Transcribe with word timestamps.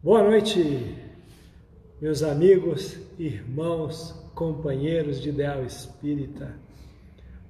Boa 0.00 0.22
noite, 0.22 0.96
meus 2.00 2.22
amigos, 2.22 2.96
irmãos, 3.18 4.12
companheiros 4.32 5.20
de 5.20 5.30
Ideal 5.30 5.64
Espírita. 5.64 6.54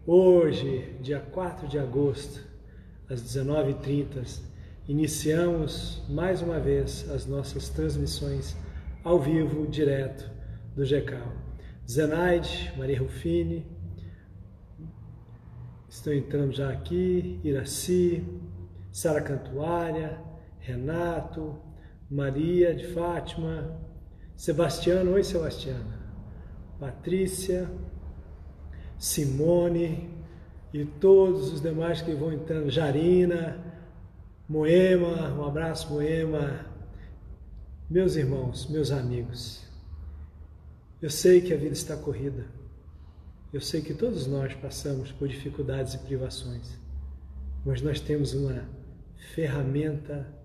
Hoje, 0.07 0.97
dia 1.03 1.21
4 1.21 1.69
de 1.69 1.79
agosto, 1.79 2.43
às 3.07 3.23
19h30, 3.23 4.41
iniciamos 4.89 6.03
mais 6.09 6.41
uma 6.41 6.59
vez 6.59 7.11
as 7.11 7.27
nossas 7.27 7.69
transmissões 7.69 8.57
ao 9.05 9.21
vivo, 9.21 9.67
direto 9.67 10.31
do 10.75 10.87
GECAL. 10.87 11.31
Zenaide, 11.87 12.73
Maria 12.79 12.99
Rufini, 12.99 13.67
estão 15.87 16.15
entrando 16.15 16.53
já 16.55 16.71
aqui, 16.71 17.39
Iraci, 17.45 18.25
Sara 18.91 19.21
Cantuária, 19.21 20.19
Renato, 20.61 21.68
Maria 22.11 22.75
de 22.75 22.87
Fátima, 22.87 23.79
Sebastiano, 24.35 25.13
oi 25.13 25.23
Sebastiana, 25.23 25.99
Patrícia, 26.81 27.71
Simone 28.99 30.09
e 30.73 30.87
todos 30.87 31.53
os 31.53 31.61
demais 31.61 32.01
que 32.01 32.15
vão 32.15 32.33
entrando, 32.33 32.71
Jarina, 32.71 33.63
Moema, 34.49 35.35
um 35.35 35.45
abraço 35.45 35.93
Moema, 35.93 36.65
meus 37.91 38.17
irmãos, 38.17 38.67
meus 38.71 38.91
amigos. 38.91 39.63
Eu 41.03 41.11
sei 41.11 41.43
que 41.43 41.53
a 41.53 41.59
vida 41.59 41.75
está 41.75 41.95
corrida. 41.95 42.47
Eu 43.53 43.61
sei 43.61 43.83
que 43.83 43.93
todos 43.93 44.27
nós 44.27 44.55
passamos 44.55 45.13
por 45.13 45.29
dificuldades 45.29 45.95
e 45.95 45.99
privações, 45.99 46.79
mas 47.65 47.83
nós 47.83 48.01
temos 48.01 48.33
uma 48.33 48.65
ferramenta 49.35 50.38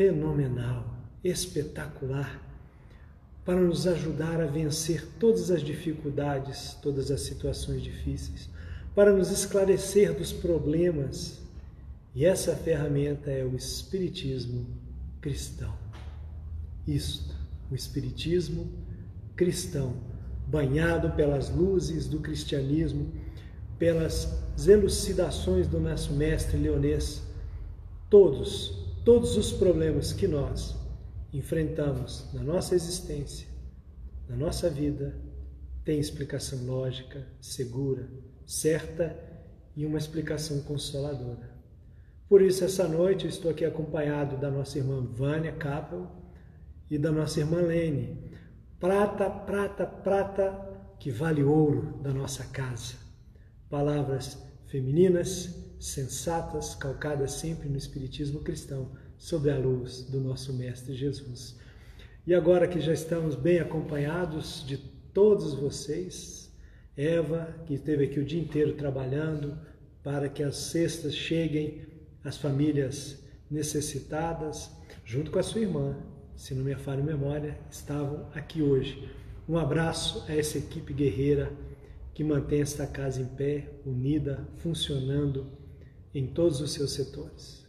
fenomenal, 0.00 0.96
espetacular, 1.22 2.40
para 3.44 3.60
nos 3.60 3.86
ajudar 3.86 4.40
a 4.40 4.46
vencer 4.46 5.06
todas 5.18 5.50
as 5.50 5.60
dificuldades, 5.60 6.72
todas 6.80 7.10
as 7.10 7.20
situações 7.20 7.82
difíceis, 7.82 8.48
para 8.94 9.12
nos 9.12 9.30
esclarecer 9.30 10.14
dos 10.14 10.32
problemas. 10.32 11.42
E 12.14 12.24
essa 12.24 12.56
ferramenta 12.56 13.30
é 13.30 13.44
o 13.44 13.54
Espiritismo 13.54 14.66
cristão. 15.20 15.74
Isto, 16.88 17.34
o 17.70 17.74
Espiritismo 17.74 18.72
cristão, 19.36 19.96
banhado 20.46 21.10
pelas 21.10 21.50
luzes 21.50 22.08
do 22.08 22.20
cristianismo, 22.20 23.12
pelas 23.78 24.34
elucidações 24.66 25.68
do 25.68 25.78
nosso 25.78 26.14
mestre 26.14 26.56
leonês, 26.56 27.22
todos 28.08 28.80
todos 29.10 29.36
os 29.36 29.50
problemas 29.50 30.12
que 30.12 30.28
nós 30.28 30.78
enfrentamos 31.32 32.32
na 32.32 32.44
nossa 32.44 32.76
existência, 32.76 33.48
na 34.28 34.36
nossa 34.36 34.70
vida, 34.70 35.20
têm 35.84 35.98
explicação 35.98 36.64
lógica, 36.64 37.26
segura, 37.40 38.08
certa 38.46 39.18
e 39.74 39.84
uma 39.84 39.98
explicação 39.98 40.62
consoladora. 40.62 41.50
Por 42.28 42.40
isso, 42.40 42.62
essa 42.62 42.86
noite 42.86 43.24
eu 43.24 43.30
estou 43.30 43.50
aqui 43.50 43.64
acompanhado 43.64 44.36
da 44.36 44.48
nossa 44.48 44.78
irmã 44.78 45.04
Vânia 45.04 45.50
Capel 45.56 46.08
e 46.88 46.96
da 46.96 47.10
nossa 47.10 47.40
irmã 47.40 47.60
Lene. 47.62 48.30
Prata, 48.78 49.28
prata, 49.28 49.86
prata, 49.86 50.94
que 51.00 51.10
vale 51.10 51.42
ouro 51.42 51.98
da 52.00 52.12
nossa 52.12 52.44
casa. 52.44 52.94
Palavras 53.68 54.38
femininas, 54.68 55.68
sensatas, 55.80 56.74
calcadas 56.74 57.32
sempre 57.32 57.68
no 57.68 57.78
Espiritismo 57.78 58.40
cristão, 58.40 58.92
sob 59.16 59.50
a 59.50 59.58
luz 59.58 60.02
do 60.02 60.20
nosso 60.20 60.52
Mestre 60.52 60.94
Jesus. 60.94 61.58
E 62.26 62.34
agora 62.34 62.68
que 62.68 62.80
já 62.80 62.92
estamos 62.92 63.34
bem 63.34 63.58
acompanhados 63.58 64.62
de 64.66 64.76
todos 64.76 65.54
vocês, 65.54 66.52
Eva, 66.94 67.56
que 67.66 67.74
esteve 67.74 68.04
aqui 68.04 68.20
o 68.20 68.24
dia 68.24 68.40
inteiro 68.40 68.74
trabalhando 68.74 69.58
para 70.02 70.28
que 70.28 70.42
as 70.42 70.56
cestas 70.56 71.14
cheguem 71.14 71.86
às 72.22 72.36
famílias 72.36 73.18
necessitadas, 73.50 74.70
junto 75.04 75.30
com 75.30 75.38
a 75.38 75.42
sua 75.42 75.62
irmã, 75.62 75.96
se 76.36 76.54
não 76.54 76.62
me 76.62 76.74
falha 76.74 77.02
a 77.02 77.06
memória, 77.06 77.58
estavam 77.70 78.28
aqui 78.34 78.62
hoje. 78.62 79.10
Um 79.48 79.56
abraço 79.56 80.24
a 80.28 80.34
essa 80.34 80.58
equipe 80.58 80.92
guerreira 80.92 81.52
que 82.12 82.22
mantém 82.22 82.60
esta 82.60 82.86
casa 82.86 83.20
em 83.20 83.26
pé, 83.26 83.70
unida, 83.84 84.46
funcionando 84.58 85.59
em 86.14 86.26
todos 86.26 86.60
os 86.60 86.72
seus 86.72 86.92
setores. 86.92 87.66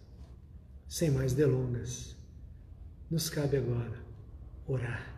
Sem 0.87 1.11
mais 1.11 1.33
delongas, 1.33 2.15
nos 3.09 3.29
cabe 3.29 3.57
agora 3.57 4.01
orar, 4.67 5.15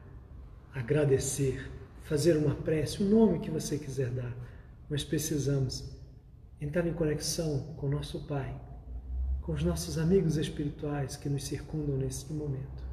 agradecer, 0.73 1.69
fazer 2.03 2.37
uma 2.37 2.55
prece, 2.55 3.03
o 3.03 3.09
nome 3.09 3.39
que 3.39 3.51
você 3.51 3.77
quiser 3.77 4.09
dar, 4.09 4.35
mas 4.89 5.03
precisamos 5.03 5.91
entrar 6.59 6.85
em 6.87 6.93
conexão 6.93 7.73
com 7.77 7.87
nosso 7.87 8.25
Pai, 8.25 8.59
com 9.41 9.51
os 9.51 9.63
nossos 9.63 9.97
amigos 9.97 10.37
espirituais 10.37 11.15
que 11.15 11.29
nos 11.29 11.43
circundam 11.43 11.97
neste 11.97 12.31
momento. 12.33 12.83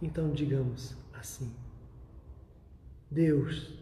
Então 0.00 0.32
digamos 0.32 0.96
assim: 1.12 1.54
Deus, 3.10 3.78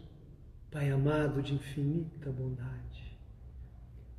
Pai 0.69 0.89
amado 0.89 1.41
de 1.41 1.55
infinita 1.55 2.31
bondade, 2.31 3.17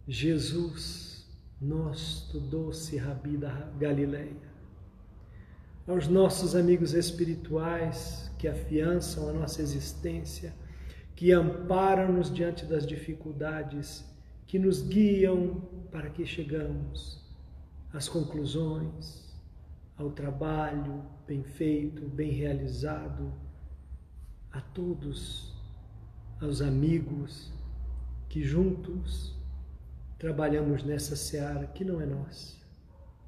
Jesus, 0.06 1.11
nosso 1.62 2.40
doce 2.40 2.96
Rabi 2.96 3.36
da 3.36 3.70
Galileia. 3.78 4.52
Aos 5.86 6.08
nossos 6.08 6.56
amigos 6.56 6.92
espirituais 6.92 8.30
que 8.36 8.48
afiançam 8.48 9.28
a 9.28 9.32
nossa 9.32 9.62
existência, 9.62 10.52
que 11.14 11.30
amparam-nos 11.30 12.34
diante 12.34 12.66
das 12.66 12.84
dificuldades, 12.84 14.04
que 14.46 14.58
nos 14.58 14.82
guiam 14.82 15.62
para 15.92 16.10
que 16.10 16.26
chegamos 16.26 17.24
às 17.92 18.08
conclusões, 18.08 19.32
ao 19.96 20.10
trabalho 20.10 21.04
bem 21.28 21.44
feito, 21.44 22.08
bem 22.08 22.32
realizado, 22.32 23.32
a 24.50 24.60
todos, 24.60 25.54
aos 26.40 26.60
amigos 26.60 27.52
que 28.28 28.42
juntos 28.42 29.40
trabalhamos 30.22 30.84
nessa 30.84 31.16
seara 31.16 31.66
que 31.66 31.84
não 31.84 32.00
é 32.00 32.06
nossa, 32.06 32.56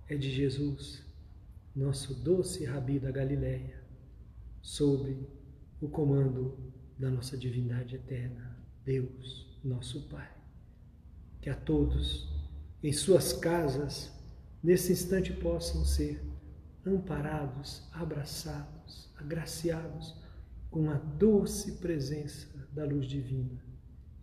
é 0.09 0.15
de 0.15 0.31
Jesus, 0.31 1.03
nosso 1.75 2.15
doce 2.15 2.65
Rabi 2.65 3.01
da 3.01 3.11
Galileia, 3.11 3.83
sob 4.63 5.19
o 5.81 5.89
comando 5.89 6.57
da 6.97 7.11
nossa 7.11 7.37
divindade 7.37 7.97
eterna, 7.97 8.57
Deus, 8.85 9.59
nosso 9.65 10.09
Pai. 10.09 10.31
Que 11.41 11.51
a 11.51 11.57
todos, 11.57 12.33
em 12.81 12.93
suas 12.93 13.33
casas, 13.33 14.13
nesse 14.63 14.93
instante 14.93 15.33
possam 15.33 15.85
ser 15.85 16.23
amparados, 16.87 17.89
abraçados, 17.91 19.13
agraciados 19.17 20.17
com 20.71 20.89
a 20.89 20.95
doce 20.95 21.73
presença 21.73 22.47
da 22.73 22.85
luz 22.85 23.07
divina 23.07 23.74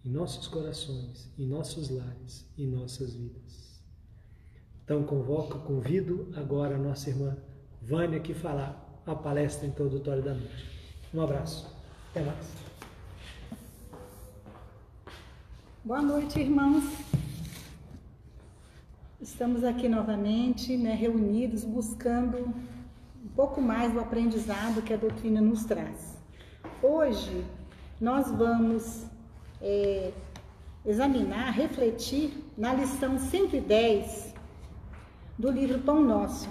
em 0.03 0.09
nossos 0.09 0.47
corações, 0.47 1.31
em 1.37 1.45
nossos 1.45 1.89
lares, 1.89 2.45
em 2.57 2.67
nossas 2.67 3.13
vidas. 3.13 3.81
Então 4.83 5.03
convoco, 5.03 5.59
convido 5.59 6.31
agora 6.35 6.75
a 6.75 6.79
nossa 6.79 7.09
irmã 7.09 7.37
Vânia 7.81 8.19
que 8.19 8.33
falar 8.33 9.01
a 9.05 9.15
palestra 9.15 9.67
introdutória 9.67 10.21
da 10.21 10.33
noite. 10.33 10.69
Um 11.13 11.21
abraço. 11.21 11.67
Até 12.11 12.21
mais. 12.21 12.47
Boa 15.83 16.01
noite, 16.01 16.39
irmãos. 16.39 16.83
Estamos 19.19 19.63
aqui 19.63 19.87
novamente, 19.87 20.75
né, 20.77 20.93
reunidos, 20.93 21.63
buscando 21.63 22.37
um 23.23 23.29
pouco 23.35 23.61
mais 23.61 23.93
do 23.93 23.99
aprendizado 23.99 24.81
que 24.81 24.93
a 24.93 24.97
doutrina 24.97 25.39
nos 25.41 25.63
traz. 25.63 26.17
Hoje 26.81 27.45
nós 27.99 28.31
vamos 28.31 29.05
é, 29.61 30.11
examinar, 30.85 31.51
refletir 31.51 32.33
na 32.57 32.73
lição 32.73 33.19
110 33.19 34.33
do 35.37 35.51
livro 35.51 35.79
Pão 35.79 36.01
Nosso, 36.01 36.49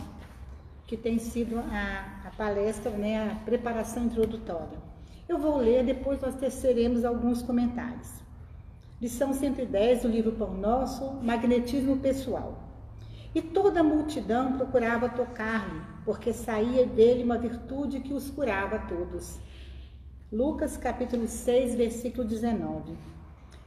que 0.86 0.96
tem 0.96 1.18
sido 1.18 1.58
a, 1.58 2.22
a 2.26 2.30
palestra, 2.36 2.90
né, 2.90 3.32
a 3.32 3.34
preparação 3.44 4.04
introdutória. 4.04 4.78
Eu 5.28 5.38
vou 5.38 5.58
ler, 5.58 5.84
depois 5.84 6.20
nós 6.20 6.34
teceremos 6.34 7.04
alguns 7.04 7.42
comentários. 7.42 8.20
Lição 9.00 9.32
110 9.32 10.02
do 10.02 10.08
livro 10.08 10.32
Pão 10.32 10.52
Nosso, 10.54 11.12
Magnetismo 11.22 11.98
Pessoal. 11.98 12.58
E 13.34 13.40
toda 13.40 13.80
a 13.80 13.84
multidão 13.84 14.54
procurava 14.54 15.08
tocar-lhe, 15.08 15.80
porque 16.04 16.32
saía 16.32 16.84
dele 16.84 17.22
uma 17.22 17.38
virtude 17.38 18.00
que 18.00 18.12
os 18.12 18.28
curava 18.28 18.76
a 18.76 18.80
todos. 18.80 19.38
Lucas 20.32 20.76
capítulo 20.76 21.26
6, 21.26 21.74
versículo 21.74 22.22
19. 22.24 22.96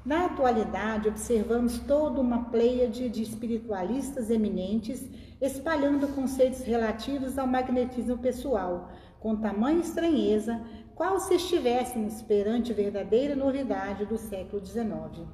Na 0.05 0.27
atualidade, 0.27 1.09
observamos 1.09 1.77
toda 1.79 2.21
uma 2.21 2.45
pleiade 2.45 3.09
de 3.09 3.21
espiritualistas 3.21 4.29
eminentes 4.29 5.05
espalhando 5.41 6.07
conceitos 6.15 6.61
relativos 6.61 7.37
ao 7.37 7.45
magnetismo 7.45 8.17
pessoal, 8.17 8.89
com 9.19 9.35
tamanha 9.35 9.81
estranheza, 9.81 10.61
qual 10.95 11.19
se 11.19 11.33
estivéssemos 11.33 12.21
perante 12.21 12.71
verdadeira 12.71 13.35
novidade 13.35 14.05
do 14.05 14.17
século 14.17 14.65
XIX. 14.65 15.27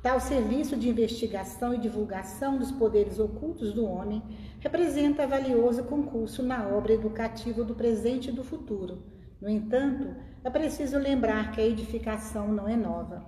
Tal 0.00 0.20
serviço 0.20 0.76
de 0.76 0.88
investigação 0.88 1.74
e 1.74 1.78
divulgação 1.78 2.56
dos 2.56 2.70
poderes 2.70 3.18
ocultos 3.18 3.72
do 3.72 3.84
homem 3.84 4.22
representa 4.60 5.26
valioso 5.26 5.82
concurso 5.82 6.40
na 6.40 6.68
obra 6.68 6.92
educativa 6.92 7.64
do 7.64 7.74
presente 7.74 8.30
e 8.30 8.32
do 8.32 8.44
futuro. 8.44 9.02
No 9.40 9.48
entanto, 9.48 10.14
é 10.44 10.50
preciso 10.50 10.98
lembrar 10.98 11.52
que 11.52 11.60
a 11.60 11.66
edificação 11.66 12.48
não 12.48 12.68
é 12.68 12.76
nova. 12.76 13.24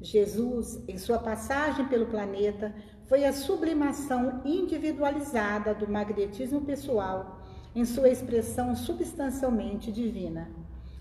Jesus, 0.00 0.82
em 0.88 0.96
sua 0.96 1.18
passagem 1.18 1.86
pelo 1.86 2.06
planeta, 2.06 2.74
foi 3.06 3.24
a 3.24 3.32
sublimação 3.32 4.40
individualizada 4.44 5.74
do 5.74 5.88
magnetismo 5.88 6.60
pessoal 6.60 7.42
em 7.74 7.84
sua 7.84 8.08
expressão 8.08 8.74
substancialmente 8.74 9.92
divina. 9.92 10.48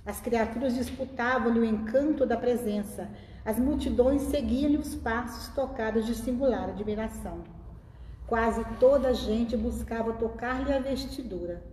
As 0.06 0.20
criaturas 0.20 0.76
disputavam-lhe 0.76 1.60
o 1.60 1.66
encanto 1.66 2.26
da 2.26 2.38
presença, 2.38 3.10
as 3.46 3.60
multidões 3.60 4.24
seguiam-lhe 4.24 4.78
os 4.78 4.96
passos 4.96 5.54
tocados 5.54 6.06
de 6.06 6.16
singular 6.16 6.70
admiração. 6.70 7.44
Quase 8.26 8.64
toda 8.80 9.10
a 9.10 9.14
gente 9.14 9.56
buscava 9.56 10.14
tocar-lhe 10.14 10.74
a 10.74 10.80
vestidura. 10.80 11.64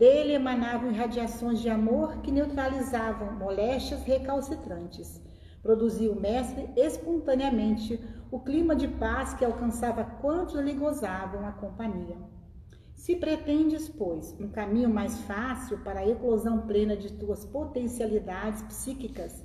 Dele 0.00 0.32
emanavam 0.32 0.90
irradiações 0.90 1.60
de 1.60 1.68
amor 1.68 2.22
que 2.22 2.32
neutralizavam 2.32 3.34
moléstias 3.34 4.02
recalcitrantes. 4.02 5.20
Produzia 5.62 6.10
o 6.10 6.18
mestre 6.18 6.70
espontaneamente 6.74 8.00
o 8.30 8.40
clima 8.40 8.74
de 8.74 8.88
paz 8.88 9.34
que 9.34 9.44
alcançava 9.44 10.02
quantos 10.02 10.58
lhe 10.58 10.72
gozavam 10.72 11.46
a 11.46 11.52
companhia. 11.52 12.16
Se 12.94 13.14
pretendes, 13.14 13.90
pois, 13.90 14.34
um 14.40 14.48
caminho 14.48 14.88
mais 14.88 15.18
fácil 15.24 15.76
para 15.80 16.00
a 16.00 16.08
eclosão 16.08 16.66
plena 16.66 16.96
de 16.96 17.12
tuas 17.12 17.44
potencialidades 17.44 18.62
psíquicas, 18.62 19.44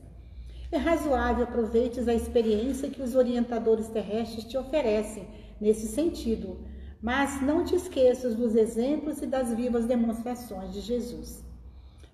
é 0.71 0.77
razoável 0.77 1.43
aproveites 1.43 2.07
a 2.07 2.13
experiência 2.13 2.89
que 2.89 3.01
os 3.01 3.13
orientadores 3.13 3.89
terrestres 3.89 4.45
te 4.45 4.57
oferecem 4.57 5.27
nesse 5.59 5.89
sentido, 5.89 6.59
mas 7.05 7.39
não 7.39 7.63
te 7.63 7.75
esqueças 7.75 8.33
dos 8.33 8.55
exemplos 8.55 9.21
e 9.21 9.27
das 9.27 9.53
vivas 9.53 9.85
demonstrações 9.85 10.73
de 10.73 10.81
Jesus. 10.81 11.43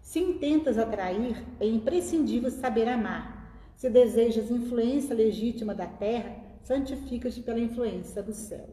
Se 0.01 0.19
intentas 0.19 0.77
atrair, 0.77 1.41
é 1.61 1.65
imprescindível 1.65 2.51
saber 2.51 2.89
amar. 2.89 3.55
Se 3.77 3.89
desejas 3.89 4.51
influência 4.51 5.15
legítima 5.15 5.73
da 5.73 5.85
terra, 5.85 6.35
santifica-te 6.65 7.39
pela 7.39 7.61
influência 7.61 8.21
do 8.21 8.33
céu. 8.33 8.67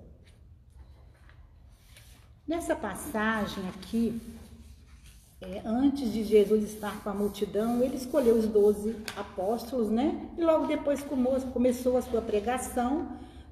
Nessa 2.45 2.75
passagem 2.75 3.63
aqui, 3.69 4.21
é, 5.41 5.63
antes 5.65 6.13
de 6.13 6.25
Jesus 6.25 6.65
estar 6.65 7.01
com 7.01 7.11
a 7.11 7.15
multidão, 7.15 7.81
ele 7.81 7.95
escolheu 7.95 8.35
os 8.35 8.49
doze 8.49 8.97
apóstolos, 9.17 9.89
né? 9.89 10.31
E 10.37 10.43
logo 10.43 10.67
depois 10.67 11.01
começou 11.53 11.97
a 11.97 12.03
sua 12.03 12.21
pregação, 12.21 13.07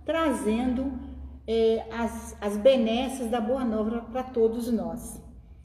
trazendo 0.04 1.15
é, 1.46 1.86
as, 1.90 2.36
as 2.40 2.56
benesses 2.56 3.30
da 3.30 3.40
Boa 3.40 3.64
Nova 3.64 4.00
para 4.00 4.22
todos 4.22 4.70
nós. 4.72 5.20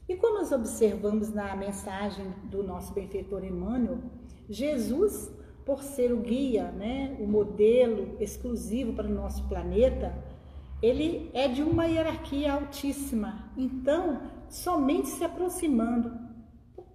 E 0.07 0.15
como 0.15 0.39
nós 0.39 0.51
observamos 0.51 1.33
na 1.33 1.55
mensagem 1.55 2.33
do 2.43 2.63
nosso 2.63 2.93
benfeitor 2.93 3.43
Emmanuel, 3.43 3.99
Jesus, 4.49 5.31
por 5.65 5.81
ser 5.81 6.11
o 6.11 6.17
guia, 6.17 6.71
né, 6.71 7.15
o 7.19 7.25
modelo 7.25 8.17
exclusivo 8.19 8.93
para 8.93 9.07
o 9.07 9.13
nosso 9.13 9.47
planeta, 9.47 10.13
ele 10.81 11.29
é 11.33 11.47
de 11.47 11.61
uma 11.61 11.85
hierarquia 11.85 12.53
altíssima. 12.53 13.51
Então, 13.55 14.21
somente 14.49 15.07
se 15.07 15.23
aproximando, 15.23 16.11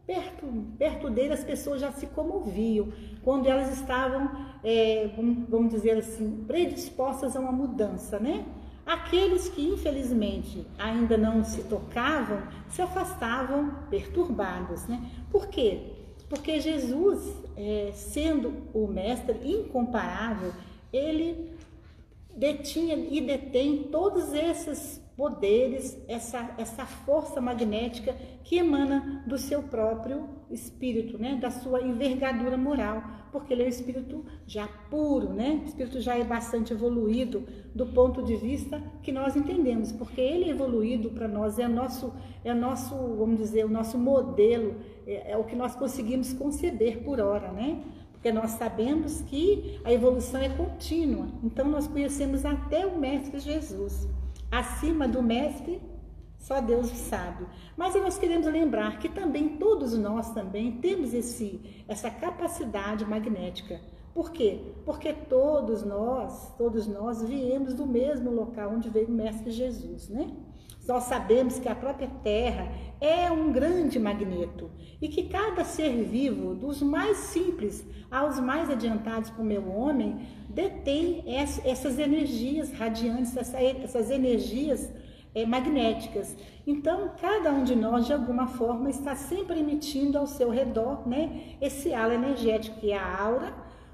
perto, 0.06 0.46
perto 0.78 1.08
dele 1.08 1.32
as 1.32 1.44
pessoas 1.44 1.80
já 1.80 1.90
se 1.92 2.06
comoviam, 2.08 2.88
quando 3.22 3.46
elas 3.46 3.72
estavam, 3.72 4.30
é, 4.62 5.10
vamos 5.48 5.70
dizer 5.70 5.98
assim, 5.98 6.44
predispostas 6.46 7.34
a 7.36 7.40
uma 7.40 7.52
mudança, 7.52 8.18
né? 8.18 8.44
Aqueles 8.86 9.48
que 9.48 9.66
infelizmente 9.66 10.64
ainda 10.78 11.18
não 11.18 11.42
se 11.42 11.64
tocavam 11.64 12.46
se 12.68 12.80
afastavam 12.80 13.74
perturbados, 13.90 14.86
né? 14.86 15.10
Por 15.28 15.48
quê? 15.48 15.92
Porque 16.28 16.60
Jesus, 16.60 17.36
é, 17.56 17.90
sendo 17.92 18.52
o 18.72 18.86
mestre 18.86 19.38
incomparável, 19.44 20.52
ele 20.92 21.52
detinha 22.36 22.94
e 22.94 23.20
detém 23.20 23.84
todos 23.84 24.32
esses 24.32 25.02
poderes, 25.16 25.96
essa, 26.06 26.54
essa 26.58 26.84
força 26.84 27.40
magnética 27.40 28.14
que 28.44 28.58
emana 28.58 29.24
do 29.26 29.38
seu 29.38 29.62
próprio 29.62 30.28
espírito, 30.50 31.19
né? 31.19 31.37
da 31.37 31.50
sua 31.50 31.82
envergadura 31.82 32.56
moral, 32.56 33.02
porque 33.32 33.52
ele 33.52 33.62
é 33.62 33.66
um 33.66 33.69
espírito 33.69 34.25
já 34.46 34.66
puro, 34.66 35.32
né? 35.32 35.62
espírito 35.64 36.00
já 36.00 36.16
é 36.16 36.25
bastante 36.25 36.72
evoluído 36.72 37.44
do 37.75 37.87
ponto 37.87 38.22
de 38.22 38.37
vista 38.37 38.82
que 39.02 39.12
nós 39.12 39.37
entendemos, 39.37 39.93
porque 39.93 40.20
ele 40.20 40.44
é 40.44 40.48
evoluído 40.50 41.10
para 41.10 41.28
nós, 41.28 41.58
é 41.58 41.69
nosso, 41.69 42.12
é 42.44 42.54
nosso, 42.54 42.94
vamos 42.94 43.38
dizer, 43.38 43.64
o 43.64 43.69
nosso 43.69 43.98
modelo, 43.98 44.76
é, 45.06 45.32
é 45.32 45.37
o 45.37 45.44
que 45.44 45.56
nós 45.56 45.75
conseguimos 45.75 46.32
conceber 46.32 47.02
por 47.02 47.20
hora, 47.20 47.50
né? 47.52 47.82
porque 48.26 48.32
nós 48.32 48.52
sabemos 48.52 49.20
que 49.22 49.78
a 49.84 49.93
evolução 49.93 50.40
é 50.40 50.48
contínua. 50.48 51.28
Então 51.44 51.69
nós 51.69 51.87
conhecemos 51.87 52.44
até 52.44 52.84
o 52.84 52.98
Mestre 52.98 53.38
Jesus. 53.38 54.08
Acima 54.50 55.06
do 55.06 55.22
Mestre, 55.22 55.81
só 56.46 56.60
Deus 56.60 56.87
sabe. 56.90 57.44
Mas 57.76 57.96
nós 57.96 58.16
queremos 58.16 58.46
lembrar 58.46 59.00
que 59.00 59.08
também 59.08 59.56
todos 59.56 59.98
nós 59.98 60.31
também 60.32 60.78
temos 60.78 61.12
esse, 61.12 61.60
essa 61.88 62.08
capacidade 62.08 63.04
magnética. 63.04 63.81
Por 64.14 64.31
quê? 64.31 64.60
Porque 64.84 65.12
todos 65.12 65.84
nós, 65.84 66.54
todos 66.56 66.87
nós 66.87 67.20
viemos 67.20 67.75
do 67.75 67.84
mesmo 67.84 68.31
local 68.31 68.75
onde 68.75 68.88
veio 68.88 69.08
o 69.08 69.10
Mestre 69.10 69.50
Jesus, 69.50 70.08
né? 70.08 70.31
Nós 70.87 71.02
sabemos 71.02 71.58
que 71.58 71.69
a 71.69 71.75
própria 71.75 72.08
Terra 72.22 72.70
é 73.00 73.28
um 73.28 73.50
grande 73.50 73.98
magneto 73.98 74.70
e 75.02 75.08
que 75.08 75.25
cada 75.25 75.64
ser 75.64 76.04
vivo, 76.04 76.54
dos 76.54 76.81
mais 76.81 77.16
simples 77.16 77.84
aos 78.08 78.38
mais 78.38 78.70
adiantados 78.70 79.31
para 79.31 79.43
o 79.43 79.44
meu 79.44 79.69
homem, 79.69 80.20
detém 80.48 81.25
essas 81.26 81.98
energias 81.98 82.70
radiantes, 82.70 83.37
essas 83.37 84.10
energias 84.12 84.88
é, 85.36 85.44
magnéticas. 85.44 86.34
Então, 86.66 87.10
cada 87.20 87.52
um 87.52 87.62
de 87.62 87.76
nós, 87.76 88.06
de 88.06 88.12
alguma 88.14 88.46
forma, 88.46 88.88
está 88.88 89.14
sempre 89.14 89.60
emitindo 89.60 90.16
ao 90.16 90.26
seu 90.26 90.48
redor 90.48 91.06
né, 91.06 91.56
esse 91.60 91.93
halo 91.93 92.14
energético, 92.14 92.81
que 92.81 92.90
é 92.90 92.98
a 92.98 93.20
aura, 93.22 93.52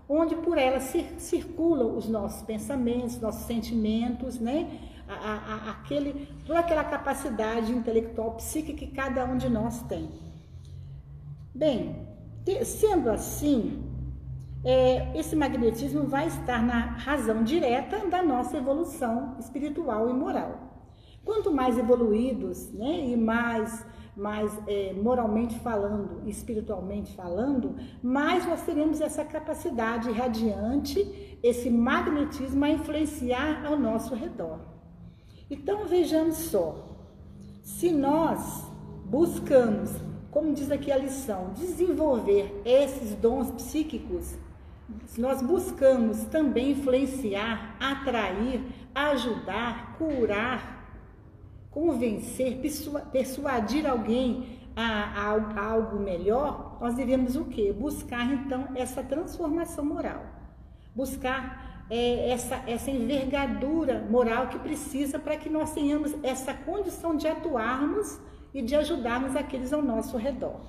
onde 0.08 0.36
por 0.36 0.56
ela 0.56 0.78
circulam 0.78 1.96
os 1.96 2.08
nossos 2.08 2.42
pensamentos, 2.42 3.20
nossos 3.20 3.42
sentimentos, 3.42 4.38
né? 4.38 4.78
a, 5.08 5.14
a, 5.14 5.70
aquele, 5.72 6.28
toda 6.46 6.60
aquela 6.60 6.84
capacidade 6.84 7.72
intelectual 7.72 8.32
psíquica 8.32 8.78
que 8.78 8.86
cada 8.86 9.24
um 9.24 9.36
de 9.36 9.48
nós 9.48 9.82
tem. 9.82 10.08
Bem, 11.52 12.06
sendo 12.64 13.10
assim, 13.10 13.82
é, 14.64 15.18
esse 15.18 15.34
magnetismo 15.34 16.04
vai 16.04 16.28
estar 16.28 16.62
na 16.62 16.78
razão 16.78 17.42
direta 17.42 18.06
da 18.08 18.22
nossa 18.22 18.58
evolução 18.58 19.34
espiritual 19.40 20.08
e 20.08 20.12
moral. 20.12 20.71
Quanto 21.24 21.52
mais 21.52 21.78
evoluídos 21.78 22.70
né, 22.72 23.06
e 23.06 23.16
mais, 23.16 23.86
mais 24.16 24.52
é, 24.66 24.92
moralmente 24.92 25.58
falando, 25.60 26.28
espiritualmente 26.28 27.14
falando, 27.14 27.76
mais 28.02 28.46
nós 28.46 28.62
teremos 28.62 29.00
essa 29.00 29.24
capacidade 29.24 30.10
radiante, 30.10 31.38
esse 31.42 31.70
magnetismo 31.70 32.64
a 32.64 32.70
influenciar 32.70 33.64
ao 33.64 33.78
nosso 33.78 34.14
redor. 34.14 34.58
Então 35.48 35.86
vejamos 35.86 36.36
só, 36.36 36.88
se 37.62 37.92
nós 37.92 38.64
buscamos, 39.04 39.90
como 40.30 40.52
diz 40.52 40.70
aqui 40.70 40.90
a 40.90 40.96
lição, 40.96 41.52
desenvolver 41.54 42.62
esses 42.64 43.14
dons 43.14 43.50
psíquicos, 43.52 44.34
nós 45.16 45.42
buscamos 45.42 46.24
também 46.24 46.72
influenciar, 46.72 47.76
atrair, 47.78 48.62
ajudar, 48.94 49.96
curar, 49.98 50.81
convencer, 51.72 52.60
persuadir 53.10 53.86
alguém 53.86 54.60
a, 54.76 54.82
a, 54.82 55.34
a 55.34 55.66
algo 55.72 55.98
melhor, 55.98 56.78
nós 56.80 56.94
devemos 56.94 57.34
o 57.34 57.46
quê? 57.46 57.72
Buscar 57.72 58.32
então 58.32 58.68
essa 58.74 59.02
transformação 59.02 59.84
moral. 59.84 60.24
Buscar 60.94 61.84
é, 61.90 62.30
essa, 62.30 62.62
essa 62.66 62.90
envergadura 62.90 64.06
moral 64.10 64.48
que 64.48 64.58
precisa 64.58 65.18
para 65.18 65.36
que 65.36 65.48
nós 65.48 65.72
tenhamos 65.72 66.14
essa 66.22 66.54
condição 66.54 67.16
de 67.16 67.26
atuarmos 67.26 68.18
e 68.54 68.62
de 68.62 68.74
ajudarmos 68.74 69.34
aqueles 69.34 69.72
ao 69.72 69.82
nosso 69.82 70.16
redor. 70.16 70.60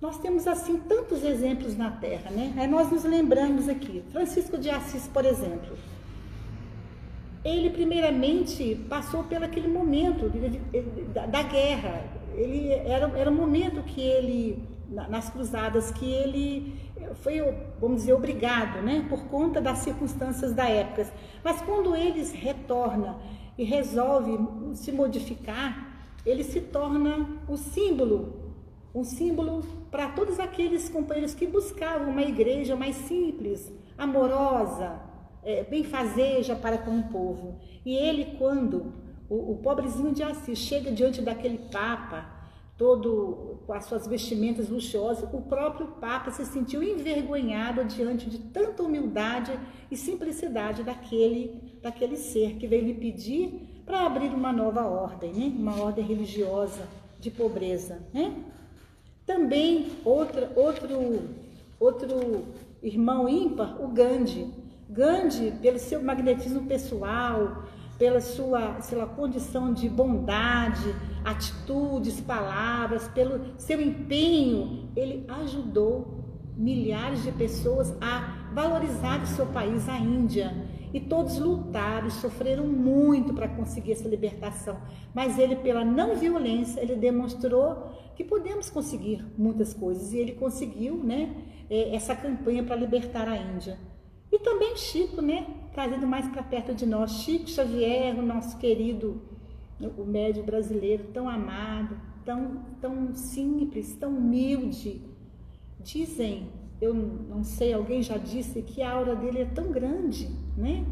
Nós 0.00 0.18
temos 0.18 0.46
assim 0.46 0.78
tantos 0.78 1.24
exemplos 1.24 1.76
na 1.76 1.90
Terra, 1.90 2.30
né? 2.30 2.52
Aí 2.56 2.66
nós 2.66 2.90
nos 2.90 3.04
lembramos 3.04 3.68
aqui, 3.68 4.04
Francisco 4.12 4.58
de 4.58 4.70
Assis, 4.70 5.08
por 5.08 5.24
exemplo. 5.24 5.76
Ele 7.44 7.70
primeiramente 7.70 8.74
passou 8.88 9.24
pelo 9.24 9.44
aquele 9.44 9.68
momento 9.68 10.30
da, 11.12 11.42
guerra. 11.42 12.04
Ele 12.34 12.72
era, 12.72 13.06
era 13.18 13.30
um 13.30 13.34
momento 13.34 13.82
que 13.82 14.00
ele 14.00 14.66
nas 14.88 15.28
cruzadas 15.28 15.90
que 15.90 16.04
ele 16.04 16.74
foi, 17.16 17.40
vamos 17.80 18.02
dizer, 18.02 18.12
obrigado, 18.12 18.80
né, 18.80 19.04
por 19.08 19.24
conta 19.24 19.60
das 19.60 19.78
circunstâncias 19.78 20.52
da 20.52 20.68
época. 20.68 21.06
Mas 21.42 21.60
quando 21.62 21.94
eles 21.96 22.32
retorna 22.32 23.16
e 23.58 23.64
resolve 23.64 24.38
se 24.74 24.92
modificar, 24.92 25.98
ele 26.24 26.44
se 26.44 26.60
torna 26.60 27.26
o 27.48 27.56
símbolo 27.56 28.44
um 28.94 29.02
símbolo 29.02 29.64
para 29.90 30.08
todos 30.10 30.38
aqueles 30.38 30.88
companheiros 30.88 31.34
que 31.34 31.46
buscavam 31.46 32.10
uma 32.10 32.22
igreja 32.22 32.76
mais 32.76 32.94
simples, 32.94 33.72
amorosa, 33.98 35.00
é, 35.44 35.64
benfazeja 35.64 36.56
para 36.56 36.78
com 36.78 36.98
o 36.98 37.04
povo. 37.04 37.56
E 37.84 37.94
ele, 37.94 38.36
quando 38.38 38.92
o, 39.28 39.52
o 39.52 39.58
pobrezinho 39.62 40.12
de 40.12 40.22
Assis 40.22 40.58
chega 40.58 40.90
diante 40.90 41.20
daquele 41.20 41.58
Papa, 41.58 42.34
todo 42.76 43.60
com 43.66 43.72
as 43.72 43.84
suas 43.84 44.06
vestimentas 44.06 44.68
luxuosas, 44.68 45.28
o 45.32 45.42
próprio 45.42 45.86
Papa 45.86 46.30
se 46.30 46.44
sentiu 46.44 46.82
envergonhado 46.82 47.84
diante 47.84 48.28
de 48.28 48.38
tanta 48.38 48.82
humildade 48.82 49.58
e 49.90 49.96
simplicidade 49.96 50.82
daquele, 50.82 51.78
daquele 51.80 52.16
ser 52.16 52.56
que 52.56 52.66
veio 52.66 52.84
lhe 52.84 52.94
pedir 52.94 53.82
para 53.86 54.06
abrir 54.06 54.34
uma 54.34 54.52
nova 54.52 54.84
ordem, 54.84 55.32
né? 55.32 55.52
uma 55.56 55.80
ordem 55.80 56.04
religiosa 56.04 56.88
de 57.20 57.30
pobreza. 57.30 58.02
Né? 58.12 58.34
Também 59.24 59.92
outra, 60.04 60.52
outro, 60.56 61.22
outro 61.78 62.44
irmão 62.82 63.28
ímpar, 63.28 63.80
o 63.82 63.88
Gandhi. 63.88 64.63
Gandhi, 64.88 65.52
pelo 65.62 65.78
seu 65.78 66.02
magnetismo 66.02 66.66
pessoal, 66.66 67.64
pela 67.98 68.20
sua, 68.20 68.80
sua 68.82 69.06
condição 69.06 69.72
de 69.72 69.88
bondade, 69.88 70.94
atitudes, 71.24 72.20
palavras, 72.20 73.08
pelo 73.08 73.58
seu 73.58 73.80
empenho, 73.80 74.90
ele 74.96 75.24
ajudou 75.28 76.24
milhares 76.56 77.22
de 77.22 77.32
pessoas 77.32 77.92
a 78.00 78.50
valorizar 78.52 79.22
o 79.22 79.26
seu 79.26 79.46
país, 79.46 79.88
a 79.88 79.98
Índia. 79.98 80.54
E 80.92 81.00
todos 81.00 81.38
lutaram, 81.38 82.08
sofreram 82.08 82.66
muito 82.68 83.34
para 83.34 83.48
conseguir 83.48 83.92
essa 83.92 84.08
libertação. 84.08 84.78
Mas 85.12 85.38
ele, 85.38 85.56
pela 85.56 85.84
não 85.84 86.14
violência, 86.14 86.80
ele 86.80 86.94
demonstrou 86.94 87.90
que 88.14 88.22
podemos 88.22 88.70
conseguir 88.70 89.24
muitas 89.36 89.74
coisas. 89.74 90.12
E 90.12 90.18
ele 90.18 90.32
conseguiu 90.32 90.96
né, 91.02 91.34
é, 91.68 91.96
essa 91.96 92.14
campanha 92.14 92.62
para 92.62 92.76
libertar 92.76 93.26
a 93.26 93.36
Índia. 93.36 93.76
E 94.34 94.38
também 94.40 94.76
Chico, 94.76 95.22
né, 95.22 95.46
trazendo 95.72 96.08
mais 96.08 96.28
para 96.28 96.42
perto 96.42 96.74
de 96.74 96.84
nós. 96.84 97.22
Chico 97.22 97.48
Xavier, 97.48 98.18
o 98.18 98.22
nosso 98.22 98.58
querido, 98.58 99.22
o 99.96 100.04
médio 100.04 100.42
brasileiro, 100.42 101.04
tão 101.14 101.28
amado, 101.28 101.96
tão, 102.24 102.64
tão 102.80 103.14
simples, 103.14 103.94
tão 103.94 104.10
humilde. 104.10 105.00
Dizem 105.78 106.50
eu 106.80 106.92
não 106.92 107.44
sei, 107.44 107.72
alguém 107.72 108.02
já 108.02 108.16
disse 108.16 108.60
que 108.60 108.82
a 108.82 108.90
aura 108.90 109.14
dele 109.14 109.42
é 109.42 109.44
tão 109.44 109.70
grande, 109.70 110.28
né? 110.56 110.84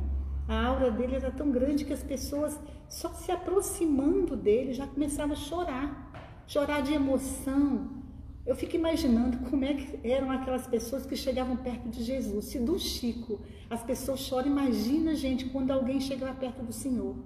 A 0.46 0.66
aura 0.66 0.90
dele 0.90 1.16
era 1.16 1.30
tão 1.32 1.50
grande 1.50 1.84
que 1.84 1.92
as 1.92 2.02
pessoas, 2.02 2.58
só 2.88 3.08
se 3.08 3.32
aproximando 3.32 4.36
dele, 4.36 4.72
já 4.72 4.86
começavam 4.86 5.32
a 5.32 5.36
chorar, 5.36 6.44
chorar 6.46 6.80
de 6.80 6.94
emoção. 6.94 8.01
Eu 8.44 8.56
fico 8.56 8.74
imaginando 8.74 9.38
como 9.48 9.64
é 9.64 9.74
que 9.74 10.00
eram 10.08 10.30
aquelas 10.30 10.66
pessoas 10.66 11.06
que 11.06 11.16
chegavam 11.16 11.56
perto 11.56 11.88
de 11.88 12.02
Jesus. 12.02 12.46
Se 12.46 12.58
do 12.58 12.78
Chico 12.78 13.40
as 13.70 13.82
pessoas 13.82 14.20
choram, 14.20 14.48
imagina, 14.48 15.14
gente, 15.14 15.46
quando 15.46 15.70
alguém 15.70 16.00
chega 16.00 16.26
lá 16.26 16.34
perto 16.34 16.62
do 16.64 16.72
Senhor, 16.72 17.16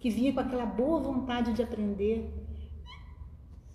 que 0.00 0.10
vinha 0.10 0.32
com 0.32 0.40
aquela 0.40 0.66
boa 0.66 1.00
vontade 1.00 1.52
de 1.52 1.62
aprender, 1.62 2.32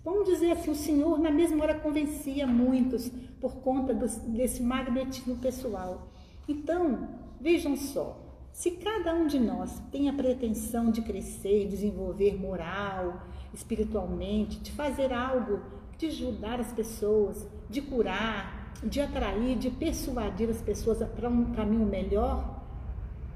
Vamos 0.04 0.24
dizer 0.26 0.50
assim, 0.50 0.70
o 0.70 0.74
Senhor 0.74 1.18
na 1.20 1.30
mesma 1.30 1.62
hora 1.62 1.78
convencia 1.78 2.44
muitos 2.44 3.08
por 3.40 3.56
conta 3.56 3.94
do, 3.94 4.06
desse 4.32 4.60
magnetismo 4.60 5.36
pessoal. 5.36 6.08
Então, 6.48 7.08
vejam 7.40 7.76
só, 7.76 8.20
se 8.52 8.72
cada 8.72 9.14
um 9.14 9.28
de 9.28 9.38
nós 9.38 9.80
tem 9.92 10.08
a 10.08 10.12
pretensão 10.12 10.90
de 10.90 11.02
crescer, 11.02 11.68
desenvolver 11.68 12.36
moral, 12.36 13.22
espiritualmente, 13.54 14.58
de 14.58 14.72
fazer 14.72 15.12
algo, 15.12 15.60
de 16.02 16.08
ajudar 16.08 16.58
as 16.58 16.72
pessoas, 16.72 17.46
de 17.70 17.80
curar, 17.80 18.72
de 18.82 19.00
atrair, 19.00 19.56
de 19.56 19.70
persuadir 19.70 20.50
as 20.50 20.60
pessoas 20.60 20.98
para 21.08 21.28
um 21.28 21.52
caminho 21.52 21.86
melhor, 21.86 22.60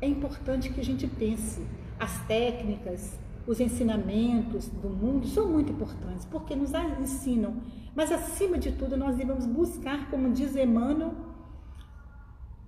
é 0.01 0.09
importante 0.09 0.71
que 0.71 0.81
a 0.81 0.85
gente 0.85 1.07
pense 1.07 1.65
as 1.99 2.19
técnicas, 2.27 3.19
os 3.47 3.61
ensinamentos 3.61 4.69
do 4.69 4.91
mundo 4.91 5.29
são 5.29 5.49
muito 5.49 5.71
importantes, 5.71 6.25
porque 6.25 6.57
nos 6.57 6.73
ensinam. 7.01 7.55
Mas, 7.95 8.11
acima 8.11 8.59
de 8.59 8.73
tudo, 8.73 8.97
nós 8.97 9.17
devemos 9.17 9.47
buscar, 9.47 10.11
como 10.11 10.33
diz 10.33 10.57
Emmanuel, 10.57 11.15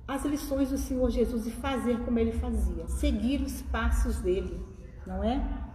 as 0.07 0.25
lições 0.25 0.71
do 0.71 0.79
Senhor 0.79 1.11
Jesus 1.11 1.47
e 1.47 1.51
fazer 1.51 1.99
como 2.05 2.19
ele 2.19 2.33
fazia, 2.33 2.87
seguir 2.87 3.43
os 3.43 3.61
passos 3.63 4.21
dele, 4.21 4.59
não 5.07 5.23
é? 5.23 5.68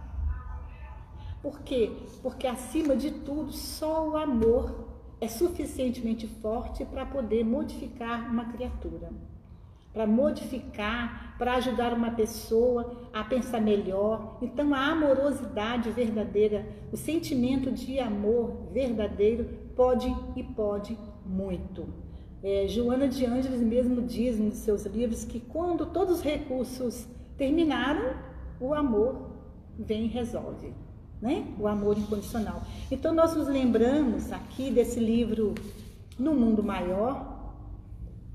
Por 1.44 1.60
quê? 1.60 1.92
Porque, 2.22 2.46
acima 2.46 2.96
de 2.96 3.10
tudo, 3.10 3.52
só 3.52 4.08
o 4.08 4.16
amor 4.16 4.88
é 5.20 5.28
suficientemente 5.28 6.26
forte 6.26 6.84
para 6.84 7.06
poder 7.06 7.44
modificar 7.44 8.28
uma 8.28 8.46
criatura 8.46 9.10
para 9.94 10.08
modificar, 10.08 11.36
para 11.38 11.54
ajudar 11.54 11.94
uma 11.94 12.10
pessoa 12.10 13.08
a 13.12 13.22
pensar 13.22 13.60
melhor. 13.60 14.38
Então, 14.42 14.74
a 14.74 14.88
amorosidade 14.88 15.88
verdadeira, 15.90 16.66
o 16.92 16.96
sentimento 16.96 17.70
de 17.70 18.00
amor 18.00 18.66
verdadeiro 18.72 19.48
pode 19.76 20.12
e 20.34 20.42
pode 20.42 20.98
muito. 21.24 21.86
É, 22.42 22.66
Joana 22.66 23.06
de 23.06 23.24
Ângeles 23.24 23.60
mesmo 23.60 24.02
diz 24.02 24.36
nos 24.36 24.54
seus 24.54 24.84
livros 24.84 25.24
que 25.24 25.38
quando 25.38 25.86
todos 25.86 26.16
os 26.16 26.22
recursos 26.22 27.06
terminaram, 27.38 28.16
o 28.60 28.74
amor 28.74 29.30
vem 29.78 30.06
e 30.06 30.08
resolve. 30.08 30.74
Né? 31.20 31.46
O 31.58 31.66
amor 31.66 31.96
incondicional. 31.96 32.62
Então, 32.90 33.14
nós 33.14 33.34
nos 33.34 33.48
lembramos 33.48 34.30
aqui 34.32 34.70
desse 34.70 35.00
livro 35.00 35.54
No 36.18 36.34
Mundo 36.34 36.62
Maior, 36.62 37.34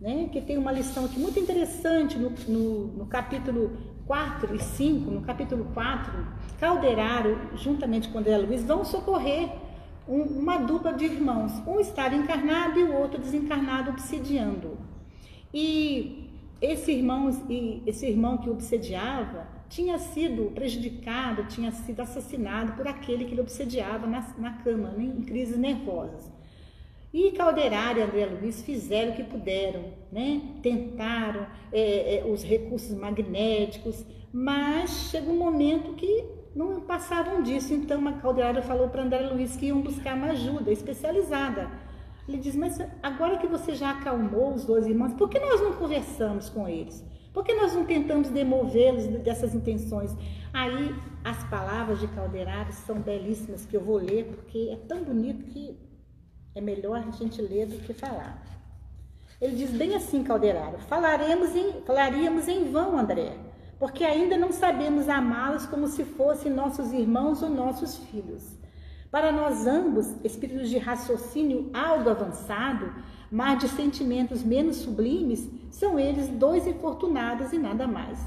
né, 0.01 0.29
que 0.31 0.39
tem 0.39 0.57
uma 0.57 0.71
lição 0.71 1.05
aqui 1.05 1.19
muito 1.19 1.39
interessante 1.39 2.17
no, 2.17 2.31
no, 2.47 2.87
no 2.87 3.05
capítulo 3.05 3.71
4 4.07 4.55
e 4.55 4.59
5, 4.59 5.11
no 5.11 5.21
capítulo 5.21 5.65
4, 5.73 6.11
Calderaro, 6.59 7.37
juntamente 7.55 8.07
com 8.07 8.19
André 8.19 8.37
Luiz, 8.37 8.63
vão 8.63 8.83
socorrer 8.83 9.49
um, 10.07 10.21
uma 10.23 10.57
dupla 10.57 10.93
de 10.93 11.05
irmãos. 11.05 11.51
Um 11.67 11.79
estava 11.79 12.15
encarnado 12.15 12.79
e 12.79 12.83
o 12.83 12.95
outro 12.95 13.19
desencarnado, 13.19 13.91
obsidiando. 13.91 14.77
E 15.53 16.29
esse 16.61 16.91
irmão, 16.91 17.29
esse 17.85 18.07
irmão 18.07 18.37
que 18.37 18.49
obsediava 18.49 19.47
tinha 19.69 19.99
sido 19.99 20.51
prejudicado, 20.51 21.45
tinha 21.45 21.71
sido 21.71 22.01
assassinado 22.01 22.73
por 22.73 22.87
aquele 22.87 23.25
que 23.25 23.31
ele 23.31 23.41
obsediava 23.41 24.07
na, 24.07 24.27
na 24.37 24.53
cama, 24.53 24.89
né, 24.89 25.03
em 25.03 25.21
crises 25.21 25.57
nervosas. 25.57 26.29
E 27.13 27.31
Calderari 27.31 27.99
e 27.99 28.03
André 28.03 28.25
Luiz 28.25 28.61
fizeram 28.61 29.11
o 29.11 29.15
que 29.15 29.23
puderam, 29.23 29.85
né? 30.11 30.41
tentaram 30.61 31.47
é, 31.71 32.17
é, 32.17 32.25
os 32.25 32.43
recursos 32.43 32.95
magnéticos, 32.95 34.05
mas 34.31 35.09
chegou 35.09 35.33
um 35.33 35.39
momento 35.39 35.93
que 35.95 36.25
não 36.55 36.81
passavam 36.81 37.41
disso. 37.41 37.73
Então 37.73 38.07
a 38.07 38.13
Calderari 38.13 38.61
falou 38.61 38.89
para 38.89 39.01
André 39.01 39.21
Luiz 39.21 39.55
que 39.55 39.67
iam 39.67 39.81
buscar 39.81 40.15
uma 40.15 40.27
ajuda 40.27 40.71
especializada. 40.71 41.71
Ele 42.27 42.37
diz, 42.37 42.55
mas 42.55 42.79
agora 43.01 43.39
que 43.39 43.47
você 43.47 43.73
já 43.73 43.89
acalmou 43.89 44.53
os 44.53 44.63
dois 44.63 44.85
irmãos, 44.85 45.13
por 45.13 45.29
que 45.29 45.39
nós 45.39 45.59
não 45.61 45.73
conversamos 45.73 46.47
com 46.47 46.67
eles? 46.67 47.03
Por 47.33 47.43
que 47.43 47.53
nós 47.53 47.73
não 47.73 47.85
tentamos 47.85 48.29
demovê-los 48.29 49.05
dessas 49.23 49.53
intenções? 49.53 50.15
Aí 50.53 50.95
as 51.23 51.43
palavras 51.49 51.99
de 51.99 52.07
Calderari 52.07 52.73
são 52.73 52.99
belíssimas, 52.99 53.65
que 53.65 53.77
eu 53.77 53.81
vou 53.81 53.97
ler, 53.97 54.25
porque 54.25 54.69
é 54.71 54.75
tão 54.87 55.03
bonito 55.03 55.45
que 55.45 55.77
é 56.55 56.61
melhor 56.61 56.97
a 56.97 57.11
gente 57.11 57.41
ler 57.41 57.67
do 57.67 57.77
que 57.83 57.93
falar. 57.93 58.43
Ele 59.39 59.55
diz 59.55 59.71
bem 59.71 59.95
assim, 59.95 60.23
Calderaro: 60.23 60.79
falaremos 60.79 61.55
em, 61.55 61.81
falaríamos 61.85 62.47
em 62.47 62.71
vão, 62.71 62.97
André, 62.97 63.37
porque 63.77 64.03
ainda 64.03 64.37
não 64.37 64.51
sabemos 64.51 65.07
amá-los 65.07 65.65
como 65.65 65.87
se 65.87 66.03
fossem 66.03 66.51
nossos 66.51 66.91
irmãos 66.91 67.41
ou 67.41 67.49
nossos 67.49 67.97
filhos. 67.97 68.57
Para 69.11 69.31
nós 69.31 69.65
ambos, 69.65 70.13
espíritos 70.23 70.69
de 70.69 70.77
raciocínio 70.77 71.69
algo 71.73 72.09
avançado, 72.09 72.93
mas 73.31 73.59
de 73.59 73.69
sentimentos 73.69 74.43
menos 74.43 74.77
sublimes, 74.77 75.49
são 75.69 75.99
eles 75.99 76.27
dois 76.27 76.65
infortunados 76.65 77.53
e 77.53 77.57
nada 77.57 77.87
mais. 77.87 78.19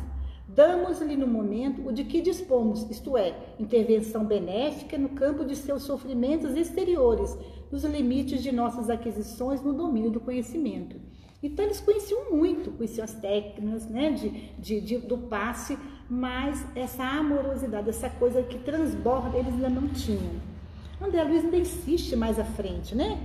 Damos-lhe 0.48 1.16
no 1.16 1.26
momento 1.26 1.88
o 1.88 1.92
de 1.92 2.04
que 2.04 2.20
dispomos, 2.20 2.88
isto 2.90 3.16
é, 3.16 3.34
intervenção 3.58 4.24
benéfica 4.24 4.98
no 4.98 5.08
campo 5.10 5.44
de 5.44 5.56
seus 5.56 5.82
sofrimentos 5.82 6.54
exteriores, 6.56 7.36
nos 7.70 7.84
limites 7.84 8.42
de 8.42 8.52
nossas 8.52 8.90
aquisições 8.90 9.62
no 9.62 9.72
domínio 9.72 10.10
do 10.10 10.20
conhecimento. 10.20 11.00
Então 11.42 11.64
eles 11.64 11.80
conheciam 11.80 12.30
muito, 12.30 12.70
conheciam 12.70 13.04
as 13.04 13.14
técnicas 13.14 13.88
né, 13.88 14.10
de, 14.12 14.28
de, 14.58 14.80
de, 14.80 14.98
do 14.98 15.18
passe, 15.18 15.76
mas 16.08 16.64
essa 16.76 17.02
amorosidade, 17.02 17.88
essa 17.88 18.10
coisa 18.10 18.42
que 18.42 18.58
transborda, 18.58 19.38
eles 19.38 19.54
ainda 19.54 19.70
não 19.70 19.88
tinham. 19.88 20.52
André 21.00 21.24
Luiz 21.24 21.44
ainda 21.44 21.56
insiste 21.56 22.14
mais 22.14 22.38
à 22.38 22.44
frente, 22.44 22.94
né? 22.94 23.18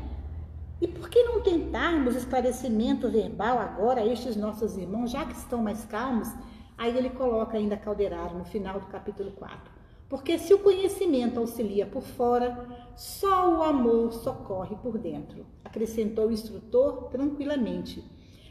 E 0.79 0.87
por 0.87 1.09
que 1.09 1.23
não 1.23 1.41
tentarmos 1.41 2.15
esclarecimento 2.15 3.09
verbal 3.09 3.57
agora 3.57 4.01
a 4.01 4.05
estes 4.05 4.35
nossos 4.35 4.77
irmãos, 4.77 5.09
já 5.09 5.25
que 5.25 5.35
estão 5.35 5.63
mais 5.63 5.83
calmos? 5.85 6.29
Aí 6.77 6.95
ele 6.95 7.09
coloca 7.09 7.57
ainda 7.57 7.75
Calderaro 7.75 8.37
no 8.37 8.45
final 8.45 8.79
do 8.79 8.85
capítulo 8.85 9.31
4. 9.31 9.71
Porque 10.07 10.37
se 10.37 10.53
o 10.53 10.59
conhecimento 10.59 11.39
auxilia 11.39 11.87
por 11.87 12.03
fora, 12.03 12.67
só 12.95 13.57
o 13.57 13.63
amor 13.63 14.13
socorre 14.13 14.75
por 14.75 14.99
dentro, 14.99 15.47
acrescentou 15.65 16.27
o 16.27 16.31
instrutor 16.31 17.09
tranquilamente. 17.09 18.03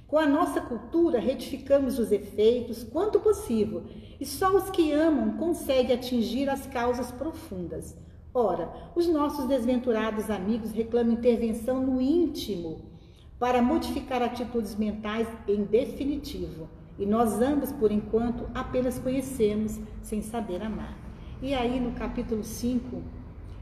Com 0.08 0.18
a 0.18 0.26
nossa 0.26 0.60
cultura, 0.60 1.20
retificamos 1.20 1.98
os 1.98 2.10
efeitos 2.10 2.82
quanto 2.82 3.20
possível, 3.20 3.84
e 4.20 4.26
só 4.26 4.54
os 4.54 4.68
que 4.70 4.92
amam 4.92 5.36
conseguem 5.36 5.94
atingir 5.94 6.50
as 6.50 6.66
causas 6.66 7.12
profundas. 7.12 7.96
Ora, 8.38 8.70
os 8.94 9.08
nossos 9.08 9.46
desventurados 9.46 10.28
amigos 10.28 10.70
reclamam 10.70 11.14
intervenção 11.14 11.80
no 11.80 12.02
íntimo 12.02 12.82
para 13.38 13.62
modificar 13.62 14.20
atitudes 14.20 14.76
mentais 14.76 15.26
em 15.48 15.64
definitivo. 15.64 16.68
E 16.98 17.06
nós 17.06 17.40
ambos, 17.40 17.72
por 17.72 17.90
enquanto, 17.90 18.46
apenas 18.54 18.98
conhecemos 18.98 19.80
sem 20.02 20.20
saber 20.20 20.62
amar. 20.62 20.98
E 21.40 21.54
aí, 21.54 21.80
no 21.80 21.92
capítulo 21.92 22.44
5, 22.44 23.02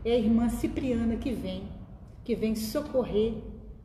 é 0.05 0.11
a 0.11 0.19
irmã 0.19 0.49
Cipriana 0.49 1.15
que 1.15 1.31
vem, 1.31 1.69
que 2.25 2.35
vem 2.35 2.57
socorrer 2.57 3.35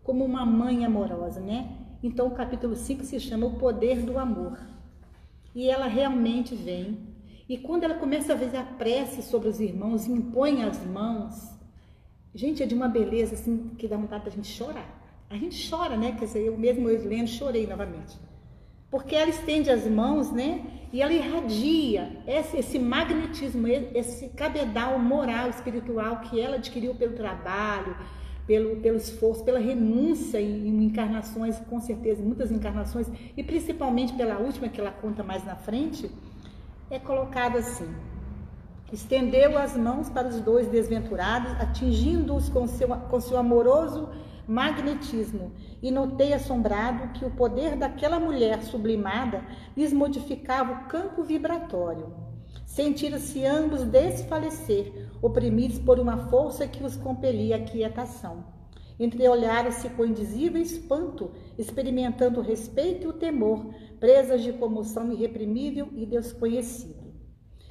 como 0.04 0.26
uma 0.26 0.44
mãe 0.44 0.86
amorosa, 0.86 1.40
né? 1.40 1.70
Então, 2.02 2.26
o 2.26 2.32
capítulo 2.32 2.76
5 2.76 3.04
se 3.04 3.20
chama 3.20 3.46
O 3.46 3.60
Poder 3.60 4.02
do 4.02 4.18
Amor. 4.18 4.58
E 5.54 5.70
ela 5.70 5.86
realmente 5.86 6.56
vem 6.56 7.09
e 7.50 7.58
quando 7.58 7.84
ela 7.84 7.96
começa 7.96 8.34
a 8.34 8.38
fazer 8.38 8.58
a 8.58 8.64
prece 8.64 9.24
sobre 9.24 9.50
os 9.50 9.60
irmãos 9.60 10.06
impõe 10.06 10.64
as 10.64 10.86
mãos, 10.86 11.50
gente, 12.34 12.62
é 12.62 12.66
de 12.68 12.76
uma 12.76 12.88
beleza 12.88 13.34
assim 13.34 13.72
que 13.76 13.88
dá 13.88 13.98
vontade 13.98 14.26
da 14.26 14.30
gente 14.30 14.48
chorar. 14.48 15.00
A 15.28 15.36
gente 15.36 15.70
chora, 15.70 15.98
né? 15.98 16.16
Quer 16.18 16.26
dizer, 16.26 16.46
eu 16.46 16.56
mesmo 16.56 16.88
eu 16.88 17.08
lendo 17.08 17.28
chorei 17.28 17.66
novamente. 17.66 18.16
Porque 18.92 19.16
ela 19.16 19.30
estende 19.30 19.70
as 19.72 19.88
mãos, 19.88 20.32
né? 20.32 20.64
E 20.94 21.02
ela 21.02 21.14
irradia 21.14 22.24
esse, 22.28 22.58
esse 22.58 22.78
magnetismo, 22.80 23.68
esse 23.68 24.30
cabedal 24.30 25.00
moral, 25.00 25.50
espiritual 25.50 26.22
que 26.22 26.40
ela 26.40 26.56
adquiriu 26.56 26.96
pelo 26.96 27.14
trabalho, 27.14 27.96
pelo, 28.48 28.78
pelo 28.78 28.98
esforço, 28.98 29.44
pela 29.44 29.60
renúncia 29.60 30.42
em, 30.42 30.68
em, 30.68 30.84
encarnações, 30.86 31.60
com 31.70 31.80
certeza, 31.80 32.24
muitas 32.24 32.52
encarnações, 32.52 33.08
e 33.38 33.44
principalmente 33.44 34.14
pela 34.14 34.40
última 34.40 34.68
que 34.68 34.82
ela 34.82 34.92
conta 34.92 35.24
mais 35.24 35.46
na 35.46 35.56
frente, 35.56 36.10
é 36.90 36.98
colocado 36.98 37.58
assim: 37.58 37.94
estendeu 38.92 39.58
as 39.58 39.78
mãos 39.78 40.10
para 40.10 40.28
os 40.28 40.40
dois 40.42 40.68
desventurados, 40.68 41.52
atingindo-os 41.60 42.50
com 42.50 42.68
seu, 42.68 42.88
com 42.88 43.20
seu 43.20 43.38
amoroso 43.38 44.10
magnetismo, 44.48 45.52
e 45.82 45.92
notei 45.92 46.34
assombrado 46.34 47.14
que 47.14 47.24
o 47.24 47.30
poder 47.30 47.76
daquela 47.76 48.20
mulher 48.20 48.64
sublimada 48.64 49.44
lhes 49.78 49.94
modificava 49.94 50.74
o 50.74 50.88
campo 50.88 51.24
vibratório. 51.24 52.12
Sentiram-se 52.66 53.46
ambos 53.46 53.84
desfalecer, 53.84 55.08
oprimidos 55.22 55.78
por 55.78 56.00
uma 56.00 56.18
força 56.30 56.68
que 56.68 56.84
os 56.84 56.96
compelia 56.96 57.58
à 57.58 57.60
quietação. 57.60 58.59
Entreolharam-se 59.00 59.88
com 59.90 60.06
indizível 60.06 60.62
espanto, 60.62 61.32
experimentando 61.58 62.42
o 62.42 62.44
respeito 62.44 63.06
e 63.06 63.08
o 63.08 63.14
temor, 63.14 63.74
presas 64.00 64.44
de 64.44 64.52
comoção 64.52 65.12
irreprimível 65.14 65.88
e 65.96 66.06
desconhecido. 66.06 67.10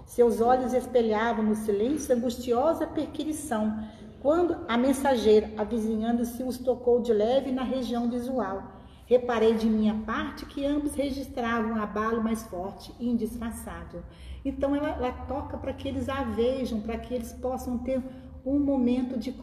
Seus 0.06 0.40
olhos 0.40 0.72
espelhavam 0.72 1.44
no 1.44 1.54
silêncio 1.54 2.16
angustiosa 2.16 2.86
perquirição, 2.86 3.78
quando 4.22 4.56
a 4.66 4.78
mensageira, 4.78 5.52
avizinhando-se, 5.58 6.42
os 6.42 6.56
tocou 6.56 7.02
de 7.02 7.12
leve 7.12 7.52
na 7.52 7.62
região 7.62 8.10
visual. 8.10 8.78
Reparei 9.04 9.54
de 9.54 9.68
minha 9.68 9.94
parte 10.06 10.46
que 10.46 10.64
ambos 10.64 10.94
registravam 10.94 11.72
um 11.72 11.82
abalo 11.82 12.22
mais 12.22 12.42
forte 12.42 12.92
e 12.98 13.08
indisfarçável. 13.08 14.02
Então 14.44 14.74
ela, 14.74 14.90
ela 14.90 15.12
toca 15.12 15.56
para 15.56 15.72
que 15.72 15.88
eles 15.88 16.08
a 16.08 16.24
vejam, 16.24 16.80
para 16.80 16.98
que 16.98 17.14
eles 17.14 17.32
possam 17.32 17.78
ter 17.78 18.02
um 18.44 18.58
momento 18.58 19.18
de, 19.18 19.34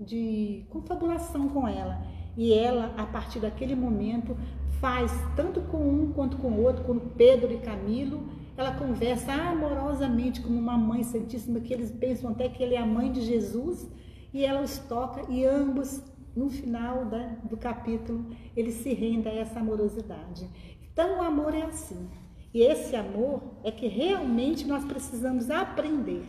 de 0.00 0.64
confabulação 0.70 1.48
com 1.48 1.66
ela. 1.66 2.02
E 2.36 2.52
ela, 2.52 2.94
a 2.96 3.06
partir 3.06 3.40
daquele 3.40 3.74
momento, 3.74 4.36
faz 4.80 5.12
tanto 5.36 5.60
com 5.62 5.78
um 5.78 6.12
quanto 6.12 6.38
com 6.38 6.48
o 6.48 6.62
outro, 6.62 6.84
com 6.84 6.98
Pedro 6.98 7.52
e 7.52 7.58
Camilo. 7.58 8.28
Ela 8.56 8.72
conversa 8.72 9.32
amorosamente 9.32 10.40
como 10.40 10.58
uma 10.58 10.76
mãe 10.76 11.02
santíssima, 11.02 11.60
que 11.60 11.72
eles 11.72 11.90
pensam 11.90 12.30
até 12.30 12.48
que 12.48 12.62
ele 12.62 12.74
é 12.74 12.78
a 12.78 12.86
mãe 12.86 13.10
de 13.12 13.22
Jesus, 13.22 13.88
e 14.32 14.44
ela 14.44 14.60
os 14.62 14.78
toca, 14.78 15.22
e 15.30 15.44
ambos, 15.44 16.02
no 16.36 16.48
final 16.48 17.04
da, 17.06 17.36
do 17.44 17.56
capítulo, 17.56 18.26
eles 18.56 18.74
se 18.74 18.92
rendem 18.94 19.32
a 19.32 19.40
essa 19.40 19.60
amorosidade. 19.60 20.48
Então, 20.92 21.18
o 21.18 21.22
amor 21.22 21.54
é 21.54 21.62
assim. 21.62 22.08
E 22.52 22.62
esse 22.62 22.96
amor 22.96 23.42
é 23.62 23.70
que 23.70 23.86
realmente 23.86 24.66
nós 24.66 24.84
precisamos 24.84 25.50
aprender, 25.50 26.24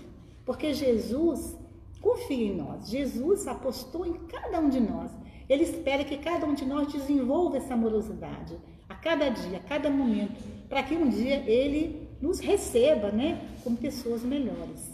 porque 0.45 0.73
Jesus 0.73 1.57
confia 2.01 2.47
em 2.47 2.55
nós, 2.55 2.89
Jesus 2.89 3.47
apostou 3.47 4.05
em 4.05 4.13
cada 4.27 4.59
um 4.59 4.69
de 4.69 4.79
nós. 4.79 5.11
Ele 5.47 5.63
espera 5.63 6.03
que 6.03 6.17
cada 6.17 6.45
um 6.45 6.53
de 6.53 6.65
nós 6.65 6.91
desenvolva 6.91 7.57
essa 7.57 7.73
amorosidade 7.73 8.57
a 8.89 8.95
cada 8.95 9.29
dia, 9.29 9.57
a 9.57 9.61
cada 9.61 9.89
momento, 9.89 10.41
para 10.67 10.83
que 10.83 10.95
um 10.95 11.07
dia 11.07 11.43
ele 11.49 12.09
nos 12.21 12.39
receba, 12.39 13.11
né, 13.11 13.41
como 13.63 13.77
pessoas 13.77 14.23
melhores. 14.23 14.91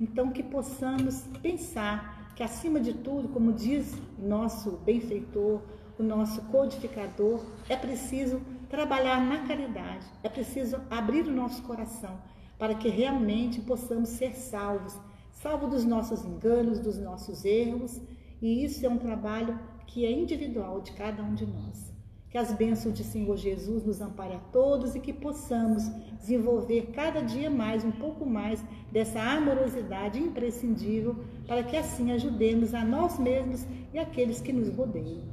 Então 0.00 0.30
que 0.30 0.42
possamos 0.42 1.22
pensar 1.42 2.32
que 2.34 2.42
acima 2.42 2.80
de 2.80 2.94
tudo, 2.94 3.28
como 3.28 3.52
diz 3.52 3.94
nosso 4.18 4.72
benfeitor, 4.84 5.60
o 5.98 6.02
nosso 6.02 6.40
codificador, 6.42 7.40
é 7.68 7.76
preciso 7.76 8.40
trabalhar 8.68 9.20
na 9.20 9.46
caridade, 9.46 10.06
é 10.22 10.28
preciso 10.28 10.80
abrir 10.90 11.26
o 11.26 11.32
nosso 11.32 11.62
coração 11.62 12.18
para 12.58 12.74
que 12.74 12.88
realmente 12.88 13.60
possamos 13.60 14.08
ser 14.10 14.34
salvos, 14.34 14.96
salvos 15.42 15.70
dos 15.70 15.84
nossos 15.84 16.24
enganos, 16.24 16.78
dos 16.78 16.98
nossos 16.98 17.44
erros, 17.44 18.00
e 18.40 18.64
isso 18.64 18.86
é 18.86 18.88
um 18.88 18.98
trabalho 18.98 19.58
que 19.88 20.06
é 20.06 20.12
individual 20.12 20.80
de 20.80 20.92
cada 20.92 21.22
um 21.22 21.34
de 21.34 21.44
nós. 21.44 21.92
Que 22.30 22.38
as 22.38 22.52
bênçãos 22.52 22.94
de 22.94 23.04
Senhor 23.04 23.36
Jesus 23.36 23.84
nos 23.84 24.00
ampare 24.00 24.34
a 24.34 24.38
todos 24.38 24.94
e 24.94 25.00
que 25.00 25.12
possamos 25.12 25.86
desenvolver 26.18 26.92
cada 26.94 27.20
dia 27.20 27.50
mais, 27.50 27.84
um 27.84 27.90
pouco 27.90 28.24
mais 28.24 28.64
dessa 28.90 29.20
amorosidade 29.20 30.18
imprescindível 30.18 31.16
para 31.46 31.62
que 31.62 31.76
assim 31.76 32.12
ajudemos 32.12 32.72
a 32.72 32.84
nós 32.84 33.18
mesmos 33.18 33.66
e 33.92 33.98
aqueles 33.98 34.40
que 34.40 34.52
nos 34.52 34.74
rodeiam. 34.74 35.24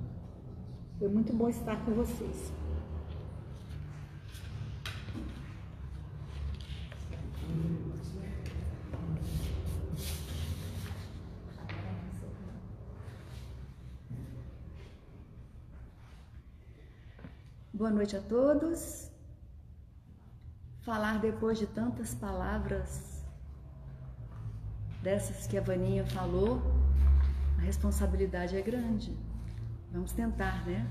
Foi 0.97 1.07
muito 1.07 1.31
bom 1.31 1.47
estar 1.47 1.85
com 1.85 1.93
vocês. 1.93 2.51
Boa 17.79 17.91
noite 17.91 18.17
a 18.17 18.19
todos. 18.19 19.09
Falar 20.81 21.21
depois 21.21 21.57
de 21.57 21.65
tantas 21.65 22.13
palavras 22.13 23.23
dessas 25.01 25.47
que 25.47 25.57
a 25.57 25.61
Vaninha 25.61 26.05
falou, 26.07 26.61
a 27.57 27.61
responsabilidade 27.61 28.57
é 28.57 28.61
grande. 28.61 29.15
Vamos 29.93 30.11
tentar, 30.11 30.65
né? 30.65 30.85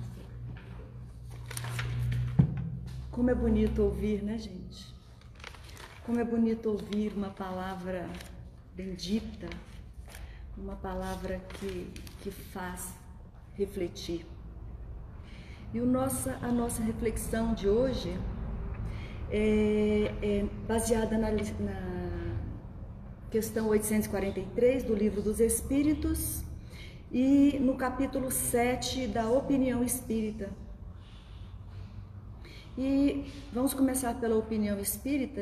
Como 3.10 3.28
é 3.28 3.34
bonito 3.34 3.82
ouvir, 3.82 4.22
né, 4.22 4.38
gente? 4.38 4.94
Como 6.06 6.18
é 6.18 6.24
bonito 6.24 6.70
ouvir 6.70 7.12
uma 7.12 7.28
palavra 7.28 8.08
bendita, 8.74 9.50
uma 10.56 10.76
palavra 10.76 11.38
que, 11.60 11.92
que 12.22 12.30
faz 12.30 12.94
refletir. 13.52 14.37
E 15.72 15.80
o 15.80 15.86
nossa, 15.86 16.38
a 16.40 16.50
nossa 16.50 16.82
reflexão 16.82 17.52
de 17.52 17.68
hoje 17.68 18.18
é, 19.30 20.14
é 20.22 20.44
baseada 20.66 21.18
na, 21.18 21.30
na 21.30 22.38
questão 23.30 23.68
843 23.68 24.84
do 24.84 24.94
Livro 24.94 25.20
dos 25.20 25.40
Espíritos 25.40 26.42
e 27.12 27.58
no 27.60 27.76
capítulo 27.76 28.30
7 28.30 29.08
da 29.08 29.28
Opinião 29.30 29.84
Espírita. 29.84 30.50
E 32.78 33.30
vamos 33.52 33.74
começar 33.74 34.14
pela 34.14 34.36
opinião 34.36 34.78
espírita 34.78 35.40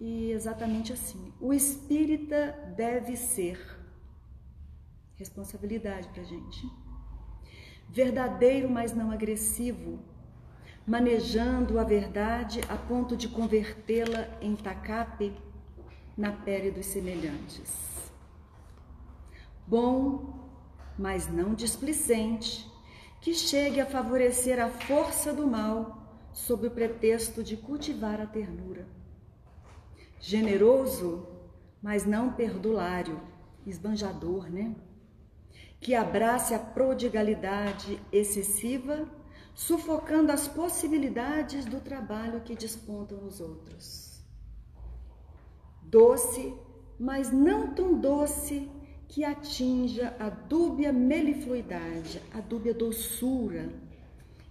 e 0.00 0.30
exatamente 0.30 0.92
assim. 0.92 1.32
O 1.38 1.52
espírita 1.52 2.52
deve 2.76 3.16
ser 3.16 3.58
responsabilidade 5.16 6.08
para 6.08 6.22
gente. 6.22 6.87
Verdadeiro, 7.88 8.68
mas 8.68 8.94
não 8.94 9.10
agressivo, 9.10 9.98
manejando 10.86 11.78
a 11.78 11.84
verdade 11.84 12.60
a 12.68 12.76
ponto 12.76 13.16
de 13.16 13.28
convertê-la 13.28 14.28
em 14.40 14.54
tacape 14.54 15.34
na 16.16 16.32
pele 16.32 16.70
dos 16.70 16.86
semelhantes. 16.86 18.12
Bom, 19.66 20.50
mas 20.98 21.28
não 21.28 21.54
displicente, 21.54 22.70
que 23.20 23.34
chegue 23.34 23.80
a 23.80 23.86
favorecer 23.86 24.60
a 24.60 24.68
força 24.68 25.32
do 25.32 25.46
mal 25.46 26.28
sob 26.32 26.66
o 26.66 26.70
pretexto 26.70 27.42
de 27.42 27.56
cultivar 27.56 28.20
a 28.20 28.26
ternura. 28.26 28.86
Generoso, 30.20 31.26
mas 31.82 32.04
não 32.04 32.32
perdulário, 32.32 33.20
esbanjador, 33.66 34.50
né? 34.50 34.74
Que 35.80 35.94
abrace 35.94 36.54
a 36.54 36.58
prodigalidade 36.58 38.00
excessiva, 38.12 39.08
sufocando 39.54 40.32
as 40.32 40.46
possibilidades 40.46 41.64
do 41.64 41.80
trabalho 41.80 42.40
que 42.40 42.54
despontam 42.54 43.18
nos 43.18 43.40
outros. 43.40 44.22
Doce, 45.82 46.54
mas 46.98 47.32
não 47.32 47.74
tão 47.74 47.98
doce 47.98 48.68
que 49.08 49.24
atinja 49.24 50.14
a 50.18 50.28
dúbia 50.28 50.92
melifluidade, 50.92 52.20
a 52.32 52.40
dúbia 52.40 52.74
doçura, 52.74 53.72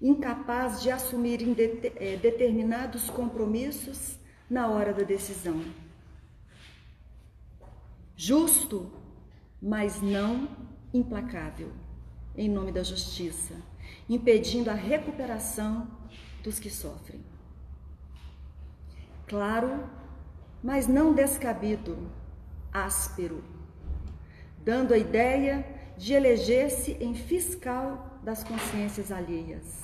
incapaz 0.01 0.81
de 0.81 0.91
assumir 0.91 1.39
eh, 1.59 2.17
determinados 2.17 3.09
compromissos 3.09 4.17
na 4.49 4.67
hora 4.67 4.93
da 4.93 5.03
decisão. 5.03 5.61
Justo, 8.15 8.91
mas 9.61 10.01
não 10.01 10.47
implacável, 10.93 11.71
em 12.35 12.49
nome 12.49 12.71
da 12.71 12.83
justiça, 12.83 13.55
impedindo 14.09 14.69
a 14.69 14.73
recuperação 14.73 15.87
dos 16.43 16.59
que 16.59 16.69
sofrem. 16.69 17.21
Claro, 19.27 19.89
mas 20.63 20.87
não 20.87 21.13
descabido, 21.13 22.09
áspero, 22.71 23.43
dando 24.63 24.93
a 24.93 24.97
ideia 24.97 25.65
de 25.97 26.13
eleger-se 26.13 26.91
em 26.99 27.13
fiscal 27.15 28.19
das 28.23 28.43
consciências 28.43 29.11
alheias. 29.11 29.83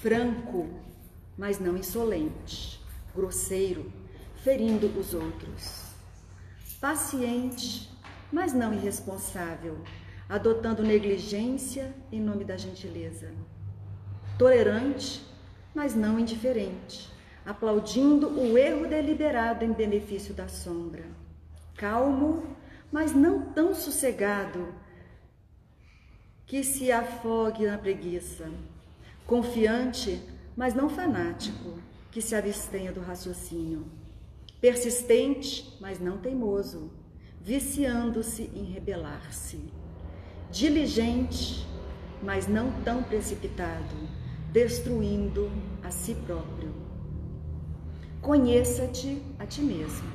Franco, 0.00 0.68
mas 1.36 1.58
não 1.58 1.76
insolente, 1.76 2.80
grosseiro, 3.14 3.92
ferindo 4.42 4.86
os 4.98 5.14
outros. 5.14 5.84
Paciente, 6.80 7.91
mas 8.32 8.54
não 8.54 8.72
irresponsável, 8.72 9.78
adotando 10.28 10.82
negligência 10.82 11.94
em 12.10 12.20
nome 12.20 12.44
da 12.44 12.56
gentileza. 12.56 13.30
Tolerante, 14.38 15.22
mas 15.74 15.94
não 15.94 16.18
indiferente, 16.18 17.12
aplaudindo 17.44 18.28
o 18.28 18.56
erro 18.56 18.88
deliberado 18.88 19.64
em 19.64 19.72
benefício 19.72 20.32
da 20.32 20.48
sombra. 20.48 21.04
Calmo, 21.76 22.56
mas 22.90 23.14
não 23.14 23.52
tão 23.52 23.74
sossegado 23.74 24.74
que 26.46 26.64
se 26.64 26.90
afogue 26.90 27.66
na 27.66 27.76
preguiça. 27.76 28.50
Confiante, 29.26 30.22
mas 30.56 30.74
não 30.74 30.88
fanático, 30.88 31.78
que 32.10 32.20
se 32.20 32.34
abstenha 32.34 32.92
do 32.92 33.00
raciocínio. 33.00 33.86
Persistente, 34.60 35.76
mas 35.80 35.98
não 35.98 36.18
teimoso, 36.18 36.90
viciando-se 37.42 38.44
em 38.54 38.62
rebelar-se. 38.62 39.72
Diligente, 40.48 41.66
mas 42.22 42.46
não 42.46 42.70
tão 42.82 43.02
precipitado, 43.02 43.96
destruindo 44.52 45.50
a 45.82 45.90
si 45.90 46.14
próprio. 46.14 46.72
Conheça-te 48.20 49.20
a 49.40 49.46
ti 49.46 49.60
mesmo, 49.60 50.08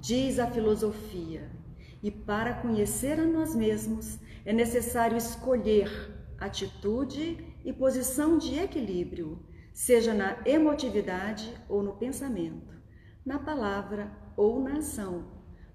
diz 0.00 0.38
a 0.38 0.46
filosofia, 0.46 1.50
e 2.00 2.12
para 2.12 2.54
conhecer 2.54 3.18
a 3.18 3.26
nós 3.26 3.56
mesmos 3.56 4.20
é 4.44 4.52
necessário 4.52 5.16
escolher 5.16 5.90
atitude 6.38 7.44
e 7.64 7.72
posição 7.72 8.38
de 8.38 8.56
equilíbrio 8.58 9.44
seja 9.72 10.14
na 10.14 10.36
emotividade 10.44 11.52
ou 11.68 11.82
no 11.82 11.94
pensamento, 11.94 12.72
na 13.24 13.38
palavra 13.38 14.12
ou 14.36 14.60
na 14.60 14.78
ação, 14.78 15.31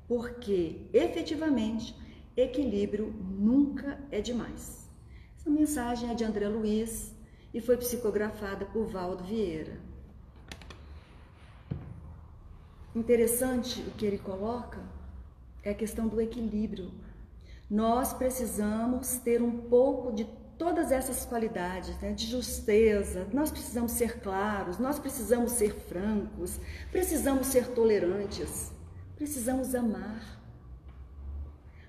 porque 0.07 0.87
efetivamente 0.93 1.95
equilíbrio 2.35 3.07
nunca 3.07 3.99
é 4.11 4.21
demais. 4.21 4.87
Essa 5.35 5.49
mensagem 5.49 6.09
é 6.09 6.13
de 6.13 6.23
André 6.23 6.47
Luiz 6.47 7.13
e 7.53 7.59
foi 7.59 7.77
psicografada 7.77 8.65
por 8.65 8.87
Valdo 8.87 9.23
Vieira. 9.23 9.79
Interessante 12.95 13.81
o 13.81 13.91
que 13.91 14.05
ele 14.05 14.17
coloca 14.17 14.79
é 15.63 15.71
a 15.71 15.75
questão 15.75 16.07
do 16.07 16.21
equilíbrio. 16.21 16.91
Nós 17.69 18.13
precisamos 18.13 19.17
ter 19.17 19.41
um 19.41 19.51
pouco 19.51 20.13
de 20.13 20.25
todas 20.57 20.91
essas 20.91 21.25
qualidades 21.25 21.95
né, 21.99 22.13
de 22.13 22.25
justeza, 22.25 23.27
nós 23.31 23.51
precisamos 23.51 23.91
ser 23.91 24.19
claros, 24.19 24.79
nós 24.79 24.97
precisamos 24.97 25.51
ser 25.51 25.73
francos, 25.73 26.59
precisamos 26.91 27.47
ser 27.47 27.67
tolerantes, 27.67 28.71
precisamos 29.17 29.73
amar. 29.73 30.39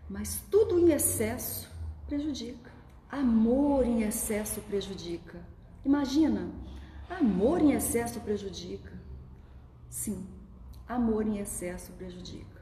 Mas 0.09 0.43
tudo 0.51 0.79
em 0.79 0.93
excesso 0.93 1.71
prejudica. 2.07 2.71
Amor 3.11 3.85
em 3.85 4.03
excesso 4.03 4.61
prejudica. 4.62 5.38
Imagina, 5.85 6.51
amor 7.09 7.61
em 7.61 7.73
excesso 7.73 8.21
prejudica. 8.21 8.93
Sim, 9.88 10.27
amor 10.88 11.27
em 11.27 11.38
excesso 11.38 11.93
prejudica. 11.93 12.59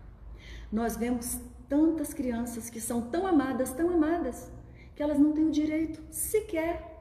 Nós 0.70 0.96
vemos 0.96 1.38
tantas 1.68 2.12
crianças 2.12 2.68
que 2.68 2.80
são 2.80 3.02
tão 3.02 3.26
amadas, 3.26 3.72
tão 3.72 3.90
amadas, 3.90 4.50
que 4.94 5.02
elas 5.02 5.18
não 5.18 5.32
têm 5.32 5.46
o 5.46 5.50
direito 5.50 6.02
sequer 6.10 6.96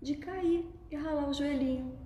de 0.00 0.16
cair 0.16 0.68
e 0.90 0.96
ralar 0.96 1.28
o 1.28 1.34
joelhinho. 1.34 1.96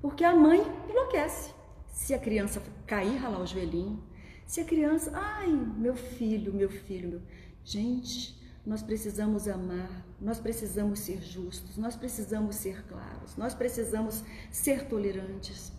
Porque 0.00 0.24
a 0.24 0.34
mãe 0.34 0.60
enlouquece. 0.88 1.52
Se 1.86 2.14
a 2.14 2.18
criança 2.18 2.62
cair 2.86 3.14
e 3.14 3.18
ralar 3.18 3.40
o 3.40 3.46
joelhinho, 3.46 4.02
se 4.48 4.62
a 4.62 4.64
criança, 4.64 5.12
ai, 5.14 5.52
meu 5.76 5.94
filho, 5.94 6.54
meu 6.54 6.70
filho, 6.70 7.10
meu... 7.10 7.22
gente, 7.62 8.34
nós 8.64 8.82
precisamos 8.82 9.46
amar, 9.46 10.06
nós 10.18 10.40
precisamos 10.40 11.00
ser 11.00 11.20
justos, 11.20 11.76
nós 11.76 11.94
precisamos 11.94 12.56
ser 12.56 12.82
claros, 12.86 13.36
nós 13.36 13.54
precisamos 13.54 14.24
ser 14.50 14.88
tolerantes, 14.88 15.70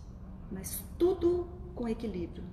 mas 0.52 0.80
tudo 0.96 1.48
com 1.74 1.88
equilíbrio. 1.88 2.44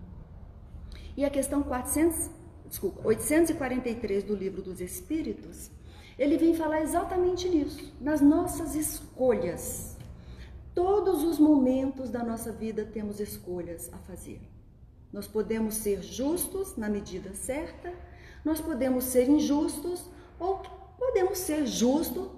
E 1.16 1.24
a 1.24 1.30
questão 1.30 1.62
400, 1.62 2.32
desculpa, 2.68 3.08
843 3.08 4.24
do 4.24 4.36
livro 4.36 4.64
dos 4.64 4.82
Espíritos 4.82 5.70
ele 6.18 6.36
vem 6.36 6.56
falar 6.56 6.82
exatamente 6.82 7.48
nisso, 7.48 7.94
nas 8.02 8.22
nossas 8.22 8.74
escolhas. 8.74 9.96
Todos 10.74 11.24
os 11.24 11.38
momentos 11.38 12.10
da 12.10 12.24
nossa 12.24 12.52
vida 12.52 12.84
temos 12.84 13.20
escolhas 13.20 13.94
a 13.94 14.00
fazer. 14.00 14.57
Nós 15.12 15.28
podemos 15.28 15.76
ser 15.76 16.02
justos 16.02 16.76
na 16.76 16.90
medida 16.90 17.34
certa, 17.34 17.94
nós 18.44 18.60
podemos 18.60 19.04
ser 19.04 19.30
injustos 19.30 20.06
ou 20.40 20.62
podemos 20.98 21.38
ser 21.38 21.66
justo 21.66 22.32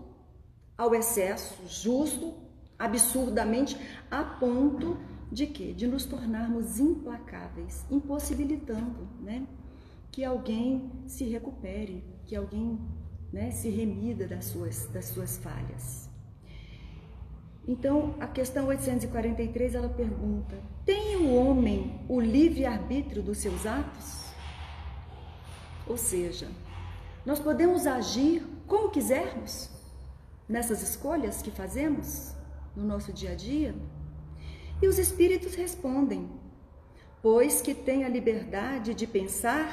ao 0.77 0.95
excesso, 0.95 1.55
justo, 1.67 2.33
absurdamente, 2.77 3.77
a 4.09 4.23
ponto 4.23 4.97
de 5.31 5.45
quê? 5.47 5.73
De 5.73 5.85
nos 5.85 6.05
tornarmos 6.05 6.79
implacáveis, 6.79 7.85
impossibilitando, 7.91 9.07
né? 9.19 9.45
Que 10.11 10.23
alguém 10.23 10.91
se 11.05 11.25
recupere, 11.25 12.03
que 12.25 12.35
alguém 12.35 12.79
né, 13.31 13.51
se 13.51 13.69
remida 13.69 14.27
das 14.27 14.45
suas, 14.45 14.87
das 14.87 15.05
suas 15.05 15.37
falhas. 15.37 16.09
Então, 17.67 18.15
a 18.19 18.27
questão 18.27 18.67
843 18.67 19.75
ela 19.75 19.89
pergunta: 19.89 20.55
tem 20.89 21.17
o 21.17 21.35
homem 21.35 22.01
o 22.09 22.19
livre 22.19 22.65
arbítrio 22.65 23.21
dos 23.21 23.37
seus 23.37 23.67
atos? 23.67 24.25
Ou 25.85 25.95
seja, 25.95 26.47
nós 27.23 27.37
podemos 27.37 27.85
agir 27.85 28.43
como 28.65 28.89
quisermos 28.89 29.69
nessas 30.47 30.81
escolhas 30.81 31.43
que 31.43 31.51
fazemos 31.51 32.33
no 32.75 32.83
nosso 32.83 33.13
dia 33.13 33.33
a 33.33 33.35
dia? 33.35 33.75
E 34.81 34.87
os 34.87 34.97
espíritos 34.97 35.53
respondem: 35.53 36.27
pois 37.21 37.61
que 37.61 37.75
tem 37.75 38.03
a 38.03 38.09
liberdade 38.09 38.95
de 38.95 39.05
pensar, 39.05 39.69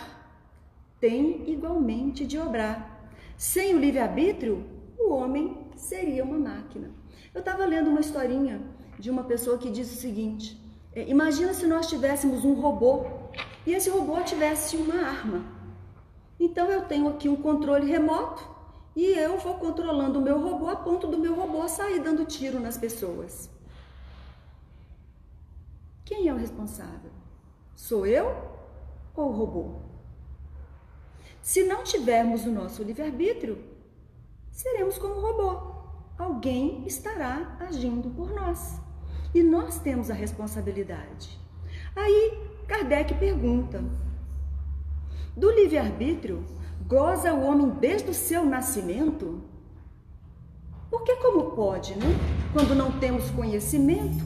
tem 1.01 1.51
igualmente 1.51 2.27
de 2.27 2.39
obrar. 2.39 3.09
Sem 3.39 3.75
o 3.75 3.79
livre-arbítrio, 3.79 4.67
o 4.99 5.15
homem 5.15 5.67
seria 5.77 6.23
uma 6.23 6.39
máquina. 6.39 6.91
Eu 7.33 7.39
estava 7.39 7.65
lendo 7.65 7.89
uma 7.89 8.01
historinha 8.01 8.61
de 8.99 9.09
uma 9.09 9.25
pessoa 9.25 9.57
que 9.57 9.71
diz 9.71 9.91
o 9.91 9.99
seguinte: 9.99 10.66
imagina 11.03 11.53
se 11.53 11.67
nós 11.67 11.87
tivéssemos 11.87 12.45
um 12.45 12.55
robô 12.55 13.05
e 13.67 13.75
esse 13.75 13.91
robô 13.91 14.23
tivesse 14.23 14.77
uma 14.77 14.95
arma. 14.95 15.45
Então 16.39 16.71
eu 16.71 16.87
tenho 16.87 17.09
aqui 17.09 17.29
um 17.29 17.37
controle 17.37 17.91
remoto 17.91 18.43
e 18.95 19.05
eu 19.05 19.39
vou 19.39 19.55
controlando 19.55 20.19
o 20.19 20.23
meu 20.23 20.41
robô 20.41 20.69
a 20.69 20.77
ponto 20.77 21.07
do 21.07 21.19
meu 21.19 21.35
robô 21.35 21.69
sair 21.69 22.01
dando 22.01 22.25
tiro 22.25 22.59
nas 22.59 22.79
pessoas. 22.79 23.51
Quem 26.05 26.29
é 26.29 26.33
o 26.33 26.39
responsável? 26.39 27.11
Sou 27.75 28.07
eu 28.07 28.27
ou 29.15 29.29
o 29.29 29.33
robô? 29.33 29.81
Se 31.43 31.63
não 31.65 31.85
tivermos 31.85 32.45
o 32.45 32.51
nosso 32.51 32.83
livre-arbítrio, 32.83 33.63
seremos 34.51 34.97
como 34.99 35.15
o 35.15 35.21
robô. 35.21 35.77
Alguém 36.19 36.87
estará 36.87 37.57
agindo 37.61 38.09
por 38.11 38.31
nós. 38.31 38.81
E 39.35 39.43
nós 39.43 39.79
temos 39.79 40.11
a 40.11 40.15
responsabilidade. 40.15 41.39
Aí 41.95 42.39
Kardec 42.67 43.15
pergunta: 43.15 43.83
do 45.37 45.51
livre-arbítrio 45.51 46.45
goza 46.87 47.35
o 47.35 47.45
homem 47.45 47.71
desde 47.71 48.11
o 48.11 48.15
seu 48.15 48.45
nascimento? 48.45 49.43
Porque 50.91 51.17
como 51.17 51.51
pode, 51.51 51.95
né? 51.97 52.07
Quando 52.53 52.75
não 52.75 52.99
temos 52.99 53.31
conhecimento, 53.31 54.25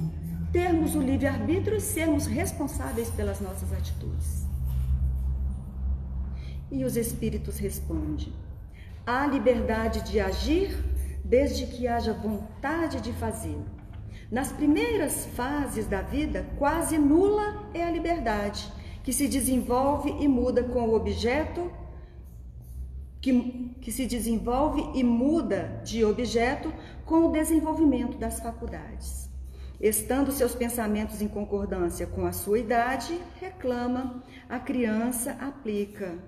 termos 0.52 0.94
o 0.94 1.00
livre-arbítrio 1.00 1.76
e 1.76 1.80
sermos 1.80 2.26
responsáveis 2.26 3.10
pelas 3.10 3.40
nossas 3.40 3.72
atitudes? 3.72 4.46
E 6.70 6.84
os 6.84 6.96
espíritos 6.96 7.58
respondem: 7.58 8.32
há 9.06 9.26
liberdade 9.26 10.02
de 10.02 10.20
agir 10.20 10.76
desde 11.24 11.66
que 11.66 11.88
haja 11.88 12.12
vontade 12.12 13.00
de 13.00 13.12
fazê-lo. 13.12 13.79
Nas 14.30 14.52
primeiras 14.52 15.26
fases 15.34 15.86
da 15.86 16.02
vida, 16.02 16.46
quase 16.56 16.96
nula 16.96 17.68
é 17.74 17.82
a 17.82 17.90
liberdade, 17.90 18.70
que 19.02 19.12
se 19.12 19.26
desenvolve 19.26 20.10
e 20.20 20.28
muda 20.28 20.62
com 20.62 20.88
o 20.88 20.94
objeto, 20.94 21.68
que, 23.20 23.74
que 23.80 23.90
se 23.90 24.06
desenvolve 24.06 24.82
e 24.94 25.02
muda 25.02 25.82
de 25.84 26.04
objeto 26.04 26.72
com 27.04 27.26
o 27.26 27.32
desenvolvimento 27.32 28.16
das 28.18 28.38
faculdades. 28.38 29.28
Estando 29.80 30.30
seus 30.30 30.54
pensamentos 30.54 31.20
em 31.20 31.26
concordância 31.26 32.06
com 32.06 32.24
a 32.24 32.32
sua 32.32 32.60
idade, 32.60 33.18
reclama, 33.40 34.22
a 34.48 34.60
criança 34.60 35.32
aplica 35.40 36.18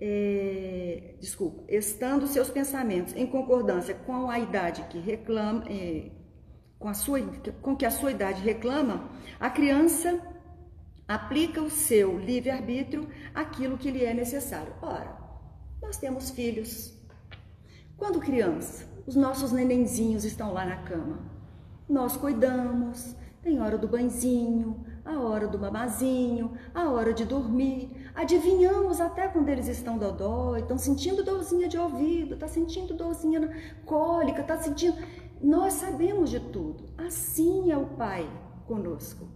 é, 0.00 1.14
desculpa, 1.20 1.64
estando 1.68 2.26
seus 2.26 2.48
pensamentos 2.48 3.14
em 3.16 3.26
concordância 3.26 3.94
com 3.94 4.30
a 4.30 4.38
idade 4.38 4.82
que 4.90 4.98
reclama, 4.98 5.64
é, 5.68 6.10
com, 6.78 6.88
a 6.88 6.94
sua, 6.94 7.20
com 7.60 7.76
que 7.76 7.84
a 7.84 7.90
sua 7.90 8.12
idade 8.12 8.42
reclama, 8.42 9.08
a 9.38 9.50
criança 9.50 10.20
aplica 11.06 11.62
o 11.62 11.70
seu 11.70 12.18
livre-arbítrio 12.18 13.08
aquilo 13.34 13.78
que 13.78 13.90
lhe 13.90 14.04
é 14.04 14.12
necessário. 14.12 14.72
Ora, 14.82 15.16
nós 15.80 15.96
temos 15.96 16.30
filhos. 16.30 16.94
Quando 17.96 18.20
criança, 18.20 18.86
os 19.06 19.16
nossos 19.16 19.50
nenenzinhos 19.52 20.24
estão 20.24 20.52
lá 20.52 20.64
na 20.66 20.76
cama. 20.82 21.18
Nós 21.88 22.16
cuidamos, 22.16 23.16
tem 23.42 23.60
hora 23.60 23.78
do 23.78 23.88
banzinho, 23.88 24.84
a 25.04 25.18
hora 25.18 25.48
do 25.48 25.58
mamazinho, 25.58 26.52
a 26.74 26.90
hora 26.90 27.14
de 27.14 27.24
dormir. 27.24 27.90
Adivinhamos 28.14 29.00
até 29.00 29.26
quando 29.28 29.48
eles 29.48 29.66
estão 29.66 29.96
dodó, 29.96 30.56
estão 30.56 30.76
sentindo 30.76 31.24
dorzinha 31.24 31.66
de 31.66 31.78
ouvido, 31.78 32.34
está 32.34 32.46
sentindo 32.46 32.92
dorzinha 32.92 33.50
cólica, 33.86 34.42
está 34.42 34.58
sentindo. 34.58 34.98
Nós 35.42 35.74
sabemos 35.74 36.30
de 36.30 36.40
tudo. 36.40 36.88
Assim 36.98 37.70
é 37.70 37.76
o 37.76 37.86
Pai 37.86 38.28
conosco. 38.66 39.28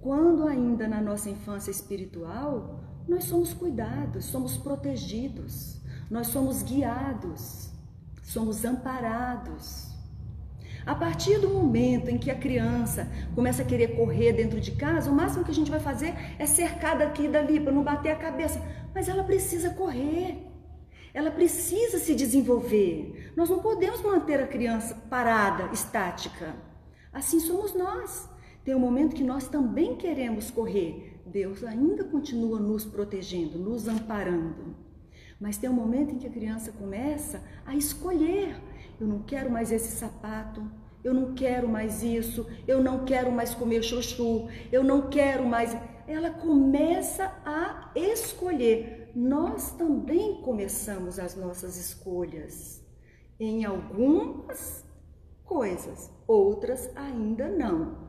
Quando 0.00 0.46
ainda 0.46 0.86
na 0.88 1.00
nossa 1.00 1.30
infância 1.30 1.70
espiritual, 1.70 2.80
nós 3.06 3.24
somos 3.24 3.52
cuidados, 3.54 4.26
somos 4.26 4.56
protegidos, 4.56 5.80
nós 6.10 6.28
somos 6.28 6.62
guiados, 6.62 7.70
somos 8.22 8.64
amparados. 8.64 9.88
A 10.86 10.94
partir 10.94 11.38
do 11.38 11.50
momento 11.50 12.08
em 12.08 12.16
que 12.16 12.30
a 12.30 12.34
criança 12.34 13.08
começa 13.34 13.62
a 13.62 13.64
querer 13.64 13.96
correr 13.96 14.32
dentro 14.32 14.60
de 14.60 14.72
casa, 14.72 15.10
o 15.10 15.14
máximo 15.14 15.44
que 15.44 15.50
a 15.50 15.54
gente 15.54 15.70
vai 15.70 15.80
fazer 15.80 16.14
é 16.38 16.46
cercar 16.46 16.98
daqui 16.98 17.24
e 17.24 17.28
dali 17.28 17.60
para 17.60 17.72
não 17.72 17.82
bater 17.82 18.10
a 18.10 18.16
cabeça. 18.16 18.62
Mas 18.94 19.08
ela 19.08 19.24
precisa 19.24 19.70
correr. 19.70 20.47
Ela 21.18 21.30
precisa 21.30 21.98
se 21.98 22.14
desenvolver. 22.14 23.32
Nós 23.34 23.50
não 23.50 23.58
podemos 23.58 24.00
manter 24.02 24.40
a 24.40 24.46
criança 24.46 24.94
parada, 25.10 25.72
estática. 25.72 26.54
Assim 27.12 27.40
somos 27.40 27.74
nós. 27.74 28.28
Tem 28.64 28.74
um 28.74 28.78
momento 28.78 29.16
que 29.16 29.24
nós 29.24 29.48
também 29.48 29.96
queremos 29.96 30.50
correr. 30.50 31.20
Deus 31.26 31.64
ainda 31.64 32.04
continua 32.04 32.60
nos 32.60 32.84
protegendo, 32.84 33.58
nos 33.58 33.88
amparando. 33.88 34.76
Mas 35.40 35.56
tem 35.56 35.68
um 35.68 35.72
momento 35.72 36.14
em 36.14 36.18
que 36.18 36.26
a 36.28 36.30
criança 36.30 36.70
começa 36.70 37.42
a 37.66 37.74
escolher 37.74 38.54
eu 39.00 39.06
não 39.06 39.20
quero 39.22 39.50
mais 39.50 39.70
esse 39.70 39.96
sapato, 39.96 40.60
eu 41.04 41.14
não 41.14 41.32
quero 41.32 41.68
mais 41.68 42.02
isso, 42.02 42.46
eu 42.66 42.82
não 42.82 43.04
quero 43.04 43.30
mais 43.30 43.54
comer 43.54 43.82
chuchu, 43.82 44.48
eu 44.72 44.82
não 44.82 45.08
quero 45.08 45.46
mais. 45.46 45.76
Ela 46.06 46.30
começa 46.30 47.32
a 47.44 47.90
escolher. 47.94 49.07
Nós 49.20 49.72
também 49.72 50.40
começamos 50.42 51.18
as 51.18 51.34
nossas 51.34 51.76
escolhas 51.76 52.80
em 53.40 53.64
algumas 53.64 54.84
coisas, 55.44 56.08
outras 56.24 56.88
ainda 56.96 57.48
não. 57.48 58.08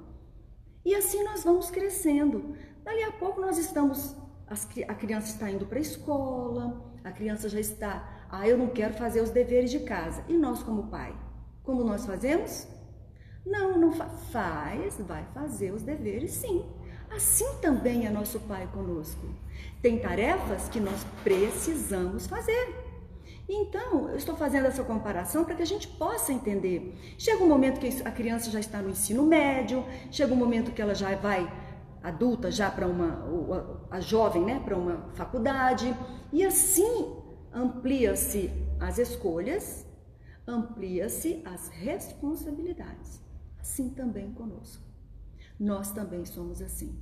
E 0.86 0.94
assim 0.94 1.24
nós 1.24 1.44
vamos 1.44 1.72
crescendo. 1.72 2.56
Dali 2.84 3.02
a 3.02 3.12
pouco 3.14 3.42
nós 3.42 3.58
estamos, 3.58 4.16
a 4.88 4.94
criança 4.94 5.32
está 5.32 5.50
indo 5.50 5.66
para 5.66 5.80
a 5.80 5.82
escola, 5.82 6.94
a 7.04 7.12
criança 7.12 7.50
já 7.50 7.60
está 7.60 8.20
ah, 8.32 8.48
eu 8.48 8.56
não 8.60 8.68
quero 8.68 8.94
fazer 8.94 9.22
os 9.22 9.32
deveres 9.32 9.72
de 9.72 9.80
casa. 9.80 10.24
E 10.28 10.38
nós, 10.38 10.62
como 10.62 10.88
pai, 10.88 11.16
como 11.64 11.84
nós 11.84 12.06
fazemos? 12.06 12.68
Não, 13.44 13.80
não 13.80 13.92
fa 13.92 14.08
faz, 14.08 15.00
vai 15.00 15.26
fazer 15.34 15.74
os 15.74 15.82
deveres 15.82 16.34
sim. 16.34 16.64
Assim 17.10 17.48
também 17.60 18.06
é 18.06 18.12
nosso 18.12 18.40
pai 18.42 18.68
conosco. 18.72 19.26
Tem 19.82 20.00
tarefas 20.00 20.68
que 20.70 20.80
nós 20.80 21.06
precisamos 21.24 22.28
fazer. 22.28 22.90
Então, 23.48 24.10
eu 24.10 24.16
estou 24.16 24.36
fazendo 24.36 24.68
essa 24.68 24.84
comparação 24.84 25.44
para 25.44 25.56
que 25.56 25.64
a 25.64 25.66
gente 25.66 25.88
possa 25.88 26.32
entender. 26.32 26.96
Chega 27.18 27.44
um 27.44 27.48
momento 27.48 27.80
que 27.80 27.88
a 28.04 28.12
criança 28.12 28.52
já 28.52 28.60
está 28.60 28.80
no 28.80 28.92
ensino 28.92 29.26
médio, 29.26 29.84
chega 30.12 30.32
um 30.32 30.38
momento 30.38 30.72
que 30.72 30.82
ela 30.82 30.94
já 30.94 31.16
vai 31.16 31.52
adulta, 32.04 32.52
já 32.52 32.70
para 32.70 32.88
uma, 32.88 33.86
a 33.90 34.00
jovem, 34.00 34.46
né, 34.46 34.62
para 34.64 34.78
uma 34.78 35.10
faculdade, 35.14 35.96
e 36.32 36.46
assim 36.46 37.16
amplia-se 37.52 38.52
as 38.80 39.00
escolhas, 39.00 39.86
amplia-se 40.48 41.42
as 41.44 41.70
responsabilidades. 41.70 43.20
Assim 43.60 43.90
também 43.90 44.32
conosco. 44.32 44.84
Nós 45.60 45.92
também 45.92 46.24
somos 46.24 46.62
assim. 46.62 46.98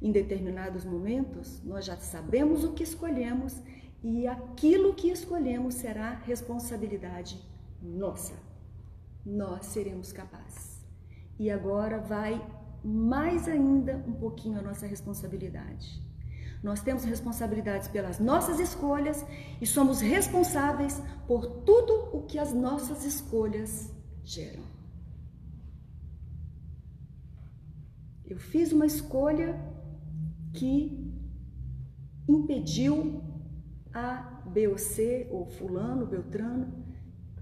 Em 0.00 0.10
determinados 0.10 0.84
momentos, 0.84 1.62
nós 1.62 1.84
já 1.84 1.96
sabemos 1.96 2.64
o 2.64 2.72
que 2.72 2.82
escolhemos 2.82 3.60
e 4.02 4.26
aquilo 4.26 4.94
que 4.94 5.10
escolhemos 5.10 5.74
será 5.74 6.14
responsabilidade 6.14 7.38
nossa. 7.82 8.34
Nós 9.24 9.66
seremos 9.66 10.10
capazes. 10.10 10.80
E 11.38 11.50
agora 11.50 11.98
vai 11.98 12.40
mais 12.82 13.46
ainda 13.46 14.02
um 14.06 14.14
pouquinho 14.14 14.58
a 14.58 14.62
nossa 14.62 14.86
responsabilidade. 14.86 16.02
Nós 16.62 16.82
temos 16.82 17.04
responsabilidades 17.04 17.88
pelas 17.88 18.18
nossas 18.18 18.58
escolhas 18.58 19.24
e 19.60 19.66
somos 19.66 20.00
responsáveis 20.00 21.02
por 21.26 21.46
tudo 21.62 22.16
o 22.16 22.22
que 22.22 22.38
as 22.38 22.52
nossas 22.52 23.04
escolhas 23.04 23.92
geram. 24.22 24.62
Eu 28.26 28.38
fiz 28.38 28.72
uma 28.72 28.86
escolha 28.86 29.58
que 30.52 31.12
impediu 32.28 33.22
a 33.92 34.42
B 34.46 34.68
ou 34.68 34.78
C, 34.78 35.26
ou 35.30 35.46
fulano, 35.46 36.06
Beltrano, 36.06 36.72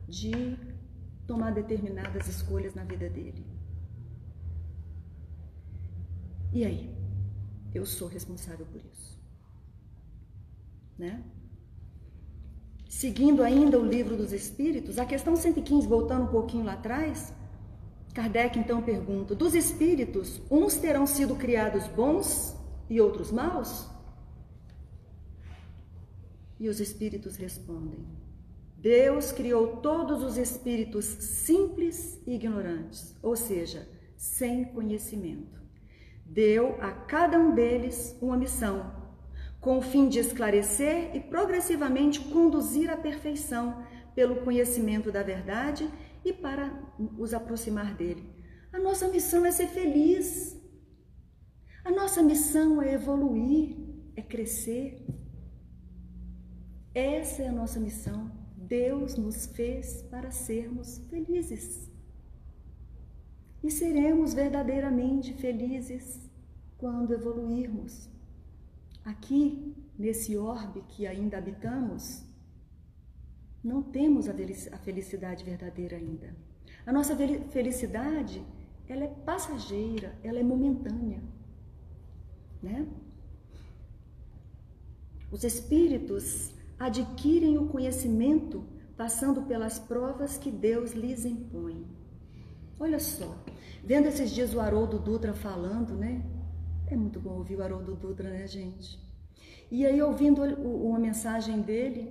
de 0.06 0.56
tomar 1.26 1.52
determinadas 1.52 2.26
escolhas 2.28 2.74
na 2.74 2.84
vida 2.84 3.08
dele. 3.08 3.46
E 6.52 6.64
aí? 6.64 6.98
eu 7.74 7.84
sou 7.86 8.08
responsável 8.08 8.66
por 8.66 8.80
isso. 8.92 9.18
Né? 10.98 11.22
Seguindo 12.88 13.42
ainda 13.42 13.78
o 13.78 13.84
livro 13.84 14.16
dos 14.16 14.32
Espíritos, 14.32 14.98
a 14.98 15.04
questão 15.04 15.36
115, 15.36 15.86
voltando 15.86 16.24
um 16.24 16.28
pouquinho 16.28 16.64
lá 16.64 16.72
atrás, 16.72 17.32
Kardec 18.14 18.58
então 18.58 18.82
pergunta: 18.82 19.34
dos 19.34 19.54
espíritos, 19.54 20.40
uns 20.50 20.76
terão 20.76 21.06
sido 21.06 21.36
criados 21.36 21.86
bons 21.88 22.56
e 22.88 23.00
outros 23.00 23.30
maus? 23.30 23.88
E 26.58 26.68
os 26.68 26.80
espíritos 26.80 27.36
respondem: 27.36 28.06
Deus 28.76 29.32
criou 29.32 29.78
todos 29.78 30.22
os 30.22 30.36
espíritos 30.36 31.04
simples 31.04 32.20
e 32.26 32.34
ignorantes, 32.34 33.14
ou 33.22 33.36
seja, 33.36 33.88
sem 34.16 34.64
conhecimento. 34.64 35.60
Deu 36.24 36.76
a 36.80 36.92
cada 36.92 37.38
um 37.38 37.54
deles 37.54 38.16
uma 38.20 38.36
missão, 38.36 38.92
com 39.60 39.78
o 39.78 39.82
fim 39.82 40.08
de 40.08 40.18
esclarecer 40.18 41.14
e 41.16 41.20
progressivamente 41.20 42.20
conduzir 42.20 42.90
à 42.90 42.96
perfeição 42.96 43.82
pelo 44.14 44.36
conhecimento 44.42 45.10
da 45.10 45.22
verdade 45.22 45.88
e 46.24 46.32
para 46.32 46.72
os 47.16 47.32
aproximar 47.32 47.94
dele. 47.94 48.28
A 48.72 48.78
nossa 48.78 49.08
missão 49.08 49.46
é 49.46 49.50
ser 49.50 49.68
feliz. 49.68 50.56
A 51.84 51.90
nossa 51.90 52.22
missão 52.22 52.82
é 52.82 52.94
evoluir, 52.94 53.76
é 54.16 54.22
crescer. 54.22 55.04
Essa 56.94 57.42
é 57.42 57.48
a 57.48 57.52
nossa 57.52 57.78
missão. 57.78 58.30
Deus 58.56 59.16
nos 59.16 59.46
fez 59.46 60.02
para 60.02 60.30
sermos 60.30 60.98
felizes. 61.08 61.90
E 63.62 63.70
seremos 63.70 64.34
verdadeiramente 64.34 65.32
felizes 65.34 66.28
quando 66.76 67.14
evoluirmos. 67.14 68.08
Aqui, 69.04 69.74
nesse 69.98 70.36
orbe 70.36 70.82
que 70.88 71.06
ainda 71.06 71.38
habitamos, 71.38 72.24
não 73.62 73.82
temos 73.82 74.28
a 74.28 74.78
felicidade 74.78 75.44
verdadeira 75.44 75.96
ainda. 75.96 76.36
A 76.86 76.92
nossa 76.92 77.16
felicidade, 77.50 78.44
ela 78.86 79.04
é 79.04 79.08
passageira, 79.08 80.18
ela 80.22 80.38
é 80.38 80.42
momentânea, 80.42 81.22
né? 82.62 82.86
Os 85.30 85.44
espíritos 85.44 86.52
adquirem 86.78 87.58
o 87.58 87.66
conhecimento 87.66 88.64
passando 88.96 89.42
pelas 89.42 89.78
provas 89.78 90.38
que 90.38 90.50
Deus 90.50 90.92
lhes 90.92 91.24
impõe. 91.24 91.86
Olha 92.80 92.98
só, 92.98 93.36
vendo 93.84 94.06
esses 94.06 94.30
dias 94.30 94.54
o 94.54 94.60
Haroldo 94.60 94.98
Dutra 94.98 95.34
falando, 95.34 95.94
né? 95.94 96.22
É 96.90 96.96
muito 96.96 97.20
bom 97.20 97.34
ouvir 97.34 97.56
o 97.56 97.62
Haroldo 97.62 97.94
Dutra, 97.94 98.30
né, 98.30 98.46
gente? 98.46 98.98
E 99.70 99.84
aí, 99.84 100.00
ouvindo 100.00 100.42
uma 100.42 100.98
mensagem 100.98 101.60
dele, 101.60 102.10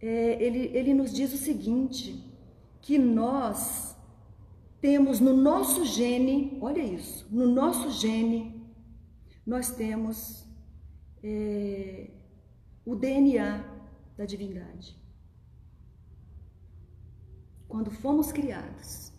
é, 0.00 0.42
ele, 0.42 0.70
ele 0.74 0.94
nos 0.94 1.12
diz 1.12 1.32
o 1.32 1.36
seguinte: 1.36 2.24
que 2.80 2.98
nós 2.98 3.96
temos 4.80 5.20
no 5.20 5.36
nosso 5.36 5.84
gene, 5.84 6.58
olha 6.60 6.82
isso, 6.82 7.26
no 7.30 7.46
nosso 7.46 7.90
gene, 7.90 8.57
nós 9.48 9.70
temos 9.70 10.46
é, 11.22 12.10
o 12.84 12.94
DNA 12.94 13.64
da 14.14 14.26
divindade. 14.26 14.94
Quando 17.66 17.90
fomos 17.90 18.30
criados, 18.30 19.10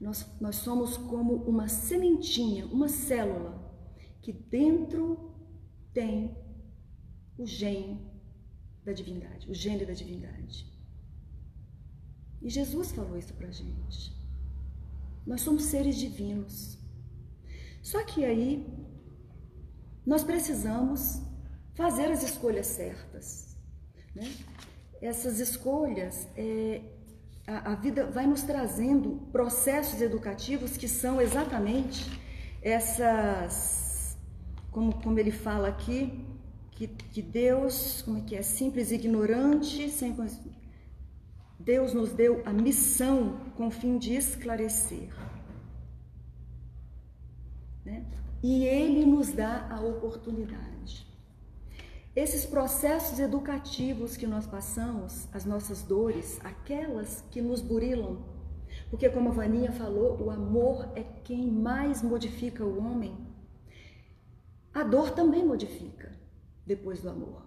nós, 0.00 0.26
nós 0.40 0.56
somos 0.56 0.96
como 0.96 1.34
uma 1.44 1.68
sementinha, 1.68 2.66
uma 2.66 2.88
célula, 2.88 3.64
que 4.22 4.32
dentro 4.32 5.32
tem 5.92 6.36
o 7.38 7.46
gene 7.46 8.10
da 8.84 8.92
divindade, 8.92 9.48
o 9.48 9.54
gene 9.54 9.86
da 9.86 9.92
divindade. 9.92 10.66
E 12.42 12.50
Jesus 12.50 12.90
falou 12.90 13.16
isso 13.16 13.34
pra 13.34 13.52
gente. 13.52 14.12
Nós 15.24 15.42
somos 15.42 15.62
seres 15.62 15.96
divinos. 15.96 16.77
Só 17.82 18.02
que 18.04 18.24
aí 18.24 18.66
nós 20.04 20.24
precisamos 20.24 21.20
fazer 21.74 22.06
as 22.06 22.22
escolhas 22.22 22.66
certas. 22.66 23.56
Né? 24.14 24.32
Essas 25.00 25.38
escolhas, 25.38 26.26
é, 26.36 26.80
a, 27.46 27.72
a 27.72 27.74
vida 27.74 28.06
vai 28.06 28.26
nos 28.26 28.42
trazendo 28.42 29.28
processos 29.30 30.00
educativos 30.00 30.76
que 30.76 30.88
são 30.88 31.20
exatamente 31.20 32.04
essas, 32.60 34.16
como, 34.70 34.92
como 35.02 35.18
ele 35.18 35.30
fala 35.30 35.68
aqui, 35.68 36.26
que, 36.72 36.86
que 36.86 37.22
Deus, 37.22 38.02
como 38.02 38.18
é 38.18 38.20
que 38.22 38.36
é, 38.36 38.42
simples 38.42 38.90
ignorante, 38.90 39.88
sem 39.88 40.16
Deus 41.58 41.92
nos 41.92 42.12
deu 42.12 42.42
a 42.46 42.52
missão 42.52 43.40
com 43.56 43.66
o 43.66 43.70
fim 43.70 43.98
de 43.98 44.14
esclarecer. 44.14 45.08
E 48.42 48.64
Ele 48.64 49.04
nos 49.04 49.32
dá 49.32 49.68
a 49.70 49.80
oportunidade. 49.80 51.06
Esses 52.14 52.44
processos 52.44 53.18
educativos 53.18 54.16
que 54.16 54.26
nós 54.26 54.46
passamos, 54.46 55.28
as 55.32 55.44
nossas 55.44 55.82
dores, 55.82 56.40
aquelas 56.44 57.24
que 57.30 57.40
nos 57.40 57.60
burilam, 57.60 58.24
porque 58.90 59.08
como 59.08 59.28
a 59.28 59.32
Vaninha 59.32 59.72
falou, 59.72 60.20
o 60.22 60.30
amor 60.30 60.90
é 60.96 61.02
quem 61.02 61.50
mais 61.50 62.02
modifica 62.02 62.64
o 62.64 62.78
homem. 62.78 63.16
A 64.72 64.82
dor 64.82 65.10
também 65.10 65.44
modifica 65.44 66.12
depois 66.64 67.02
do 67.02 67.10
amor. 67.10 67.46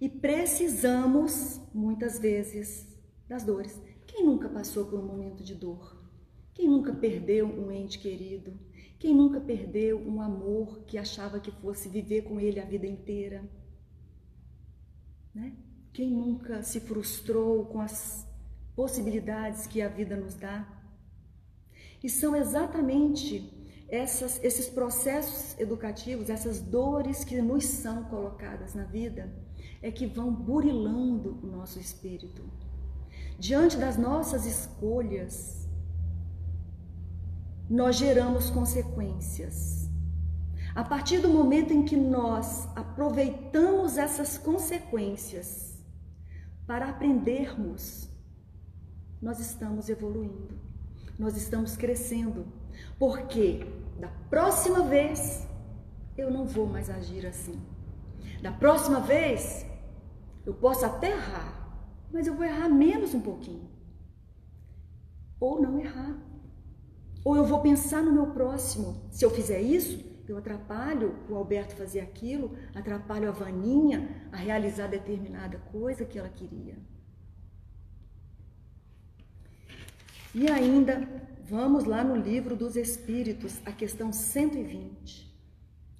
E 0.00 0.08
precisamos, 0.08 1.60
muitas 1.72 2.18
vezes, 2.18 2.86
das 3.28 3.44
dores. 3.44 3.80
Quem 4.06 4.24
nunca 4.24 4.48
passou 4.48 4.86
por 4.86 5.00
um 5.00 5.06
momento 5.06 5.42
de 5.42 5.54
dor? 5.54 5.96
Quem 6.54 6.68
nunca 6.68 6.92
perdeu 6.92 7.46
um 7.46 7.70
ente 7.72 7.98
querido? 7.98 8.58
Quem 8.98 9.14
nunca 9.14 9.40
perdeu 9.40 9.98
um 9.98 10.20
amor 10.20 10.84
que 10.86 10.96
achava 10.96 11.38
que 11.38 11.50
fosse 11.50 11.88
viver 11.88 12.22
com 12.22 12.40
ele 12.40 12.58
a 12.58 12.64
vida 12.64 12.86
inteira? 12.86 13.44
Né? 15.34 15.54
Quem 15.92 16.10
nunca 16.10 16.62
se 16.62 16.80
frustrou 16.80 17.66
com 17.66 17.80
as 17.80 18.26
possibilidades 18.74 19.66
que 19.66 19.82
a 19.82 19.88
vida 19.88 20.16
nos 20.16 20.34
dá? 20.34 20.66
E 22.02 22.08
são 22.08 22.34
exatamente 22.34 23.52
essas, 23.88 24.42
esses 24.42 24.68
processos 24.68 25.58
educativos, 25.58 26.30
essas 26.30 26.60
dores 26.60 27.24
que 27.24 27.40
nos 27.40 27.64
são 27.64 28.04
colocadas 28.04 28.74
na 28.74 28.84
vida, 28.84 29.32
é 29.82 29.90
que 29.90 30.06
vão 30.06 30.32
burilando 30.32 31.38
o 31.42 31.46
nosso 31.46 31.78
espírito. 31.78 32.42
Diante 33.38 33.76
das 33.76 33.96
nossas 33.96 34.46
escolhas, 34.46 35.65
nós 37.68 37.96
geramos 37.96 38.50
consequências. 38.50 39.88
A 40.74 40.84
partir 40.84 41.18
do 41.18 41.28
momento 41.28 41.72
em 41.72 41.84
que 41.84 41.96
nós 41.96 42.68
aproveitamos 42.76 43.96
essas 43.96 44.36
consequências 44.36 45.82
para 46.66 46.90
aprendermos, 46.90 48.08
nós 49.20 49.40
estamos 49.40 49.88
evoluindo, 49.88 50.54
nós 51.18 51.36
estamos 51.36 51.76
crescendo 51.76 52.46
porque 52.98 53.66
da 53.98 54.08
próxima 54.28 54.82
vez 54.82 55.46
eu 56.16 56.30
não 56.30 56.46
vou 56.46 56.66
mais 56.66 56.90
agir 56.90 57.26
assim. 57.26 57.60
Da 58.42 58.52
próxima 58.52 59.00
vez 59.00 59.66
eu 60.44 60.54
posso 60.54 60.84
até 60.84 61.10
errar, 61.10 61.80
mas 62.12 62.26
eu 62.26 62.34
vou 62.34 62.44
errar 62.44 62.68
menos 62.68 63.14
um 63.14 63.20
pouquinho. 63.20 63.68
Ou 65.40 65.60
não 65.60 65.78
errar. 65.78 66.16
Ou 67.26 67.36
eu 67.36 67.44
vou 67.44 67.60
pensar 67.60 68.02
no 68.02 68.12
meu 68.12 68.28
próximo. 68.38 68.88
Se 69.10 69.24
eu 69.24 69.30
fizer 69.30 69.60
isso, 69.60 69.94
eu 70.28 70.36
atrapalho 70.38 71.08
o 71.28 71.34
Alberto 71.34 71.74
fazer 71.74 72.00
aquilo, 72.00 72.56
atrapalho 72.74 73.28
a 73.28 73.32
Vaninha 73.32 73.98
a 74.30 74.36
realizar 74.36 74.86
determinada 74.86 75.58
coisa 75.72 76.04
que 76.04 76.18
ela 76.18 76.28
queria. 76.28 76.76
E 80.34 80.50
ainda 80.50 80.94
Vamos 81.48 81.84
lá 81.84 82.02
no 82.02 82.16
livro 82.16 82.56
dos 82.56 82.74
Espíritos, 82.74 83.60
a 83.64 83.70
questão 83.70 84.12
120. 84.12 85.32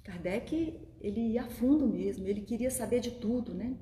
Kardec, 0.03 0.81
ele 1.01 1.21
ia 1.21 1.43
a 1.43 1.49
fundo 1.49 1.87
mesmo, 1.87 2.27
ele 2.27 2.41
queria 2.41 2.69
saber 2.69 2.99
de 2.99 3.13
tudo, 3.13 3.55
né? 3.55 3.77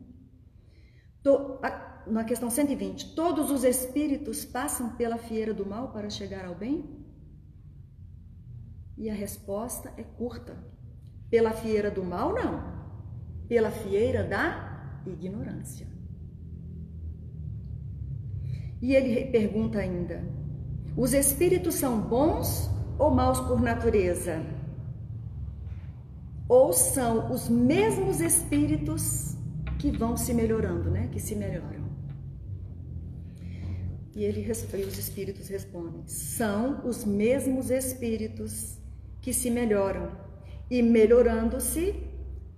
Na 2.06 2.22
questão 2.22 2.50
120, 2.50 3.14
todos 3.14 3.50
os 3.50 3.64
espíritos 3.64 4.44
passam 4.44 4.94
pela 4.94 5.16
fieira 5.16 5.54
do 5.54 5.64
mal 5.64 5.90
para 5.90 6.10
chegar 6.10 6.44
ao 6.44 6.54
bem? 6.54 7.03
E 8.96 9.10
a 9.10 9.14
resposta 9.14 9.92
é 9.96 10.02
curta. 10.02 10.56
Pela 11.30 11.52
fieira 11.52 11.90
do 11.90 12.04
mal, 12.04 12.32
não. 12.32 12.62
Pela 13.48 13.70
fieira 13.70 14.22
da 14.22 15.02
ignorância. 15.06 15.86
E 18.80 18.94
ele 18.94 19.30
pergunta 19.30 19.78
ainda: 19.78 20.22
os 20.96 21.12
espíritos 21.12 21.74
são 21.74 22.00
bons 22.00 22.70
ou 22.98 23.10
maus 23.10 23.40
por 23.40 23.60
natureza? 23.60 24.44
Ou 26.48 26.72
são 26.72 27.32
os 27.32 27.48
mesmos 27.48 28.20
espíritos 28.20 29.36
que 29.78 29.90
vão 29.90 30.16
se 30.16 30.32
melhorando, 30.32 30.90
né? 30.90 31.08
Que 31.08 31.18
se 31.18 31.34
melhoram. 31.34 31.84
E 34.14 34.22
ele 34.22 34.46
e 34.46 34.50
os 34.84 34.98
espíritos 34.98 35.48
respondem: 35.48 36.06
são 36.06 36.86
os 36.86 37.04
mesmos 37.04 37.70
espíritos 37.70 38.78
que 39.24 39.32
se 39.32 39.50
melhoram 39.50 40.12
e 40.70 40.82
melhorando-se 40.82 41.94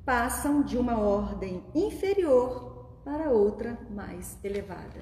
passam 0.05 0.65
de 0.65 0.77
uma 0.77 0.99
ordem 0.99 1.63
inferior 1.73 3.01
para 3.05 3.31
outra 3.31 3.79
mais 3.89 4.37
elevada. 4.43 5.01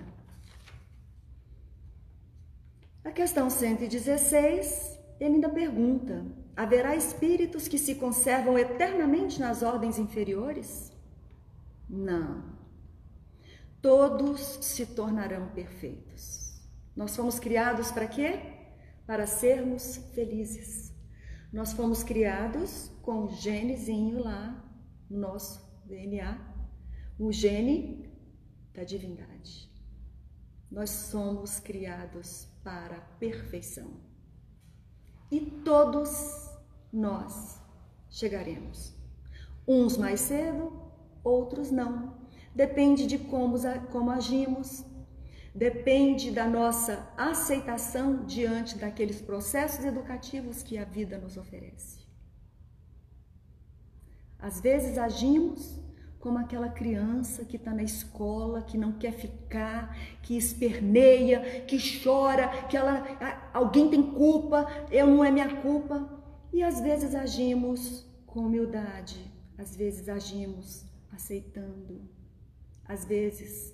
A 3.02 3.10
questão 3.10 3.48
116, 3.48 5.00
ele 5.18 5.36
ainda 5.36 5.48
pergunta: 5.48 6.26
haverá 6.54 6.94
espíritos 6.94 7.66
que 7.66 7.78
se 7.78 7.94
conservam 7.94 8.58
eternamente 8.58 9.40
nas 9.40 9.62
ordens 9.62 9.98
inferiores? 9.98 10.92
Não. 11.88 12.44
Todos 13.80 14.58
se 14.60 14.84
tornarão 14.84 15.48
perfeitos. 15.48 16.60
Nós 16.94 17.16
fomos 17.16 17.38
criados 17.38 17.90
para 17.90 18.06
quê? 18.06 18.38
Para 19.06 19.26
sermos 19.26 19.96
felizes. 20.14 20.83
Nós 21.54 21.72
fomos 21.72 22.02
criados 22.02 22.90
com 23.00 23.26
o 23.26 23.28
genezinho 23.28 24.18
lá 24.18 24.60
no 25.08 25.20
nosso 25.20 25.64
DNA, 25.86 26.36
o 27.16 27.30
gene 27.30 28.12
da 28.74 28.82
divindade. 28.82 29.70
Nós 30.68 30.90
somos 30.90 31.60
criados 31.60 32.48
para 32.64 32.96
a 32.96 33.00
perfeição. 33.20 33.88
E 35.30 35.40
todos 35.64 36.50
nós 36.92 37.62
chegaremos. 38.10 38.92
Uns 39.64 39.96
mais 39.96 40.22
cedo, 40.22 40.72
outros 41.22 41.70
não. 41.70 42.18
Depende 42.52 43.06
de 43.06 43.16
como, 43.16 43.56
como 43.92 44.10
agimos, 44.10 44.84
depende 45.54 46.32
da 46.32 46.48
nossa 46.48 47.08
aceitação 47.16 48.24
diante 48.24 48.76
daqueles 48.76 49.20
processos 49.20 49.84
educativos 49.84 50.62
que 50.62 50.76
a 50.76 50.84
vida 50.84 51.16
nos 51.16 51.36
oferece. 51.36 52.04
Às 54.38 54.60
vezes 54.60 54.98
agimos 54.98 55.80
como 56.18 56.38
aquela 56.38 56.70
criança 56.70 57.44
que 57.44 57.56
está 57.56 57.72
na 57.72 57.82
escola, 57.82 58.62
que 58.62 58.78
não 58.78 58.92
quer 58.92 59.12
ficar, 59.12 59.94
que 60.22 60.36
esperneia, 60.36 61.62
que 61.66 61.78
chora, 62.02 62.48
que 62.66 62.76
ela, 62.76 63.04
alguém 63.52 63.90
tem 63.90 64.02
culpa, 64.02 64.66
eu 64.90 65.06
não 65.06 65.22
é 65.22 65.30
minha 65.30 65.60
culpa. 65.60 66.22
E 66.52 66.62
às 66.62 66.80
vezes 66.80 67.14
agimos 67.14 68.06
com 68.26 68.40
humildade, 68.40 69.30
às 69.58 69.76
vezes 69.76 70.08
agimos 70.08 70.84
aceitando, 71.12 72.08
às 72.86 73.04
vezes 73.04 73.73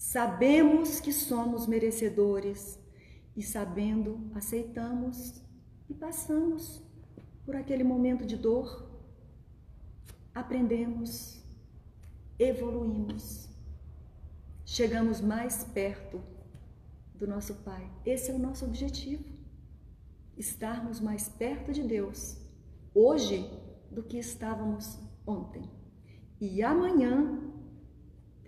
sabemos 0.00 0.98
que 0.98 1.12
somos 1.12 1.66
merecedores 1.66 2.80
e 3.36 3.42
sabendo 3.42 4.30
aceitamos 4.34 5.42
e 5.90 5.92
passamos 5.92 6.82
por 7.44 7.54
aquele 7.54 7.84
momento 7.84 8.24
de 8.24 8.34
dor, 8.34 8.90
aprendemos 10.34 11.44
evoluímos, 12.38 13.50
chegamos 14.64 15.20
mais 15.20 15.64
perto 15.64 16.22
do 17.14 17.26
nosso 17.26 17.56
Pai. 17.56 17.86
Esse 18.06 18.30
é 18.30 18.34
o 18.34 18.38
nosso 18.38 18.64
objetivo. 18.64 19.24
Estarmos 20.34 20.98
mais 20.98 21.28
perto 21.28 21.72
de 21.72 21.82
Deus 21.82 22.38
hoje 22.94 23.50
do 23.90 24.02
que 24.02 24.16
estávamos 24.16 24.98
ontem. 25.26 25.70
E 26.40 26.62
amanhã 26.62 27.49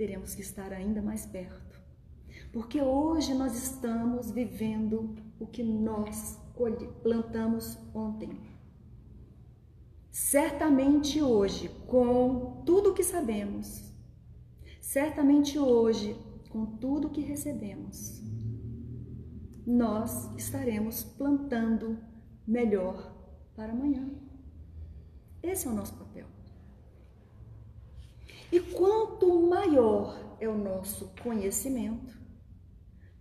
teremos 0.03 0.35
que 0.35 0.43
estar 0.43 0.73
ainda 0.73 1.01
mais 1.01 1.25
perto. 1.25 1.81
Porque 2.53 2.83
hoje 2.83 3.33
nós 3.35 3.55
estamos 3.55 4.33
vivendo 4.33 5.15
o 5.39 5.47
que 5.47 5.63
nós 5.63 6.37
plantamos 7.05 7.79
ontem. 7.95 8.37
Certamente 10.11 11.23
hoje, 11.23 11.69
com 11.87 12.65
tudo 12.67 12.91
o 12.91 12.95
que 12.95 13.05
sabemos, 13.05 13.95
certamente 14.81 15.57
hoje, 15.57 16.17
com 16.51 16.67
tudo 16.67 17.07
o 17.07 17.11
que 17.11 17.21
recebemos, 17.21 18.21
nós 19.65 20.35
estaremos 20.37 21.05
plantando 21.05 21.97
melhor 22.45 22.97
para 23.55 23.73
amanhã. 23.73 24.11
Esse 25.41 25.69
é 25.69 25.71
o 25.71 25.75
nosso 25.75 25.95
papel. 25.95 26.32
E 28.53 28.61
quanto 28.61 29.49
maior 29.49 30.37
é 30.39 30.47
o 30.47 30.55
nosso 30.55 31.11
conhecimento, 31.23 32.15